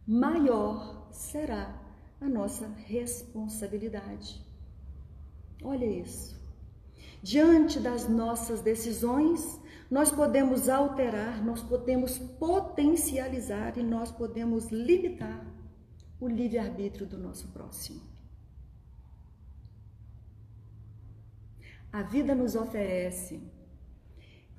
maior 0.05 1.07
será 1.09 1.82
a 2.19 2.27
nossa 2.27 2.67
responsabilidade. 2.67 4.45
Olha 5.63 5.86
isso. 5.86 6.38
Diante 7.23 7.79
das 7.79 8.09
nossas 8.09 8.59
decisões, 8.59 9.57
nós 9.89 10.11
podemos 10.11 10.67
alterar, 10.67 11.41
nós 11.45 11.63
podemos 11.63 12.17
potencializar 12.17 13.77
e 13.77 13.84
nós 13.84 14.11
podemos 14.11 14.67
limitar 14.67 15.45
o 16.19 16.27
livre-arbítrio 16.27 17.05
do 17.05 17.17
nosso 17.17 17.47
próximo. 17.53 18.01
A 21.93 22.03
vida 22.03 22.36
nos 22.36 22.55
oferece 22.55 23.41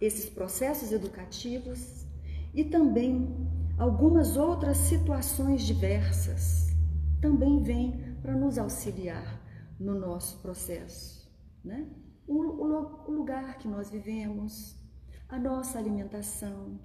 esses 0.04 0.28
processos 0.28 0.92
educativos 0.92 2.06
e 2.52 2.64
também 2.64 3.48
algumas 3.78 4.36
outras 4.36 4.76
situações 4.76 5.62
diversas 5.62 6.68
também 7.20 7.62
vêm 7.62 8.16
para 8.20 8.34
nos 8.34 8.58
auxiliar 8.58 9.40
no 9.78 9.94
nosso 9.98 10.40
processo, 10.40 11.32
né? 11.64 11.88
o, 12.26 12.34
o, 12.34 13.08
o 13.08 13.12
lugar 13.12 13.58
que 13.58 13.68
nós 13.68 13.90
vivemos, 13.90 14.76
a 15.28 15.38
nossa 15.38 15.78
alimentação, 15.78 16.78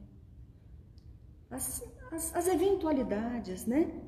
as, 1.50 1.84
as, 2.12 2.36
as 2.36 2.48
eventualidades, 2.48 3.66
né? 3.66 4.04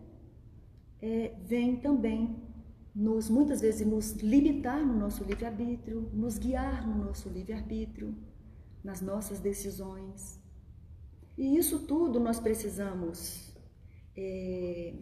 É, 1.02 1.34
vêm 1.46 1.78
também 1.78 2.44
nos 2.94 3.30
muitas 3.30 3.62
vezes 3.62 3.88
nos 3.88 4.12
limitar 4.18 4.86
no 4.86 4.94
nosso 4.98 5.24
livre-arbítrio, 5.24 6.10
nos 6.14 6.38
guiar 6.38 6.86
no 6.86 7.06
nosso 7.06 7.30
livre-arbítrio, 7.30 8.14
nas 8.90 9.02
nossas 9.02 9.40
decisões. 9.40 10.40
E 11.38 11.56
isso 11.56 11.86
tudo 11.92 12.20
nós 12.20 12.40
precisamos 12.40 13.54
é, 14.18 14.94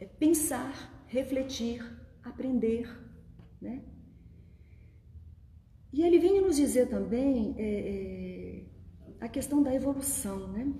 é 0.00 0.06
pensar, 0.06 0.74
refletir 1.06 1.80
aprender, 2.28 2.88
né? 3.60 3.82
E 5.92 6.02
ele 6.02 6.18
vinha 6.18 6.40
nos 6.40 6.56
dizer 6.56 6.88
também 6.88 7.54
é, 7.58 7.62
é, 7.62 9.24
a 9.24 9.28
questão 9.28 9.62
da 9.62 9.74
evolução, 9.74 10.48
né? 10.48 10.72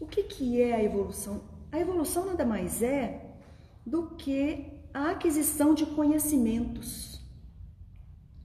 O 0.00 0.06
que, 0.06 0.22
que 0.24 0.60
é 0.60 0.74
a 0.74 0.82
evolução? 0.82 1.42
A 1.70 1.78
evolução 1.78 2.26
nada 2.26 2.44
mais 2.44 2.82
é 2.82 3.36
do 3.84 4.16
que 4.16 4.66
a 4.92 5.10
aquisição 5.10 5.74
de 5.74 5.86
conhecimentos, 5.86 7.17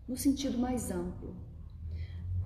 no 0.08 0.18
sentido 0.18 0.58
mais 0.58 0.92
amplo. 0.92 1.36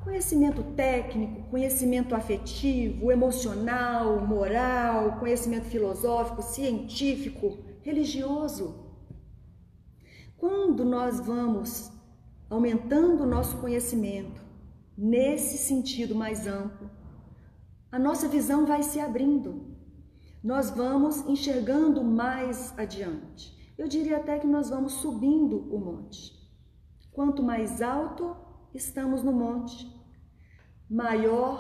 Conhecimento 0.04 0.64
técnico, 0.76 1.50
conhecimento 1.50 2.16
afetivo, 2.16 3.12
emocional, 3.12 4.26
moral, 4.26 5.20
conhecimento 5.20 5.66
filosófico, 5.66 6.42
científico, 6.42 7.58
religioso. 7.82 8.86
Quando 10.38 10.86
nós 10.86 11.20
vamos 11.20 11.92
aumentando 12.50 13.24
o 13.24 13.28
nosso 13.28 13.58
conhecimento 13.58 14.42
nesse 14.98 15.58
sentido 15.58 16.16
mais 16.16 16.48
amplo, 16.48 16.90
a 17.92 18.00
nossa 18.00 18.28
visão 18.28 18.66
vai 18.66 18.84
se 18.84 19.00
abrindo. 19.00 19.76
Nós 20.44 20.70
vamos 20.70 21.26
enxergando 21.28 22.04
mais 22.04 22.74
adiante. 22.78 23.74
Eu 23.78 23.88
diria 23.88 24.18
até 24.18 24.40
que 24.40 24.48
nós 24.48 24.70
vamos 24.70 24.94
subindo 24.94 25.58
o 25.74 25.80
monte. 25.80 26.37
Quanto 27.18 27.42
mais 27.42 27.82
alto 27.82 28.38
estamos 28.74 29.24
no 29.24 29.34
monte, 29.34 29.92
maior 30.90 31.60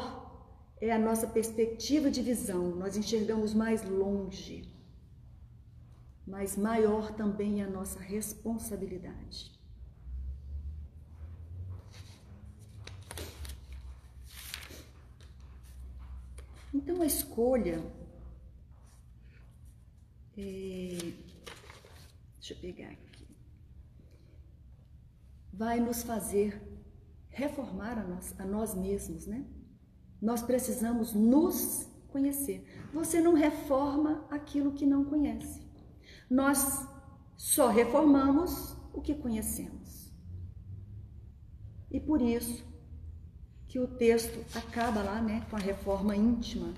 é 0.79 0.91
a 0.91 0.99
nossa 0.99 1.27
perspectiva 1.27 2.09
de 2.09 2.21
visão, 2.21 2.75
nós 2.75 2.95
enxergamos 2.95 3.53
mais 3.53 3.83
longe 3.83 4.77
mas 6.27 6.57
maior 6.57 7.13
também 7.13 7.61
é 7.61 7.63
a 7.63 7.69
nossa 7.69 7.99
responsabilidade. 8.01 9.49
Então 16.73 17.01
a 17.01 17.05
escolha. 17.05 17.81
É, 20.37 21.13
deixa 22.39 22.53
eu 22.53 22.57
pegar 22.57 22.89
aqui. 22.89 23.06
Vai 25.57 25.79
nos 25.79 26.03
fazer 26.03 26.61
reformar 27.29 27.97
a 27.97 28.03
nós, 28.03 28.35
a 28.39 28.45
nós 28.45 28.75
mesmos, 28.75 29.25
né? 29.25 29.45
Nós 30.21 30.41
precisamos 30.41 31.13
nos 31.13 31.87
conhecer. 32.09 32.65
Você 32.93 33.19
não 33.19 33.33
reforma 33.33 34.25
aquilo 34.29 34.73
que 34.73 34.85
não 34.85 35.03
conhece. 35.05 35.61
Nós 36.29 36.87
só 37.35 37.69
reformamos 37.69 38.75
o 38.93 39.01
que 39.01 39.13
conhecemos. 39.15 40.11
E 41.89 41.99
por 41.99 42.21
isso 42.21 42.65
que 43.67 43.79
o 43.79 43.87
texto 43.87 44.39
acaba 44.57 45.01
lá, 45.03 45.21
né, 45.21 45.45
com 45.49 45.55
a 45.55 45.59
reforma 45.59 46.15
íntima, 46.15 46.73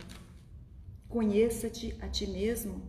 conheça-te 1.07 1.97
a 2.01 2.07
ti 2.07 2.27
mesmo. 2.27 2.82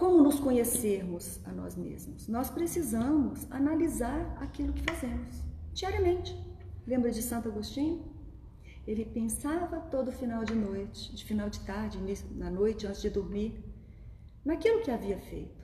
Como 0.00 0.22
nos 0.22 0.40
conhecermos 0.40 1.40
a 1.44 1.52
nós 1.52 1.76
mesmos? 1.76 2.26
Nós 2.26 2.48
precisamos 2.48 3.46
analisar 3.50 4.34
aquilo 4.40 4.72
que 4.72 4.82
fazemos 4.82 5.42
diariamente. 5.74 6.34
Lembra 6.86 7.10
de 7.10 7.20
Santo 7.20 7.50
Agostinho? 7.50 8.10
Ele 8.86 9.04
pensava 9.04 9.78
todo 9.78 10.10
final 10.10 10.42
de 10.42 10.54
noite, 10.54 11.14
de 11.14 11.22
final 11.22 11.50
de 11.50 11.60
tarde, 11.60 11.98
na 12.34 12.50
noite, 12.50 12.86
antes 12.86 13.02
de 13.02 13.10
dormir, 13.10 13.62
naquilo 14.42 14.80
que 14.80 14.90
havia 14.90 15.18
feito. 15.18 15.62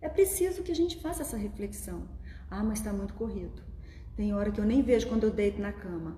É 0.00 0.08
preciso 0.08 0.62
que 0.62 0.70
a 0.70 0.76
gente 0.76 0.98
faça 0.98 1.22
essa 1.22 1.36
reflexão. 1.36 2.06
Ah, 2.48 2.62
mas 2.62 2.78
está 2.78 2.92
muito 2.92 3.14
corrido. 3.14 3.60
Tem 4.14 4.32
hora 4.32 4.52
que 4.52 4.60
eu 4.60 4.64
nem 4.64 4.82
vejo 4.82 5.08
quando 5.08 5.24
eu 5.24 5.32
deito 5.32 5.60
na 5.60 5.72
cama. 5.72 6.16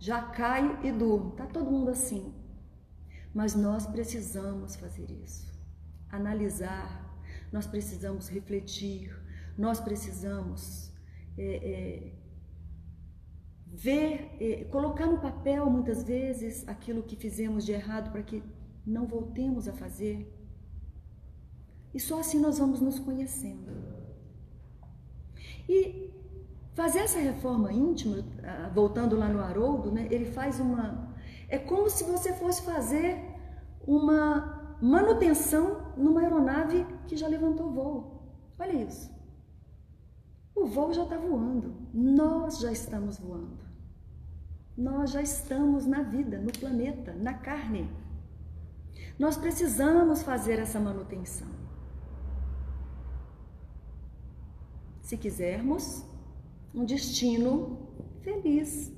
Já 0.00 0.20
caio 0.20 0.84
e 0.84 0.90
durmo. 0.90 1.30
Tá 1.30 1.46
todo 1.46 1.70
mundo 1.70 1.92
assim. 1.92 2.34
Mas 3.32 3.54
nós 3.54 3.86
precisamos 3.86 4.74
fazer 4.74 5.08
isso. 5.12 5.55
Analisar, 6.10 7.04
nós 7.52 7.66
precisamos 7.66 8.28
refletir, 8.28 9.14
nós 9.56 9.80
precisamos 9.80 10.92
é, 11.38 11.56
é, 11.72 12.12
ver, 13.66 14.36
é, 14.40 14.64
colocar 14.64 15.06
no 15.06 15.18
papel 15.18 15.68
muitas 15.70 16.02
vezes 16.02 16.66
aquilo 16.68 17.02
que 17.02 17.16
fizemos 17.16 17.64
de 17.64 17.72
errado 17.72 18.10
para 18.10 18.22
que 18.22 18.42
não 18.86 19.06
voltemos 19.06 19.66
a 19.68 19.72
fazer. 19.72 20.32
E 21.92 22.00
só 22.00 22.20
assim 22.20 22.38
nós 22.38 22.58
vamos 22.58 22.80
nos 22.80 22.98
conhecendo. 22.98 23.72
E 25.68 26.10
fazer 26.74 27.00
essa 27.00 27.18
reforma 27.18 27.72
íntima, 27.72 28.24
ah, 28.44 28.70
voltando 28.72 29.16
lá 29.16 29.28
no 29.28 29.40
Haroldo, 29.40 29.90
né, 29.90 30.06
ele 30.10 30.26
faz 30.26 30.60
uma. 30.60 31.14
É 31.48 31.58
como 31.58 31.88
se 31.88 32.04
você 32.04 32.32
fosse 32.34 32.62
fazer 32.62 33.18
uma 33.86 34.76
manutenção 34.80 35.85
numa 35.96 36.20
aeronave 36.20 36.86
que 37.06 37.16
já 37.16 37.26
levantou 37.26 37.72
voo. 37.72 38.22
Olha 38.58 38.74
isso. 38.74 39.14
O 40.54 40.66
voo 40.66 40.92
já 40.92 41.04
está 41.04 41.16
voando. 41.16 41.74
Nós 41.92 42.58
já 42.58 42.72
estamos 42.72 43.18
voando. 43.18 43.64
Nós 44.76 45.10
já 45.10 45.22
estamos 45.22 45.86
na 45.86 46.02
vida, 46.02 46.38
no 46.38 46.52
planeta, 46.52 47.14
na 47.14 47.34
carne. 47.34 47.90
Nós 49.18 49.36
precisamos 49.36 50.22
fazer 50.22 50.58
essa 50.58 50.78
manutenção. 50.78 51.66
se 55.06 55.16
quisermos 55.16 56.04
um 56.74 56.84
destino 56.84 57.78
feliz, 58.22 58.92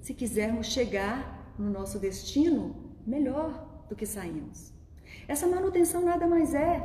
se 0.00 0.12
quisermos 0.12 0.66
chegar 0.66 1.54
no 1.56 1.70
nosso 1.70 2.00
destino 2.00 2.96
melhor 3.06 3.86
do 3.88 3.94
que 3.94 4.04
saímos. 4.04 4.73
Essa 5.26 5.46
manutenção 5.46 6.04
nada 6.04 6.26
mais 6.26 6.54
é 6.54 6.82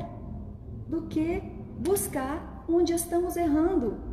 do 0.87 1.03
que 1.03 1.41
buscar 1.77 2.65
onde 2.67 2.93
estamos 2.93 3.35
errando, 3.35 4.09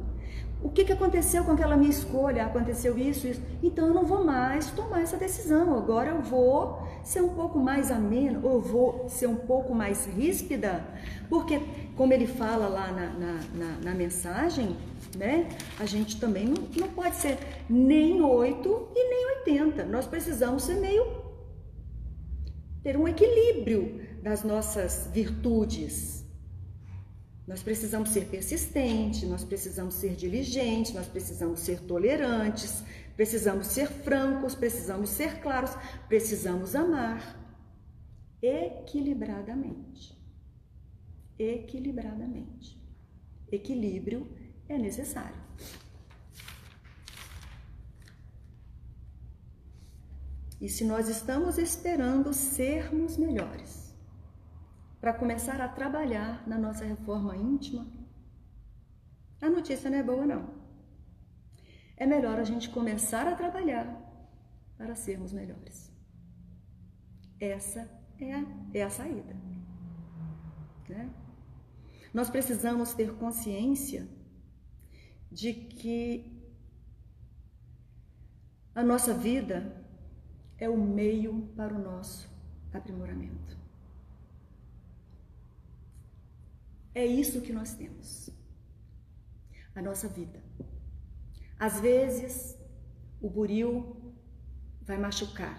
o 0.63 0.71
que, 0.71 0.85
que 0.85 0.93
aconteceu 0.93 1.45
com 1.45 1.53
aquela 1.53 1.77
minha 1.77 1.91
escolha? 1.91 2.47
Aconteceu 2.47 2.99
isso, 2.99 3.29
isso. 3.29 3.43
Então 3.63 3.87
eu 3.87 3.95
não 3.95 4.05
vou 4.05 4.25
mais 4.25 4.71
tomar 4.71 5.03
essa 5.03 5.17
decisão. 5.17 5.77
Agora 5.77 6.11
eu 6.11 6.23
vou 6.23 6.83
ser 7.05 7.21
um 7.21 7.29
pouco 7.29 7.59
mais 7.59 7.91
ameno, 7.91 8.41
ou 8.43 8.61
vou 8.61 9.09
ser 9.09 9.27
um 9.27 9.37
pouco 9.37 9.75
mais 9.75 10.07
ríspida, 10.07 10.85
porque, 11.29 11.61
como 11.95 12.13
ele 12.13 12.27
fala 12.27 12.67
lá 12.69 12.91
na, 12.91 13.07
na, 13.11 13.41
na, 13.55 13.79
na 13.85 13.95
mensagem, 13.95 14.77
né? 15.17 15.49
A 15.79 15.85
gente 15.85 16.19
também 16.19 16.47
não, 16.47 16.63
não 16.77 16.89
pode 16.89 17.17
ser 17.17 17.39
nem 17.69 18.23
8 18.23 18.89
e 18.95 19.09
nem 19.09 19.27
80. 19.39 19.85
Nós 19.85 20.07
precisamos 20.07 20.65
ser 20.65 20.81
meio. 20.81 21.07
ter 22.83 22.97
um 22.97 23.07
equilíbrio 23.07 24.06
das 24.27 24.43
nossas 24.43 25.09
virtudes, 25.13 26.25
nós 27.47 27.63
precisamos 27.63 28.09
ser 28.09 28.25
persistentes, 28.25 29.23
nós 29.23 29.45
precisamos 29.45 29.95
ser 29.95 30.17
diligentes, 30.17 30.93
nós 30.93 31.07
precisamos 31.07 31.61
ser 31.61 31.79
tolerantes, 31.83 32.83
precisamos 33.15 33.69
ser 33.69 33.87
francos, 33.87 34.57
precisamos 34.57 35.11
ser 35.11 35.41
claros, 35.41 35.71
precisamos 36.09 36.75
amar 36.75 37.39
equilibradamente. 38.43 40.21
Equilibradamente. 41.39 42.77
Equilíbrio 43.53 44.29
é 44.69 44.77
necessário. 44.77 45.41
E 50.61 50.69
se 50.69 50.85
nós 50.85 51.09
estamos 51.09 51.59
esperando 51.59 52.35
sermos 52.35 53.17
melhores, 53.17 53.86
para 55.07 55.15
começar 55.15 55.61
a 55.61 55.69
trabalhar 55.69 56.43
na 56.49 56.59
nossa 56.59 56.85
reforma 56.85 57.37
íntima, 57.37 57.87
a 59.41 59.49
notícia 59.49 59.89
não 59.89 59.99
é 59.99 60.03
boa, 60.03 60.27
não. 60.27 60.53
É 61.97 62.05
melhor 62.05 62.41
a 62.41 62.43
gente 62.43 62.69
começar 62.71 63.29
a 63.29 63.37
trabalhar 63.37 63.87
para 64.77 64.97
sermos 64.97 65.33
melhores. 65.33 65.93
Essa 67.39 67.89
é 68.19 68.35
a, 68.35 68.45
é 68.75 68.83
a 68.83 68.91
saída. 68.91 69.33
Né? 70.89 71.09
Nós 72.13 72.29
precisamos 72.29 72.93
ter 72.93 73.15
consciência 73.15 74.09
de 75.31 75.55
que 75.55 76.37
a 78.75 78.83
nossa 78.83 79.15
vida 79.15 79.87
é 80.59 80.69
o 80.69 80.77
meio 80.77 81.47
para 81.55 81.73
o 81.73 81.79
nosso 81.79 82.29
aprimoramento. 82.73 83.66
É 87.01 87.05
isso 87.05 87.43
que 87.43 87.53
nós 87.53 87.75
temos. 87.75 88.31
A 89.75 89.83
nossa 89.83 90.09
vida. 90.09 90.43
Às 91.59 91.79
vezes, 91.79 92.59
o 93.21 93.29
buril 93.29 94.15
vai 94.81 94.97
machucar, 94.97 95.59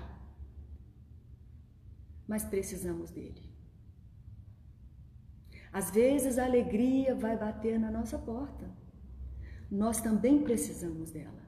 mas 2.27 2.43
precisamos 2.43 3.11
dele. 3.11 3.43
Às 5.71 5.91
vezes, 5.91 6.39
a 6.39 6.45
alegria 6.45 7.13
vai 7.13 7.37
bater 7.37 7.79
na 7.79 7.91
nossa 7.91 8.17
porta. 8.17 8.67
Nós 9.69 10.01
também 10.01 10.43
precisamos 10.43 11.11
dela, 11.11 11.45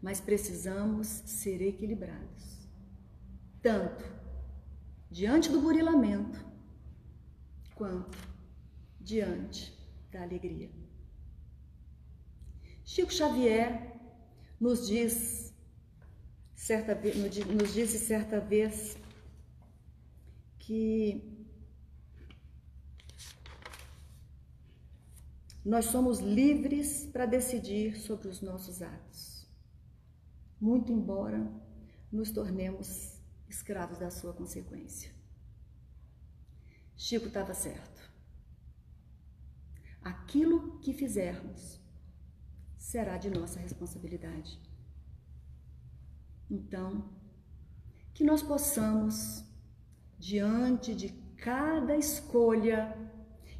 mas 0.00 0.20
precisamos 0.20 1.08
ser 1.08 1.60
equilibrados. 1.60 2.68
Tanto 3.60 4.04
diante 5.10 5.50
do 5.50 5.60
burilamento, 5.60 6.38
quanto 7.74 8.35
diante 9.06 9.72
da 10.10 10.22
alegria. 10.22 10.68
Chico 12.84 13.12
Xavier 13.12 13.94
nos 14.58 14.88
diz 14.88 15.54
certa 16.56 16.92
nos 17.54 17.72
disse 17.72 17.98
certa 18.00 18.40
vez 18.40 18.98
que 20.58 21.22
nós 25.64 25.84
somos 25.86 26.18
livres 26.18 27.06
para 27.06 27.26
decidir 27.26 27.96
sobre 27.96 28.26
os 28.26 28.40
nossos 28.40 28.82
atos, 28.82 29.48
muito 30.60 30.90
embora 30.90 31.48
nos 32.10 32.32
tornemos 32.32 33.20
escravos 33.48 33.98
da 33.98 34.10
sua 34.10 34.32
consequência. 34.32 35.14
Chico 36.96 37.26
estava 37.28 37.54
certo 37.54 38.15
aquilo 40.06 40.78
que 40.78 40.92
fizermos 40.92 41.80
será 42.78 43.18
de 43.18 43.28
nossa 43.28 43.58
responsabilidade. 43.58 44.60
Então, 46.48 47.10
que 48.14 48.22
nós 48.22 48.40
possamos, 48.40 49.44
diante 50.16 50.94
de 50.94 51.08
cada 51.36 51.96
escolha 51.96 52.96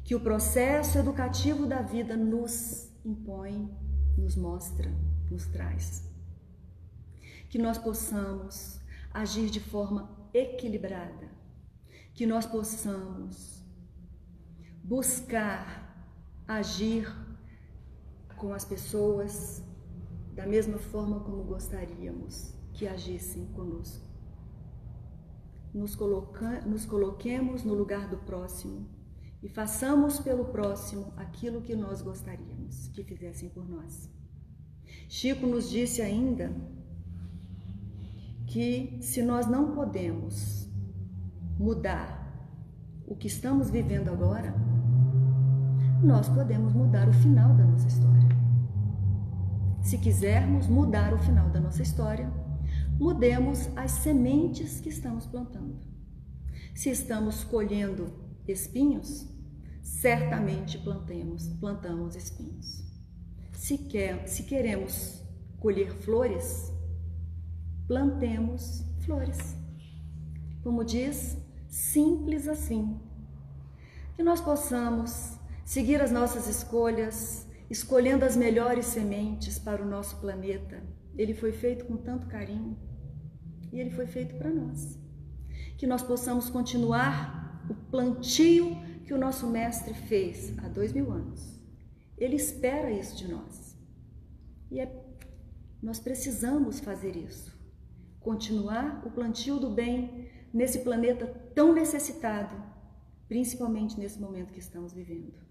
que 0.05 0.15
o 0.15 0.21
processo 0.21 0.97
educativo 0.97 1.67
da 1.67 1.81
vida 1.81 2.15
nos 2.15 2.93
impõe, 3.03 3.69
nos 4.17 4.37
mostra, 4.37 4.89
nos 5.29 5.47
traz, 5.47 6.09
que 7.49 7.57
nós 7.57 7.77
possamos 7.77 8.79
agir 9.13 9.49
de 9.49 9.59
forma 9.59 10.29
equilibrada, 10.33 11.29
que 12.13 12.25
nós 12.25 12.45
possamos 12.45 13.61
buscar 14.81 15.86
agir 16.47 17.11
com 18.37 18.53
as 18.53 18.63
pessoas 18.63 19.63
da 20.33 20.45
mesma 20.45 20.77
forma 20.77 21.19
como 21.19 21.43
gostaríamos 21.43 22.53
que 22.73 22.87
agissem 22.87 23.47
conosco. 23.47 24.05
Nos, 25.73 25.95
coloca, 25.95 26.61
nos 26.61 26.85
coloquemos 26.85 27.63
no 27.63 27.73
lugar 27.73 28.07
do 28.07 28.17
próximo 28.17 28.87
e 29.41 29.49
façamos 29.49 30.19
pelo 30.19 30.45
próximo 30.45 31.11
aquilo 31.17 31.61
que 31.61 31.75
nós 31.75 32.01
gostaríamos 32.01 32.87
que 32.89 33.03
fizessem 33.03 33.49
por 33.49 33.67
nós. 33.67 34.09
Chico 35.09 35.45
nos 35.45 35.69
disse 35.69 36.01
ainda 36.01 36.55
que 38.45 38.97
se 39.01 39.21
nós 39.21 39.47
não 39.47 39.75
podemos 39.75 40.67
mudar 41.59 42.25
o 43.05 43.15
que 43.15 43.27
estamos 43.27 43.69
vivendo 43.69 44.09
agora, 44.09 44.55
nós 46.01 46.29
podemos 46.29 46.73
mudar 46.73 47.07
o 47.09 47.13
final 47.13 47.55
da 47.55 47.65
nossa 47.65 47.87
história. 47.87 48.27
Se 49.81 49.97
quisermos 49.97 50.67
mudar 50.67 51.13
o 51.13 51.17
final 51.17 51.49
da 51.49 51.59
nossa 51.59 51.81
história, 51.81 52.31
mudemos 52.99 53.69
as 53.75 53.91
sementes 53.91 54.79
que 54.79 54.89
estamos 54.89 55.25
plantando. 55.25 55.79
Se 56.75 56.89
estamos 56.89 57.43
colhendo 57.43 58.13
espinhos, 58.47 59.27
certamente 59.81 60.77
plantemos, 60.77 61.47
plantamos 61.59 62.15
espinhos. 62.15 62.83
Se, 63.53 63.77
quer, 63.77 64.27
se 64.27 64.43
queremos 64.43 65.23
colher 65.59 65.91
flores, 65.91 66.71
plantemos 67.87 68.85
flores. 68.99 69.55
Como 70.63 70.83
diz, 70.83 71.37
simples 71.69 72.47
assim. 72.47 72.99
Que 74.15 74.23
nós 74.23 74.41
possamos 74.41 75.36
seguir 75.67 76.01
as 76.01 76.11
nossas 76.11 76.47
escolhas, 76.47 77.45
escolhendo 77.69 78.23
as 78.23 78.37
melhores 78.37 78.85
sementes 78.85 79.59
para 79.59 79.83
o 79.83 79.85
nosso 79.85 80.15
planeta. 80.21 80.81
Ele 81.17 81.33
foi 81.33 81.51
feito 81.51 81.83
com 81.83 81.97
tanto 81.97 82.25
carinho 82.27 82.79
e 83.73 83.77
ele 83.77 83.89
foi 83.89 84.07
feito 84.07 84.35
para 84.35 84.49
nós. 84.49 84.97
Que 85.77 85.85
nós 85.85 86.01
possamos 86.01 86.49
continuar 86.49 87.65
o 87.69 87.75
plantio 87.91 88.77
que 89.03 89.13
o 89.13 89.17
nosso 89.17 89.45
mestre 89.45 89.93
fez 89.93 90.57
há 90.59 90.69
dois 90.69 90.93
mil 90.93 91.11
anos. 91.11 91.59
Ele 92.17 92.37
espera 92.37 92.89
isso 92.89 93.17
de 93.17 93.27
nós. 93.27 93.75
E 94.71 94.79
é, 94.79 94.89
nós 95.83 95.99
precisamos 95.99 96.79
fazer 96.79 97.17
isso. 97.17 97.53
Continuar 98.21 99.05
o 99.05 99.11
plantio 99.11 99.59
do 99.59 99.69
bem 99.69 100.29
nesse 100.53 100.79
planeta 100.79 101.27
tão 101.53 101.73
necessitado, 101.73 102.55
principalmente 103.27 103.99
nesse 103.99 104.17
momento 104.17 104.53
que 104.53 104.59
estamos 104.59 104.93
vivendo. 104.93 105.46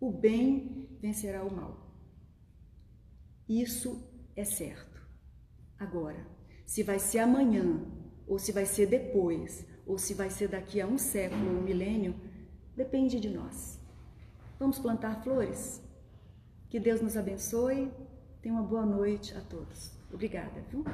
O 0.00 0.10
bem 0.10 0.88
vencerá 1.00 1.44
o 1.44 1.54
mal. 1.54 1.94
Isso 3.46 4.02
é 4.34 4.44
certo. 4.44 4.98
Agora, 5.78 6.26
se 6.64 6.82
vai 6.82 6.98
ser 6.98 7.18
amanhã, 7.18 7.84
ou 8.26 8.38
se 8.38 8.50
vai 8.50 8.64
ser 8.64 8.86
depois, 8.86 9.66
ou 9.86 9.98
se 9.98 10.14
vai 10.14 10.30
ser 10.30 10.48
daqui 10.48 10.80
a 10.80 10.86
um 10.86 10.96
século 10.96 11.44
ou 11.46 11.58
um 11.58 11.62
milênio, 11.62 12.14
depende 12.76 13.20
de 13.20 13.28
nós. 13.28 13.78
Vamos 14.58 14.78
plantar 14.78 15.22
flores? 15.22 15.82
Que 16.68 16.78
Deus 16.78 17.00
nos 17.00 17.16
abençoe. 17.16 17.90
Tenha 18.40 18.54
uma 18.54 18.62
boa 18.62 18.86
noite 18.86 19.36
a 19.36 19.40
todos. 19.40 19.90
Obrigada, 20.12 20.62
viu? 20.70 20.84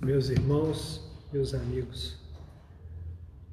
Meus 0.00 0.28
irmãos, 0.28 1.02
meus 1.32 1.52
amigos, 1.52 2.16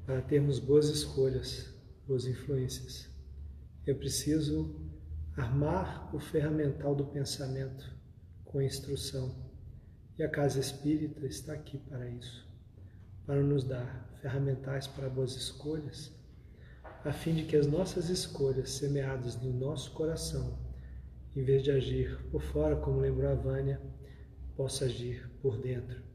para 0.06 0.22
termos 0.22 0.60
boas 0.60 0.88
escolhas, 0.88 1.74
boas 2.06 2.24
influências, 2.24 3.10
é 3.84 3.92
preciso 3.92 4.80
armar 5.36 6.08
o 6.14 6.20
ferramental 6.20 6.94
do 6.94 7.04
pensamento 7.04 7.92
com 8.44 8.62
instrução. 8.62 9.34
E 10.16 10.22
a 10.22 10.30
Casa 10.30 10.60
Espírita 10.60 11.26
está 11.26 11.52
aqui 11.52 11.78
para 11.78 12.08
isso, 12.08 12.48
para 13.26 13.42
nos 13.42 13.64
dar 13.64 14.16
ferramentais 14.22 14.86
para 14.86 15.10
boas 15.10 15.34
escolhas, 15.34 16.14
a 17.04 17.12
fim 17.12 17.34
de 17.34 17.42
que 17.42 17.56
as 17.56 17.66
nossas 17.66 18.08
escolhas 18.08 18.70
semeadas 18.70 19.34
no 19.42 19.52
nosso 19.52 19.90
coração, 19.94 20.56
em 21.34 21.42
vez 21.42 21.64
de 21.64 21.72
agir 21.72 22.16
por 22.30 22.40
fora, 22.40 22.76
como 22.76 23.00
lembrou 23.00 23.32
a 23.32 23.34
Vânia, 23.34 23.82
possa 24.56 24.84
agir 24.84 25.28
por 25.42 25.60
dentro 25.60 26.05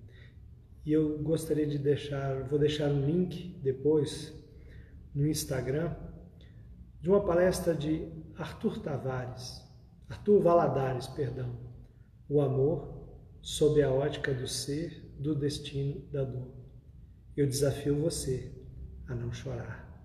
e 0.86 0.92
eu 0.92 1.20
gostaria 1.20 1.68
de 1.68 1.78
deixar, 1.78 2.44
vou 2.48 2.58
deixar 2.58 2.90
um 2.90 3.06
link 3.06 3.60
depois 3.62 4.34
no 5.14 5.28
Instagram 5.28 5.96
de 7.00 7.10
uma 7.10 7.24
palestra 7.24 7.74
de 7.74 8.08
Arthur 8.36 8.80
Tavares, 8.80 9.62
Arthur 10.10 10.42
Valadares, 10.42 11.08
perdão, 11.08 11.58
o 12.28 12.42
amor 12.42 13.02
sob 13.42 13.82
a 13.82 13.92
ótica 13.92 14.34
do 14.34 14.48
ser, 14.48 15.16
do 15.20 15.36
destino, 15.36 16.02
da 16.12 16.24
dor. 16.24 16.52
Eu 17.36 17.48
desafio 17.48 18.00
você 18.00 18.52
a 19.08 19.16
não 19.16 19.32
chorar, 19.32 20.04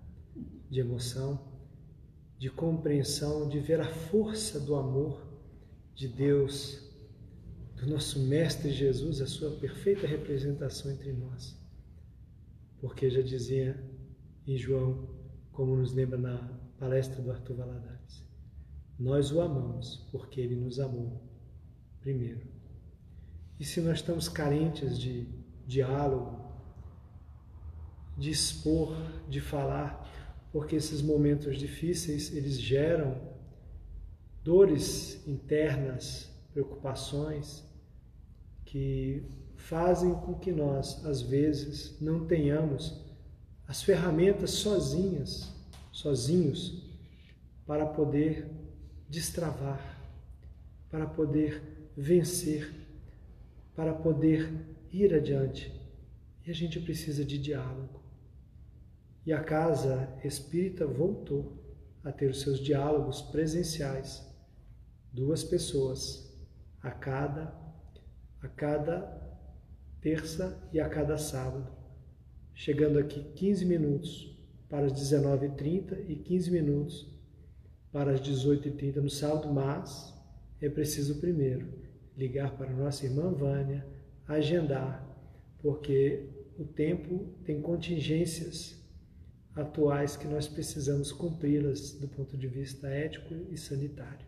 de 0.69 0.79
emoção, 0.79 1.57
de 2.37 2.49
compreensão, 2.49 3.49
de 3.49 3.59
ver 3.59 3.79
a 3.79 3.87
força 3.87 4.59
do 4.59 4.75
amor 4.75 5.27
de 5.95 6.07
Deus 6.07 6.86
do 7.77 7.87
nosso 7.87 8.19
Mestre 8.19 8.71
Jesus, 8.71 9.21
a 9.21 9.27
sua 9.27 9.51
perfeita 9.51 10.07
representação 10.07 10.91
entre 10.91 11.13
nós. 11.13 11.55
Porque 12.81 13.09
já 13.09 13.21
dizia 13.21 13.81
em 14.45 14.57
João, 14.57 15.07
como 15.51 15.75
nos 15.75 15.93
lembra 15.93 16.17
na 16.17 16.37
palestra 16.79 17.21
do 17.21 17.31
Arthur 17.31 17.55
Valadares, 17.55 18.23
nós 18.99 19.31
o 19.31 19.41
amamos 19.41 20.07
porque 20.11 20.41
ele 20.41 20.55
nos 20.55 20.79
amou 20.79 21.21
primeiro. 22.01 22.47
E 23.59 23.65
se 23.65 23.79
nós 23.79 23.99
estamos 23.99 24.27
carentes 24.27 24.97
de 24.97 25.27
diálogo, 25.65 26.47
de 28.17 28.31
expor, 28.31 28.95
de 29.29 29.39
falar, 29.39 30.49
porque 30.51 30.75
esses 30.75 31.01
momentos 31.01 31.57
difíceis 31.57 32.35
eles 32.35 32.59
geram 32.59 33.21
dores 34.43 35.27
internas, 35.27 36.31
preocupações, 36.51 37.66
que 38.67 39.23
fazem 39.55 40.13
com 40.13 40.35
que 40.35 40.51
nós, 40.51 41.05
às 41.05 41.21
vezes, 41.21 41.99
não 42.01 42.27
tenhamos 42.27 43.01
as 43.65 43.81
ferramentas 43.81 44.51
sozinhas, 44.51 45.53
sozinhos, 45.91 46.85
para 47.65 47.85
poder 47.85 48.49
destravar, 49.09 49.81
para 50.89 51.05
poder 51.05 51.89
vencer, 51.95 52.73
para 53.73 53.93
poder 53.93 54.51
ir 54.91 55.13
adiante. 55.13 55.73
E 56.45 56.51
a 56.51 56.53
gente 56.53 56.79
precisa 56.79 57.23
de 57.23 57.37
diálogo. 57.37 58.03
E 59.25 59.31
a 59.31 59.43
casa 59.43 60.13
espírita 60.23 60.85
voltou 60.85 61.53
a 62.03 62.11
ter 62.11 62.29
os 62.29 62.41
seus 62.41 62.59
diálogos 62.59 63.21
presenciais, 63.21 64.25
duas 65.11 65.43
pessoas 65.43 66.37
a 66.81 66.91
cada 66.91 67.66
a 68.41 68.47
cada 68.47 69.01
terça 70.01 70.57
e 70.71 70.79
a 70.79 70.87
cada 70.87 71.17
sábado, 71.17 71.71
chegando 72.53 72.99
aqui 72.99 73.23
15 73.35 73.65
minutos 73.65 74.37
para 74.69 74.85
as 74.85 74.93
19h30 74.93 76.05
e 76.07 76.15
15 76.15 76.51
minutos 76.51 77.17
para 77.91 78.11
as 78.11 78.21
18h30 78.21 78.95
no 78.97 79.09
sábado, 79.09 79.51
mas 79.51 80.13
é 80.61 80.69
preciso 80.69 81.19
primeiro 81.19 81.67
ligar 82.15 82.57
para 82.57 82.71
nossa 82.71 83.05
irmã 83.05 83.31
Vânia, 83.31 83.85
agendar, 84.27 85.05
porque 85.59 86.29
o 86.57 86.65
tempo 86.65 87.33
tem 87.45 87.61
contingências 87.61 88.75
atuais 89.55 90.17
que 90.17 90.27
nós 90.27 90.47
precisamos 90.47 91.11
cumpri-las 91.11 91.91
do 91.93 92.07
ponto 92.07 92.37
de 92.37 92.47
vista 92.47 92.87
ético 92.87 93.33
e 93.51 93.57
sanitário. 93.57 94.25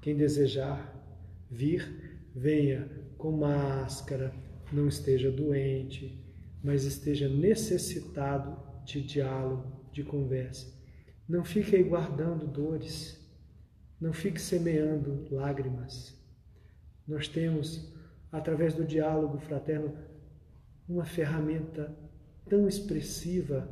Quem 0.00 0.16
desejar 0.16 0.94
vir, 1.50 2.19
venha 2.34 2.88
com 3.16 3.32
máscara, 3.32 4.32
não 4.72 4.88
esteja 4.88 5.30
doente, 5.30 6.24
mas 6.62 6.84
esteja 6.84 7.28
necessitado 7.28 8.56
de 8.84 9.02
diálogo, 9.02 9.90
de 9.92 10.02
conversa. 10.04 10.72
Não 11.28 11.44
fique 11.44 11.76
aí 11.76 11.82
guardando 11.82 12.46
dores, 12.46 13.18
não 14.00 14.12
fique 14.12 14.40
semeando 14.40 15.26
lágrimas. 15.30 16.18
Nós 17.06 17.28
temos, 17.28 17.92
através 18.32 18.74
do 18.74 18.84
diálogo 18.84 19.38
fraterno, 19.38 19.96
uma 20.88 21.04
ferramenta 21.04 21.96
tão 22.48 22.66
expressiva 22.66 23.68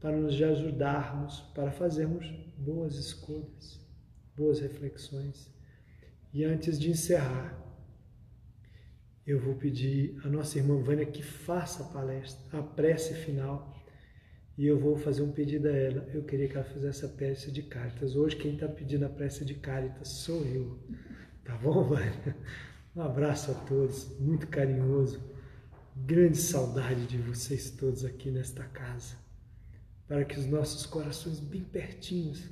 para 0.00 0.16
nos 0.16 0.40
ajudarmos, 0.40 1.40
para 1.54 1.70
fazermos 1.70 2.26
boas 2.56 2.96
escolhas, 2.96 3.80
boas 4.36 4.60
reflexões. 4.60 5.52
E 6.32 6.44
antes 6.44 6.78
de 6.78 6.90
encerrar, 6.90 7.71
eu 9.26 9.38
vou 9.38 9.54
pedir 9.54 10.18
a 10.24 10.28
nossa 10.28 10.58
irmã 10.58 10.76
Vânia 10.82 11.06
que 11.06 11.22
faça 11.22 11.84
a 11.84 11.86
palestra, 11.86 12.58
a 12.58 12.62
prece 12.62 13.14
final, 13.14 13.72
e 14.58 14.66
eu 14.66 14.78
vou 14.78 14.96
fazer 14.96 15.22
um 15.22 15.30
pedido 15.30 15.68
a 15.68 15.72
ela. 15.72 16.08
Eu 16.12 16.24
queria 16.24 16.48
que 16.48 16.56
ela 16.56 16.64
fizesse 16.64 17.04
a 17.04 17.08
prece 17.08 17.50
de 17.50 17.62
Caritas. 17.62 18.16
Hoje 18.16 18.36
quem 18.36 18.54
está 18.54 18.68
pedindo 18.68 19.06
a 19.06 19.08
prece 19.08 19.44
de 19.44 19.54
Caritas 19.54 20.08
sou 20.08 20.44
eu. 20.44 20.78
Tá 21.44 21.56
bom, 21.56 21.84
Vânia? 21.88 22.36
Um 22.94 23.00
abraço 23.00 23.52
a 23.52 23.54
todos, 23.54 24.18
muito 24.18 24.46
carinhoso. 24.48 25.20
grande 25.96 26.36
saudade 26.36 27.06
de 27.06 27.18
vocês 27.18 27.70
todos 27.70 28.04
aqui 28.04 28.30
nesta 28.30 28.64
casa, 28.64 29.16
para 30.06 30.24
que 30.24 30.38
os 30.38 30.46
nossos 30.46 30.84
corações 30.84 31.38
bem 31.38 31.62
pertinhos 31.62 32.50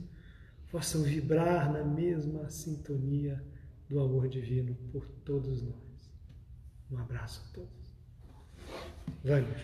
possam 0.70 1.02
vibrar 1.02 1.70
na 1.72 1.84
mesma 1.84 2.48
sintonia 2.48 3.42
do 3.88 4.00
amor 4.00 4.28
divino 4.28 4.74
por 4.92 5.06
todos 5.24 5.62
nós. 5.62 5.89
Um 6.92 6.98
abraço 6.98 7.40
a 7.48 7.54
todos. 7.54 7.94
Vânia. 9.22 9.56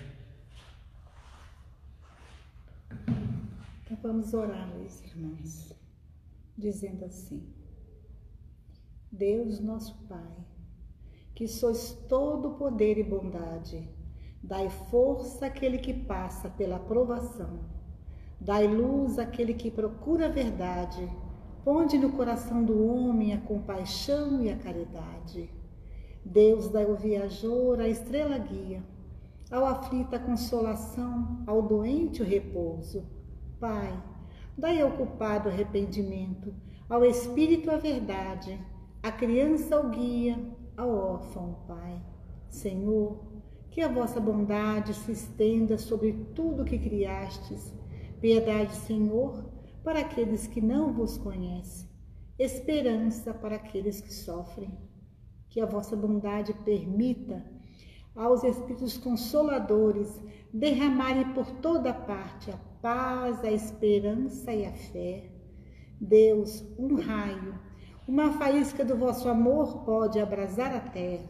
Então 3.82 3.98
vamos 4.00 4.32
orar, 4.32 4.68
meus 4.76 5.02
irmãos, 5.02 5.72
dizendo 6.56 7.04
assim: 7.04 7.52
Deus 9.10 9.58
nosso 9.58 9.96
Pai, 10.08 10.36
que 11.34 11.48
sois 11.48 11.92
todo 12.08 12.54
poder 12.54 12.96
e 12.96 13.02
bondade, 13.02 13.88
dai 14.40 14.70
força 14.70 15.46
àquele 15.46 15.78
que 15.78 15.92
passa 15.92 16.48
pela 16.48 16.78
provação, 16.78 17.58
dai 18.40 18.68
luz 18.68 19.18
àquele 19.18 19.54
que 19.54 19.70
procura 19.70 20.26
a 20.26 20.30
verdade, 20.30 21.10
ponde 21.64 21.98
no 21.98 22.12
coração 22.12 22.64
do 22.64 22.86
homem 22.86 23.34
a 23.34 23.40
compaixão 23.40 24.40
e 24.42 24.50
a 24.50 24.56
caridade. 24.56 25.50
Deus 26.26 26.68
dai 26.68 26.84
ao 26.84 26.96
viajor 26.96 27.80
a 27.80 27.88
estrela 27.88 28.36
guia, 28.36 28.82
ao 29.48 29.64
aflito 29.64 30.16
a 30.16 30.18
consolação, 30.18 31.44
ao 31.46 31.62
doente 31.62 32.20
o 32.20 32.24
repouso 32.24 33.06
Pai, 33.60 33.96
dai 34.58 34.80
ao 34.80 34.90
culpado 34.90 35.48
arrependimento, 35.48 36.52
ao 36.90 37.04
espírito 37.04 37.70
a 37.70 37.76
verdade, 37.76 38.60
à 39.00 39.12
criança 39.12 39.80
o 39.80 39.88
guia, 39.88 40.36
ao 40.76 40.90
órfão 40.90 41.58
Pai. 41.68 42.02
Senhor, 42.48 43.24
que 43.70 43.80
a 43.80 43.88
vossa 43.88 44.18
bondade 44.18 44.94
se 44.94 45.12
estenda 45.12 45.78
sobre 45.78 46.12
tudo 46.34 46.64
que 46.64 46.76
criastes. 46.76 47.72
Piedade, 48.20 48.74
Senhor, 48.74 49.44
para 49.84 50.00
aqueles 50.00 50.48
que 50.48 50.60
não 50.60 50.92
vos 50.92 51.16
conhecem. 51.16 51.88
Esperança 52.36 53.32
para 53.32 53.54
aqueles 53.54 54.00
que 54.00 54.12
sofrem. 54.12 54.76
Que 55.56 55.62
a 55.62 55.64
vossa 55.64 55.96
bondade 55.96 56.52
permita 56.66 57.42
aos 58.14 58.44
Espíritos 58.44 58.98
Consoladores 58.98 60.22
derramarem 60.52 61.32
por 61.32 61.50
toda 61.62 61.94
parte 61.94 62.50
a 62.50 62.58
paz, 62.82 63.42
a 63.42 63.50
esperança 63.50 64.52
e 64.52 64.66
a 64.66 64.72
fé. 64.72 65.30
Deus, 65.98 66.62
um 66.78 66.96
raio, 66.96 67.58
uma 68.06 68.34
faísca 68.34 68.84
do 68.84 68.98
vosso 68.98 69.30
amor 69.30 69.82
pode 69.86 70.20
abrasar 70.20 70.76
a 70.76 70.80
terra. 70.80 71.26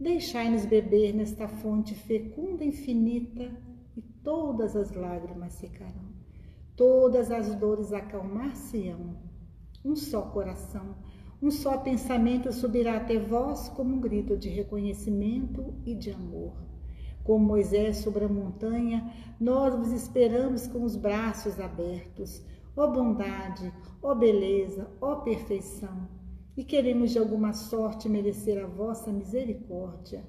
Deixai-nos 0.00 0.64
beber 0.64 1.14
nesta 1.14 1.46
fonte 1.46 1.94
fecunda 1.94 2.64
infinita, 2.64 3.54
e 3.94 4.00
todas 4.24 4.76
as 4.76 4.94
lágrimas 4.94 5.52
secarão, 5.52 6.08
todas 6.74 7.30
as 7.30 7.54
dores 7.54 7.92
acalmar-se-ão. 7.92 9.18
Um 9.84 9.94
só 9.94 10.22
coração, 10.22 10.96
um 11.40 11.50
só 11.50 11.78
pensamento 11.78 12.52
subirá 12.52 12.96
até 12.96 13.18
vós 13.18 13.68
como 13.68 13.94
um 13.94 14.00
grito 14.00 14.36
de 14.36 14.48
reconhecimento 14.48 15.72
e 15.86 15.94
de 15.94 16.10
amor. 16.10 16.52
Como 17.22 17.44
Moisés 17.44 17.98
sobre 17.98 18.24
a 18.24 18.28
montanha, 18.28 19.12
nós 19.38 19.74
vos 19.74 19.92
esperamos 19.92 20.66
com 20.66 20.82
os 20.82 20.96
braços 20.96 21.60
abertos. 21.60 22.42
Ó 22.76 22.88
bondade, 22.88 23.72
ó 24.02 24.14
beleza, 24.14 24.90
ó 25.00 25.16
perfeição, 25.16 26.08
e 26.56 26.64
queremos 26.64 27.12
de 27.12 27.18
alguma 27.18 27.52
sorte 27.52 28.08
merecer 28.08 28.62
a 28.62 28.66
vossa 28.66 29.12
misericórdia. 29.12 30.24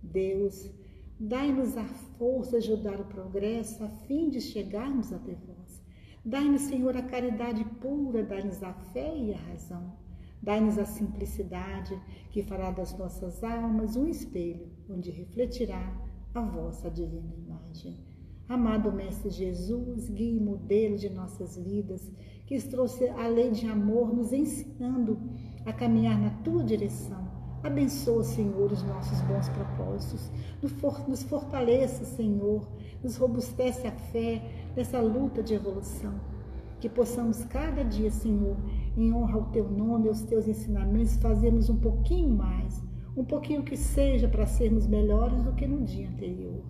Deus, 0.00 0.70
dai-nos 1.18 1.76
a 1.76 1.84
força 2.18 2.60
de 2.60 2.72
ajudar 2.72 3.00
o 3.00 3.06
progresso 3.06 3.82
a 3.82 3.88
fim 3.88 4.28
de 4.28 4.40
chegarmos 4.40 5.12
até 5.12 5.34
vós. 5.34 5.82
Dai-nos, 6.24 6.62
Senhor, 6.62 6.96
a 6.96 7.02
caridade 7.02 7.64
pura, 7.80 8.22
dai-nos 8.22 8.62
a 8.62 8.72
fé 8.72 9.16
e 9.16 9.34
a 9.34 9.38
razão. 9.38 10.01
Dai-nos 10.42 10.76
a 10.78 10.84
simplicidade 10.84 11.96
que 12.30 12.42
fará 12.42 12.70
das 12.70 12.96
nossas 12.98 13.44
almas 13.44 13.94
um 13.94 14.08
espelho 14.08 14.66
onde 14.90 15.10
refletirá 15.10 15.96
a 16.34 16.40
vossa 16.40 16.90
divina 16.90 17.32
imagem. 17.36 17.96
Amado 18.48 18.92
Mestre 18.92 19.30
Jesus, 19.30 20.08
guia 20.10 20.36
e 20.36 20.40
modelo 20.40 20.96
de 20.96 21.08
nossas 21.08 21.56
vidas, 21.56 22.10
que 22.46 22.60
trouxe 22.68 23.08
a 23.08 23.28
lei 23.28 23.50
de 23.50 23.66
amor, 23.66 24.12
nos 24.12 24.32
ensinando 24.32 25.18
a 25.64 25.72
caminhar 25.72 26.18
na 26.18 26.30
tua 26.42 26.64
direção. 26.64 27.30
Abençoa, 27.62 28.24
Senhor, 28.24 28.72
os 28.72 28.82
nossos 28.82 29.20
bons 29.22 29.48
propósitos. 29.50 30.30
Nos 31.06 31.22
fortaleça, 31.22 32.04
Senhor. 32.04 32.66
Nos 33.02 33.16
robustece 33.16 33.86
a 33.86 33.92
fé 33.92 34.42
nessa 34.76 35.00
luta 35.00 35.42
de 35.42 35.54
evolução. 35.54 36.12
Que 36.80 36.88
possamos 36.88 37.44
cada 37.44 37.84
dia, 37.84 38.10
Senhor, 38.10 38.56
em 38.96 39.12
honra 39.12 39.34
ao 39.34 39.44
teu 39.46 39.68
nome, 39.70 40.08
aos 40.08 40.22
teus 40.22 40.46
ensinamentos, 40.46 41.16
fazermos 41.16 41.68
um 41.68 41.76
pouquinho 41.76 42.30
mais, 42.30 42.82
um 43.16 43.24
pouquinho 43.24 43.62
que 43.62 43.76
seja 43.76 44.28
para 44.28 44.46
sermos 44.46 44.86
melhores 44.86 45.42
do 45.42 45.52
que 45.52 45.66
no 45.66 45.84
dia 45.84 46.08
anterior. 46.08 46.62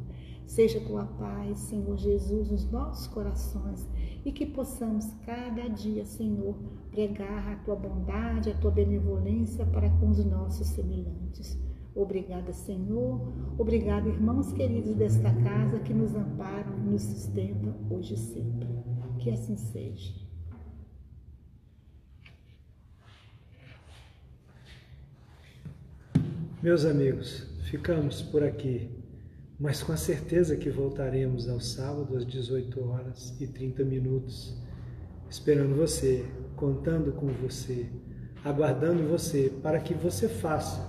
Seja 0.47 0.81
tua 0.81 1.05
paz, 1.05 1.59
Senhor 1.59 1.97
Jesus, 1.97 2.51
nos 2.51 2.71
nossos 2.71 3.07
corações 3.07 3.89
e 4.25 4.31
que 4.31 4.45
possamos 4.45 5.13
cada 5.25 5.69
dia, 5.69 6.05
Senhor, 6.05 6.55
pregar 6.91 7.53
a 7.53 7.57
tua 7.57 7.77
bondade, 7.77 8.51
a 8.51 8.55
tua 8.59 8.71
benevolência 8.71 9.65
para 9.65 9.89
com 9.91 10.11
os 10.11 10.25
nossos 10.25 10.67
semelhantes. 10.69 11.59
Obrigada, 11.95 12.53
Senhor. 12.53 13.33
Obrigada, 13.59 14.09
irmãos 14.09 14.53
queridos 14.53 14.95
desta 14.95 15.33
casa 15.43 15.79
que 15.81 15.93
nos 15.93 16.15
amparam 16.15 16.79
e 16.79 16.91
nos 16.91 17.03
sustentam 17.03 17.75
hoje 17.91 18.15
e 18.15 18.19
sempre. 18.19 18.69
Que 19.19 19.31
assim 19.31 19.57
seja. 19.57 20.22
Meus 26.63 26.85
amigos, 26.85 27.45
ficamos 27.65 28.23
por 28.23 28.45
aqui, 28.45 28.89
mas 29.59 29.83
com 29.83 29.91
a 29.91 29.97
certeza 29.97 30.57
que 30.57 30.71
voltaremos 30.71 31.49
ao 31.49 31.59
sábado 31.59 32.17
às 32.17 32.25
18 32.25 32.89
horas 32.89 33.35
e 33.41 33.49
30 33.49 33.83
minutos, 33.85 34.57
esperando 35.29 35.75
você, 35.75 36.25
contando 36.55 37.11
com 37.15 37.27
você, 37.27 37.91
aguardando 38.45 39.03
você 39.09 39.53
para 39.61 39.81
que 39.81 39.93
você 39.93 40.29
faça 40.29 40.89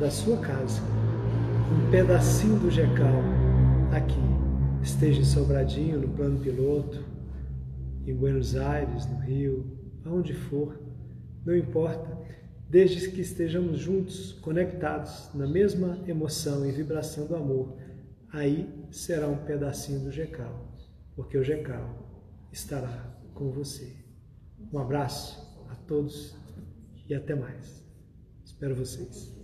da 0.00 0.10
sua 0.10 0.38
casa 0.38 0.82
um 0.82 1.88
pedacinho 1.92 2.58
do 2.58 2.68
Gecal 2.68 3.22
aqui, 3.92 4.18
esteja 4.82 5.20
em 5.20 5.24
Sobradinho, 5.24 6.00
no 6.00 6.08
plano 6.08 6.40
piloto, 6.40 7.00
em 8.04 8.12
Buenos 8.12 8.56
Aires, 8.56 9.06
no 9.06 9.18
Rio, 9.20 9.70
aonde 10.04 10.34
for, 10.34 10.80
não 11.46 11.56
importa 11.56 12.10
desde 12.72 13.10
que 13.10 13.20
estejamos 13.20 13.78
juntos, 13.78 14.32
conectados 14.40 15.28
na 15.34 15.46
mesma 15.46 16.02
emoção 16.08 16.66
e 16.66 16.72
vibração 16.72 17.26
do 17.26 17.36
amor, 17.36 17.76
aí 18.32 18.66
será 18.90 19.28
um 19.28 19.44
pedacinho 19.44 20.00
do 20.00 20.10
GECAL, 20.10 20.74
porque 21.14 21.36
o 21.36 21.44
GECAL 21.44 22.48
estará 22.50 23.14
com 23.34 23.52
você. 23.52 23.94
Um 24.72 24.78
abraço 24.78 25.54
a 25.68 25.74
todos 25.74 26.34
e 27.06 27.14
até 27.14 27.34
mais. 27.34 27.84
Espero 28.42 28.74
vocês. 28.74 29.41